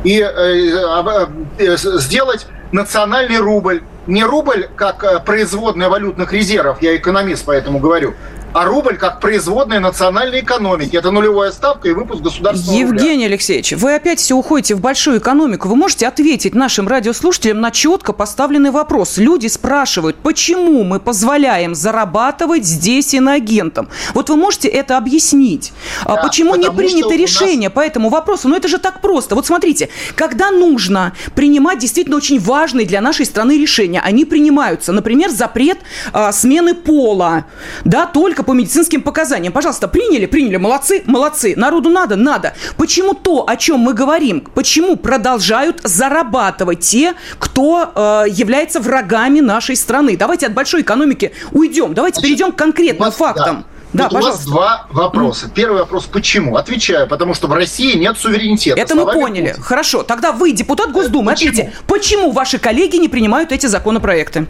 и 0.05 0.21
э, 0.21 1.27
э, 1.59 1.77
сделать 1.77 2.47
национальный 2.73 3.39
рубль. 3.39 3.83
Не 4.07 4.25
рубль 4.25 4.69
как 4.77 5.05
э, 5.05 5.21
производная 5.21 5.89
валютных 5.89 6.33
резервов, 6.33 6.83
я 6.83 6.97
экономист, 6.97 7.45
поэтому 7.45 7.79
говорю, 7.79 8.15
а 8.53 8.65
рубль 8.65 8.97
как 8.97 9.21
производная 9.21 9.81
национальной 9.81 10.41
экономики. 10.41 10.97
Это 10.97 11.11
нулевая 11.11 11.53
ставка 11.53 11.89
и 11.89 11.93
выпуск 11.93 12.23
государственного 12.23 12.79
Евгений 12.79 13.13
рубля. 13.15 13.27
Алексеевич, 13.27 13.73
вы 13.73 13.95
опять 13.95 14.19
все 14.19 14.35
уходите 14.37 14.75
в 14.75 14.81
большую 14.81 15.19
экономику. 15.19 15.69
Вы 15.69 15.77
можете 15.77 16.07
ответить 16.09 16.55
нашим 16.55 16.89
радиослушателям 16.89 17.61
на 17.61 17.71
четко 17.71 18.13
поставленный 18.13 18.71
вопрос. 18.71 19.19
Люди 19.19 19.47
спрашивают, 19.47 20.17
почему 20.17 20.83
мы 20.83 20.99
позволяем 20.99 21.75
зарабатывать 21.75 22.65
здесь 22.65 23.15
иноагентам? 23.15 23.89
Вот 24.15 24.31
вы 24.31 24.37
можете 24.37 24.69
это 24.69 24.97
объяснить? 24.97 25.73
А 26.05 26.17
Да, 26.17 26.23
почему 26.23 26.57
не 26.57 26.71
принято 26.71 27.07
у 27.07 27.11
нас- 27.11 27.19
решение 27.21 27.71
по 27.71 27.81
этому 27.81 28.09
вопросу? 28.09 28.49
Ну 28.49 28.57
это 28.57 28.69
же 28.69 28.79
так 28.79 29.01
просто. 29.01 29.35
Вот 29.35 29.47
смотрите, 29.47 29.89
когда 30.17 30.51
нужно 30.51 31.13
принимать 31.35 31.79
действительно 31.79 32.17
очень 32.17 32.41
важные 32.41 32.87
для 32.87 33.01
нашей 33.01 33.27
страны 33.27 33.59
решения, 33.59 34.01
они 34.01 34.25
принимаются. 34.25 34.93
Например, 34.93 35.31
запрет 35.31 35.79
а, 36.13 36.33
смены 36.33 36.75
пола, 36.75 37.45
да, 37.85 38.07
только 38.07 38.40
по 38.43 38.53
медицинским 38.53 39.03
показаниям. 39.03 39.53
Пожалуйста, 39.53 39.89
приняли, 39.89 40.27
приняли, 40.27 40.57
молодцы, 40.57 41.03
молодцы. 41.07 41.55
Народу 41.57 41.89
надо, 41.91 42.17
надо. 42.17 42.55
Почему 42.77 43.15
то, 43.15 43.45
о 43.49 43.57
чем 43.57 43.81
мы 43.81 43.95
говорим, 43.95 44.41
почему 44.55 44.97
продолжают 44.97 45.81
зарабатывать 45.85 46.81
те, 46.81 47.15
кто 47.39 47.91
э, 47.95 48.25
является 48.31 48.81
врагами 48.81 49.41
нашей 49.41 49.77
страны? 49.77 50.17
Давайте 50.17 50.47
от 50.47 50.55
большой 50.55 50.83
экономики 50.83 51.33
уйдем. 51.53 51.95
Давайте 51.95 52.21
Значит, 52.21 52.29
перейдем 52.39 52.53
к 52.53 52.57
конкретным 52.57 53.07
вас- 53.09 53.17
фактам. 53.17 53.65
Да, 53.93 54.07
у 54.07 54.15
вас 54.15 54.23
пожалуйста. 54.25 54.47
два 54.47 54.87
вопроса. 54.93 55.51
Первый 55.53 55.81
вопрос, 55.81 56.05
почему? 56.07 56.57
Отвечаю, 56.57 57.09
потому 57.09 57.35
что 57.35 57.49
в 57.49 57.53
России 57.53 57.97
нет 57.97 58.17
суверенитета. 58.17 58.81
Это 58.81 58.95
мы 58.95 59.05
поняли. 59.13 59.49
Путина. 59.49 59.65
Хорошо. 59.65 60.03
Тогда 60.05 60.31
вы, 60.31 60.53
депутат 60.53 60.93
Госдумы, 60.93 61.33
Почему? 61.33 61.51
ответьте, 61.51 61.73
почему 61.89 62.31
ваши 62.31 62.59
коллеги 62.61 62.97
не 62.99 63.09
принимают 63.09 63.51
эти 63.51 63.67
законопроекты? 63.67 64.47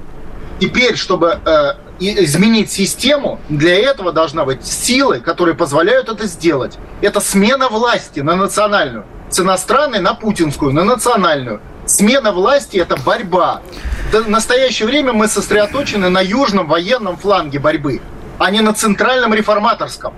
Теперь, 0.61 0.95
чтобы 0.97 1.39
э, 1.47 1.73
и- 2.01 2.25
изменить 2.25 2.73
систему, 2.73 3.39
для 3.49 3.79
этого 3.79 4.13
должна 4.13 4.45
быть 4.45 4.65
силы, 4.67 5.21
которые 5.21 5.55
позволяют 5.55 6.09
это 6.09 6.27
сделать. 6.27 6.79
Это 7.01 7.21
смена 7.21 7.69
власти 7.69 8.21
на 8.21 8.35
национальную. 8.35 9.05
С 9.31 9.39
иностранной 9.39 10.01
на 10.01 10.15
путинскую, 10.15 10.73
на 10.73 10.83
национальную. 10.83 11.61
Смена 11.87 12.33
власти– 12.33 12.77
это 12.79 12.97
борьба. 12.97 13.63
В 14.13 14.29
настоящее 14.29 14.89
время 14.89 15.13
мы 15.13 15.29
сосредоточены 15.29 16.09
на 16.09 16.21
южном 16.21 16.67
военном 16.67 17.17
фланге 17.17 17.59
борьбы, 17.59 18.01
а 18.39 18.51
не 18.51 18.61
на 18.61 18.75
центральном 18.75 19.35
реформаторском. 19.35 20.15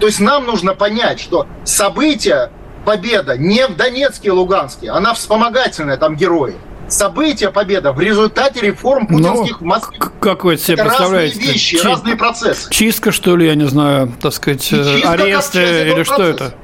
То 0.00 0.06
есть 0.06 0.20
нам 0.20 0.46
нужно 0.46 0.74
понять, 0.74 1.20
что 1.20 1.46
события, 1.64 2.50
победа 2.84 3.36
не 3.36 3.66
в 3.66 3.76
Донецке 3.76 4.28
и 4.28 4.30
Луганске, 4.30 4.90
она 4.90 5.14
вспомогательная, 5.14 5.96
там 5.96 6.16
герои. 6.16 6.54
События, 6.88 7.50
победа 7.50 7.92
в 7.92 8.00
результате 8.00 8.60
реформ 8.60 9.06
Ну, 9.10 9.18
путинских 9.18 9.60
в 9.60 9.64
Москве. 9.64 9.98
Как 10.20 10.44
вы 10.44 10.56
себе 10.56 10.74
Это 10.74 10.84
разные 10.84 10.96
представляете? 10.98 11.40
вещи, 11.40 11.78
Чи- 11.78 11.86
разные 11.86 12.16
процессы. 12.16 12.70
Чистка, 12.70 13.10
что 13.10 13.36
ли, 13.36 13.46
я 13.46 13.54
не 13.56 13.66
знаю, 13.66 14.12
так 14.20 14.32
сказать, 14.32 14.62
э, 14.72 14.84
чистка 14.94 15.10
аресты 15.12 15.58
этого 15.60 15.96
или 15.96 16.02
что 16.04 16.14
процесса. 16.16 16.44
это 16.44 16.54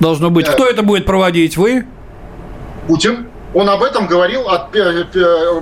должно 0.00 0.30
быть? 0.30 0.46
Да. 0.46 0.52
Кто 0.52 0.66
это 0.66 0.82
будет 0.82 1.06
проводить? 1.06 1.56
Вы? 1.56 1.86
Путин, 2.86 3.26
он 3.54 3.70
об 3.70 3.82
этом 3.82 4.06
говорил 4.06 4.48
от- 4.48 4.70
пе- 4.70 5.06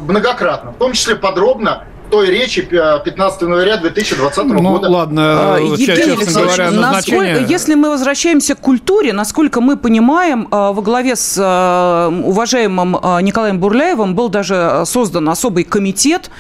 многократно, 0.00 0.72
в 0.72 0.76
том 0.78 0.92
числе 0.92 1.14
подробно 1.14 1.84
той 2.12 2.28
речи 2.30 2.60
пе- 2.60 3.00
15 3.04 3.42
января 3.42 3.78
2020 3.78 4.44
Ну, 4.44 4.60
года. 4.72 4.88
ладно, 4.90 5.22
А, 5.22 5.58
э, 5.58 5.62
Евгений 5.64 5.86
честно 5.86 6.12
Алексеевич, 6.12 6.34
говоря, 6.56 6.70
назначение... 6.70 7.20
насколько- 7.32 7.52
если 7.52 7.74
мы 7.74 7.88
возвращаемся 7.90 8.54
к 8.54 8.60
культуре, 8.60 9.12
насколько 9.14 9.62
мы 9.62 9.78
понимаем, 9.78 10.46
а, 10.50 10.72
во 10.72 10.82
главе 10.82 11.16
с 11.16 11.36
а, 11.40 12.10
уважаемым 12.24 12.98
а, 13.02 13.20
Николаем 13.22 13.58
Бурляевым 13.58 14.14
был 14.14 14.28
даже 14.28 14.82
создан 14.84 15.26
особый 15.30 15.64
комитет 15.64 16.30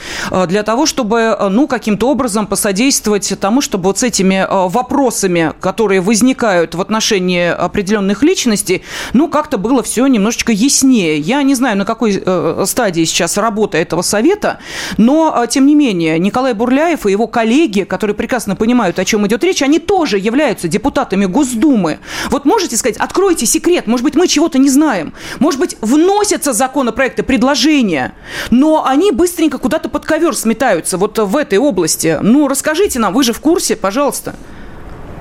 для 0.46 0.62
того, 0.62 0.84
чтобы, 0.84 1.36
ну, 1.50 1.66
каким-то 1.66 2.10
образом 2.10 2.46
посодействовать 2.46 3.32
тому, 3.40 3.62
чтобы 3.62 3.84
вот 3.84 3.98
с 3.98 4.02
этими 4.02 4.46
вопросами, 4.68 5.52
которые 5.60 6.02
возникают 6.02 6.74
в 6.74 6.80
отношении 6.82 7.48
определенных 7.48 8.22
личностей, 8.22 8.82
ну, 9.14 9.28
как-то 9.28 9.56
было 9.56 9.82
все 9.82 10.06
немножечко 10.06 10.52
яснее. 10.52 11.18
Я 11.18 11.42
не 11.42 11.54
знаю, 11.54 11.78
на 11.78 11.86
какой 11.86 12.22
э, 12.24 12.64
стадии 12.66 13.04
сейчас 13.04 13.38
работа 13.38 13.78
этого 13.78 14.02
совета, 14.02 14.58
но, 14.98 15.32
а, 15.34 15.46
тем 15.62 15.68
не 15.68 15.76
менее, 15.76 16.18
Николай 16.18 16.54
Бурляев 16.54 17.06
и 17.06 17.12
его 17.12 17.28
коллеги, 17.28 17.84
которые 17.84 18.16
прекрасно 18.16 18.56
понимают, 18.56 18.98
о 18.98 19.04
чем 19.04 19.24
идет 19.28 19.44
речь, 19.44 19.62
они 19.62 19.78
тоже 19.78 20.18
являются 20.18 20.66
депутатами 20.66 21.24
Госдумы. 21.24 22.00
Вот 22.30 22.44
можете 22.44 22.76
сказать, 22.76 22.96
откройте 22.96 23.46
секрет, 23.46 23.86
может 23.86 24.02
быть, 24.02 24.16
мы 24.16 24.26
чего-то 24.26 24.58
не 24.58 24.68
знаем, 24.68 25.14
может 25.38 25.60
быть, 25.60 25.76
вносятся 25.80 26.52
законопроекты, 26.52 27.22
предложения, 27.22 28.12
но 28.50 28.84
они 28.84 29.12
быстренько 29.12 29.58
куда-то 29.58 29.88
под 29.88 30.04
ковер 30.04 30.34
сметаются 30.34 30.98
вот 30.98 31.16
в 31.16 31.36
этой 31.36 31.58
области. 31.58 32.18
Ну, 32.20 32.48
расскажите 32.48 32.98
нам, 32.98 33.14
вы 33.14 33.22
же 33.22 33.32
в 33.32 33.38
курсе, 33.40 33.76
пожалуйста. 33.76 34.34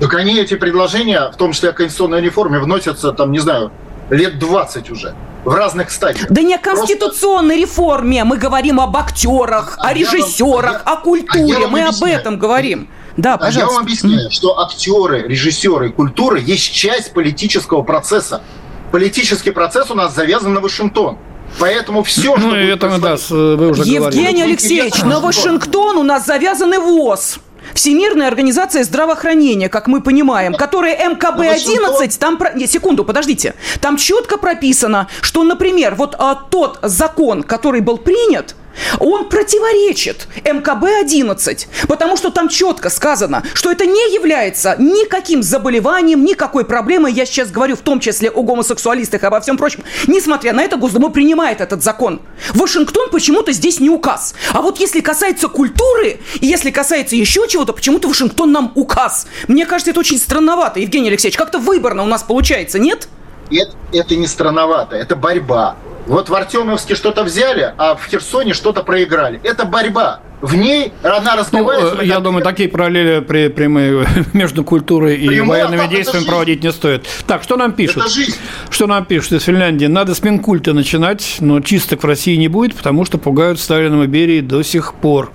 Так 0.00 0.12
они, 0.14 0.40
эти 0.40 0.54
предложения, 0.54 1.30
в 1.32 1.36
том 1.36 1.52
числе 1.52 1.68
о 1.68 1.72
конституционной 1.72 2.20
реформе, 2.20 2.58
вносятся, 2.58 3.12
там, 3.12 3.30
не 3.30 3.38
знаю, 3.38 3.70
лет 4.12 4.38
20 4.38 4.90
уже, 4.90 5.14
в 5.44 5.52
разных 5.54 5.90
стадиях. 5.90 6.26
Да 6.30 6.42
не 6.42 6.54
о 6.54 6.58
Просто- 6.58 6.80
конституционной 6.86 7.60
реформе, 7.60 8.24
мы 8.24 8.36
говорим 8.36 8.78
об 8.80 8.96
актерах, 8.96 9.76
А 9.78 9.82
о 9.82 9.84
вам- 9.86 9.96
режиссерах, 9.96 10.82
а 10.84 10.90
я- 10.90 10.94
о 10.94 10.96
культуре, 11.00 11.44
а 11.56 11.58
я 11.58 11.60
вам 11.60 11.70
мы 11.72 11.80
об 11.82 11.86
объясняю. 11.88 12.18
этом 12.20 12.38
говорим. 12.38 12.88
Да, 13.16 13.30
А 13.30 13.32
я 13.32 13.38
пожалуйста. 13.38 13.74
вам 13.74 13.82
объясняю, 13.84 14.30
что 14.30 14.58
актеры, 14.60 15.22
режиссеры, 15.28 15.90
культура 15.90 16.38
есть 16.38 16.72
часть 16.72 17.12
политического 17.12 17.82
процесса. 17.82 18.42
Политический 18.90 19.50
процесс 19.50 19.90
у 19.90 19.94
нас 19.94 20.14
завязан 20.14 20.54
на 20.54 20.60
Вашингтон. 20.60 21.18
Поэтому 21.58 22.02
все, 22.02 22.36
что 22.36 22.46
Ну, 22.48 22.54
и 22.56 22.60
будет 22.62 22.76
это, 22.84 22.88
да, 22.98 23.08
происходить- 23.08 23.30
вы 23.58 23.68
уже 23.70 23.82
Евгений 23.82 23.98
говорили. 23.98 24.42
Алексеевич, 24.42 25.02
на 25.02 25.10
что? 25.16 25.20
Вашингтон 25.20 25.96
у 25.98 26.02
нас 26.02 26.24
завязан 26.24 26.72
и 26.72 26.78
ВОЗ. 26.78 27.36
Всемирная 27.74 28.28
организация 28.28 28.84
здравоохранения, 28.84 29.68
как 29.68 29.86
мы 29.86 30.00
понимаем, 30.00 30.54
которая 30.54 30.96
МКБ-11, 31.10 32.18
там... 32.18 32.38
Не, 32.54 32.66
секунду, 32.66 33.04
подождите. 33.04 33.54
Там 33.80 33.96
четко 33.96 34.38
прописано, 34.38 35.08
что, 35.20 35.42
например, 35.44 35.94
вот 35.94 36.14
а, 36.18 36.34
тот 36.34 36.78
закон, 36.82 37.42
который 37.42 37.80
был 37.80 37.98
принят, 37.98 38.54
он 38.98 39.28
противоречит 39.28 40.26
МКБ-11, 40.44 41.66
потому 41.88 42.16
что 42.16 42.30
там 42.30 42.48
четко 42.48 42.90
сказано, 42.90 43.42
что 43.54 43.70
это 43.70 43.86
не 43.86 44.14
является 44.14 44.76
никаким 44.78 45.42
заболеванием, 45.42 46.24
никакой 46.24 46.64
проблемой. 46.64 47.12
Я 47.12 47.26
сейчас 47.26 47.50
говорю 47.50 47.76
в 47.76 47.80
том 47.80 48.00
числе 48.00 48.30
о 48.30 48.42
гомосексуалистах 48.42 49.22
и 49.22 49.26
обо 49.26 49.40
всем 49.40 49.56
прочем. 49.56 49.84
Несмотря 50.06 50.52
на 50.52 50.62
это, 50.62 50.76
Госдума 50.76 51.10
принимает 51.10 51.60
этот 51.60 51.82
закон. 51.82 52.20
Вашингтон 52.54 53.10
почему-то 53.10 53.52
здесь 53.52 53.80
не 53.80 53.90
указ. 53.90 54.34
А 54.52 54.62
вот 54.62 54.80
если 54.80 55.00
касается 55.00 55.48
культуры, 55.48 56.20
и 56.40 56.46
если 56.46 56.70
касается 56.70 57.16
еще 57.16 57.46
чего-то, 57.48 57.72
почему-то 57.72 58.08
Вашингтон 58.08 58.52
нам 58.52 58.72
указ. 58.74 59.26
Мне 59.48 59.66
кажется, 59.66 59.90
это 59.90 60.00
очень 60.00 60.18
странновато, 60.18 60.80
Евгений 60.80 61.08
Алексеевич. 61.08 61.36
Как-то 61.36 61.58
выборно 61.58 62.02
у 62.02 62.06
нас 62.06 62.22
получается, 62.22 62.78
нет? 62.78 63.08
это, 63.50 63.72
это 63.92 64.16
не 64.16 64.26
странновато, 64.26 64.96
это 64.96 65.16
борьба. 65.16 65.76
Вот 66.06 66.28
в 66.28 66.34
Артемовске 66.34 66.94
что-то 66.94 67.22
взяли, 67.22 67.74
а 67.78 67.94
в 67.94 68.04
Херсоне 68.06 68.54
что-то 68.54 68.82
проиграли. 68.82 69.40
Это 69.44 69.64
борьба. 69.64 70.20
В 70.42 70.56
ней 70.56 70.92
она 71.04 71.20
Ну, 71.34 71.40
разбивается. 71.40 72.02
э, 72.02 72.04
я 72.04 72.14
на 72.16 72.20
думаю, 72.20 72.44
такие 72.44 72.68
параллели 72.68 73.20
при, 73.20 73.48
прямые 73.48 74.06
между 74.32 74.64
культурой 74.64 75.16
и 75.16 75.26
Прямую, 75.28 75.44
а 75.44 75.62
военными 75.62 75.76
как 75.80 75.86
это 75.86 75.96
действиями 75.96 76.24
проводить 76.26 76.62
не 76.64 76.72
стоит. 76.72 77.06
Так, 77.26 77.42
что 77.44 77.56
нам 77.56 77.72
пишут? 77.72 77.98
Это 77.98 78.08
жизнь. 78.10 78.34
Что 78.68 78.86
нам 78.88 79.04
пишут 79.04 79.32
из 79.32 79.44
Финляндии? 79.44 79.86
Надо 79.86 80.14
с 80.14 80.22
Минкульта 80.22 80.72
начинать, 80.72 81.36
но 81.40 81.60
чисток 81.60 82.02
в 82.02 82.06
России 82.06 82.34
не 82.36 82.48
будет, 82.48 82.74
потому 82.74 83.04
что 83.04 83.18
пугают 83.18 83.60
Сталином 83.60 84.02
и 84.02 84.06
Берии 84.08 84.40
до 84.40 84.62
сих 84.62 84.94
пор. 84.94 85.30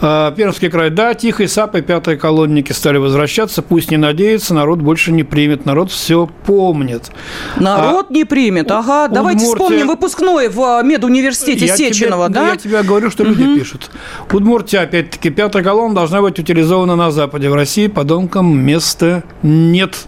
А, 0.00 0.32
Пермский 0.32 0.70
край, 0.70 0.88
да, 0.90 1.12
Тихий 1.14 1.46
Сап 1.46 1.74
и 1.76 1.82
пятые 1.82 2.16
колонники 2.16 2.72
стали 2.72 2.96
возвращаться. 2.96 3.60
Пусть 3.62 3.90
не 3.90 3.98
надеются, 3.98 4.54
народ 4.54 4.80
больше 4.80 5.12
не 5.12 5.22
примет. 5.22 5.66
Народ 5.66 5.90
все 5.92 6.28
помнит. 6.46 7.10
Народ 7.56 8.10
не 8.10 8.24
примет. 8.24 8.70
Ага, 8.70 9.08
давайте 9.08 9.44
Удмуртия- 9.44 9.52
вспомним 9.52 9.86
выпускной 9.88 10.48
в 10.48 10.60
э, 10.60 10.82
медуниверситете 10.82 11.66
Я 11.66 11.76
тебе- 11.76 11.92
Сеченова, 11.92 12.28
да? 12.30 12.48
Я 12.50 12.56
тебе 12.56 12.82
говорю, 12.82 13.10
что 13.10 13.22
люди 13.24 13.58
пишут. 13.58 13.90
Удмуртия, 14.32 14.82
опять-таки, 14.82 15.30
пятая 15.30 15.62
колонна 15.62 15.94
должна 15.94 16.20
быть 16.20 16.38
утилизована 16.38 16.96
на 16.96 17.10
Западе. 17.10 17.48
В 17.50 17.54
России 17.54 17.86
подонкам 17.86 18.58
места 18.58 19.22
нет. 19.42 20.06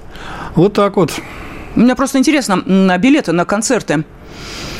Вот 0.55 0.73
так 0.73 0.97
вот. 0.97 1.13
Мне 1.77 1.95
просто 1.95 2.19
интересно, 2.19 2.63
м, 2.67 2.91
а 2.91 2.99
билеты 2.99 3.33
на 3.33 3.45
концерты. 3.45 4.05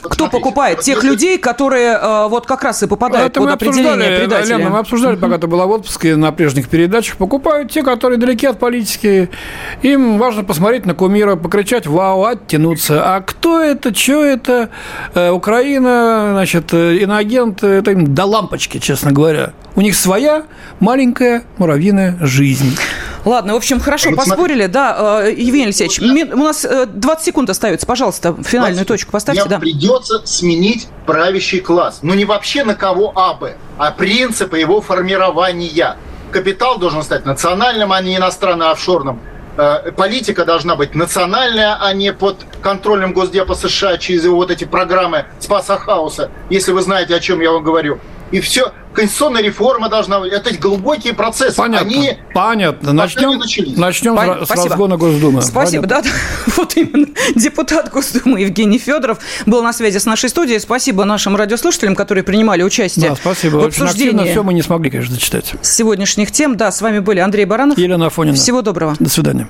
Кто 0.03 0.25
Смотрите, 0.25 0.31
покупает 0.45 0.81
тех 0.81 0.97
если- 0.99 1.09
людей, 1.09 1.39
которые 1.39 1.99
э, 2.01 2.29
вот 2.29 2.47
как 2.47 2.63
раз 2.63 2.83
и 2.83 2.87
попадают 2.87 3.33
Это 3.33 3.41
под 3.41 3.49
мы 3.49 3.53
определение 3.55 3.91
обсуждали, 3.95 4.19
предателя? 4.19 4.57
Лена, 4.59 4.71
мы 4.71 4.79
обсуждали, 4.79 5.17
пока 5.17 5.39
ты 5.39 5.47
была 5.49 5.67
в 5.67 5.71
отпуске 5.71 6.15
на 6.17 6.31
прежних 6.31 6.69
передачах. 6.69 7.17
Покупают 7.17 7.73
те, 7.73 7.83
которые 7.83 8.17
далеки 8.19 8.47
от 8.47 8.59
политики. 8.59 9.31
Им 9.83 10.19
важно 10.19 10.45
посмотреть 10.45 10.87
на 10.87 10.95
кумира, 10.95 11.35
покричать 11.37 11.87
«Вау!», 11.89 12.25
оттянуться. 12.25 13.03
А 13.17 13.21
кто 13.21 13.61
это, 13.61 13.93
что 13.95 14.25
это? 14.25 14.69
Э, 15.15 15.31
Украина, 15.31 16.29
значит, 16.33 16.73
э, 16.73 16.97
иноагент, 16.99 17.65
это 17.65 17.91
им 17.91 18.15
до 18.15 18.27
лампочки, 18.27 18.79
честно 18.79 19.11
говоря. 19.11 19.53
У 19.75 19.81
них 19.81 19.97
своя 19.97 20.45
маленькая 20.79 21.43
муравьиная 21.59 22.17
жизнь. 22.21 22.77
Ладно, 23.27 23.55
в 23.55 23.57
общем, 23.57 23.81
хорошо, 23.81 24.11
Вот 24.11 24.19
поспорили. 24.19 24.67
Да, 24.67 25.25
э, 25.25 25.33
Евгений 25.33 25.65
Алексеевич, 25.65 26.01
у 26.01 26.37
нас 26.37 26.65
э, 26.65 26.87
20 26.87 27.25
секунд 27.25 27.51
остается. 27.51 27.85
Пожалуйста, 27.85 28.37
финальную 28.45 28.87
точку 28.87 29.11
поставьте. 29.11 29.43
Мне 29.43 29.51
Да. 29.51 29.59
придется 29.59 30.23
сменить 30.25 30.87
правящий 31.07 31.59
класс. 31.59 31.99
Но 32.03 32.15
не 32.15 32.25
вообще 32.25 32.63
на 32.63 32.77
кого 32.77 33.13
абы, 33.19 33.57
а 33.79 33.91
принципы 33.91 34.59
его 34.59 34.81
формирования. 34.81 35.97
капитал 36.31 36.79
должен 36.79 37.03
стать 37.03 37.25
национальным, 37.25 37.93
а 37.93 38.01
не 38.01 38.17
иностранным, 38.17 38.69
офшорным. 38.69 39.21
Э, 39.57 39.91
политика 39.91 40.45
должна 40.45 40.77
быть 40.77 40.95
национальная, 40.95 41.79
а 41.81 41.93
не 41.95 42.13
под 42.13 42.45
контролем 42.63 43.13
Госдепа 43.13 43.55
США 43.55 43.97
через 43.97 44.25
его 44.25 44.37
вот 44.37 44.51
эти 44.51 44.65
программы 44.65 45.25
Спаса 45.41 45.79
Хауса, 45.79 46.31
если 46.51 46.73
вы 46.73 46.83
знаете, 46.83 47.15
о 47.15 47.21
чем 47.21 47.41
я 47.41 47.51
вам 47.51 47.65
говорю. 47.65 47.99
И 48.33 48.41
все, 48.41 48.73
конституционная 48.93 49.43
реформа 49.43 49.89
должна 49.89 50.19
быть. 50.19 50.33
Это 50.33 50.57
глубокие 50.57 51.15
процессы. 51.15 51.57
Понятно. 51.57 51.87
Они 51.87 52.19
Понятно. 52.35 52.93
Начнем, 52.93 53.39
начнем 53.77 54.17
Пон... 54.17 54.43
с 54.43 54.47
Спасибо. 54.47 54.69
разгона 54.71 54.97
Госдумы. 54.97 55.43
Спасибо. 55.43 55.87
Да, 55.87 56.03
вот 56.57 56.77
именно. 56.77 57.07
Депутат 57.35 57.91
Госдумы 57.91 58.41
Евгений 58.41 58.79
Федоров 58.79 59.19
был 59.47 59.63
на 59.63 59.73
связи 59.73 59.99
с 59.99 60.07
нашей 60.07 60.29
студией. 60.29 60.59
Спасибо 60.59 61.05
нашим 61.05 61.37
радиослушателям, 61.37 61.95
которые 61.95 62.25
принимали 62.25 62.63
участие 62.63 63.11
да, 63.11 63.17
спасибо. 63.17 63.57
в 63.57 63.67
обсуждении. 63.67 64.21
Очень 64.21 64.31
все 64.33 64.43
мы 64.43 64.55
не 64.55 64.63
смогли, 64.63 64.91
конечно, 64.91 65.15
зачитать. 65.15 65.55
Сегодняшних 65.63 66.33
тем. 66.33 66.57
Да, 66.57 66.73
с 66.73 66.81
вами 66.83 66.99
были 66.99 67.21
Андрей 67.21 67.45
Баранов. 67.45 67.79
Елена 67.79 68.07
Афонина. 68.07 68.37
Всего 68.37 68.63
доброго. 68.63 68.97
До 68.99 69.09
свидания. 69.09 69.49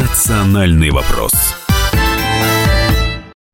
Национальный 0.00 0.90
вопрос. 0.90 1.32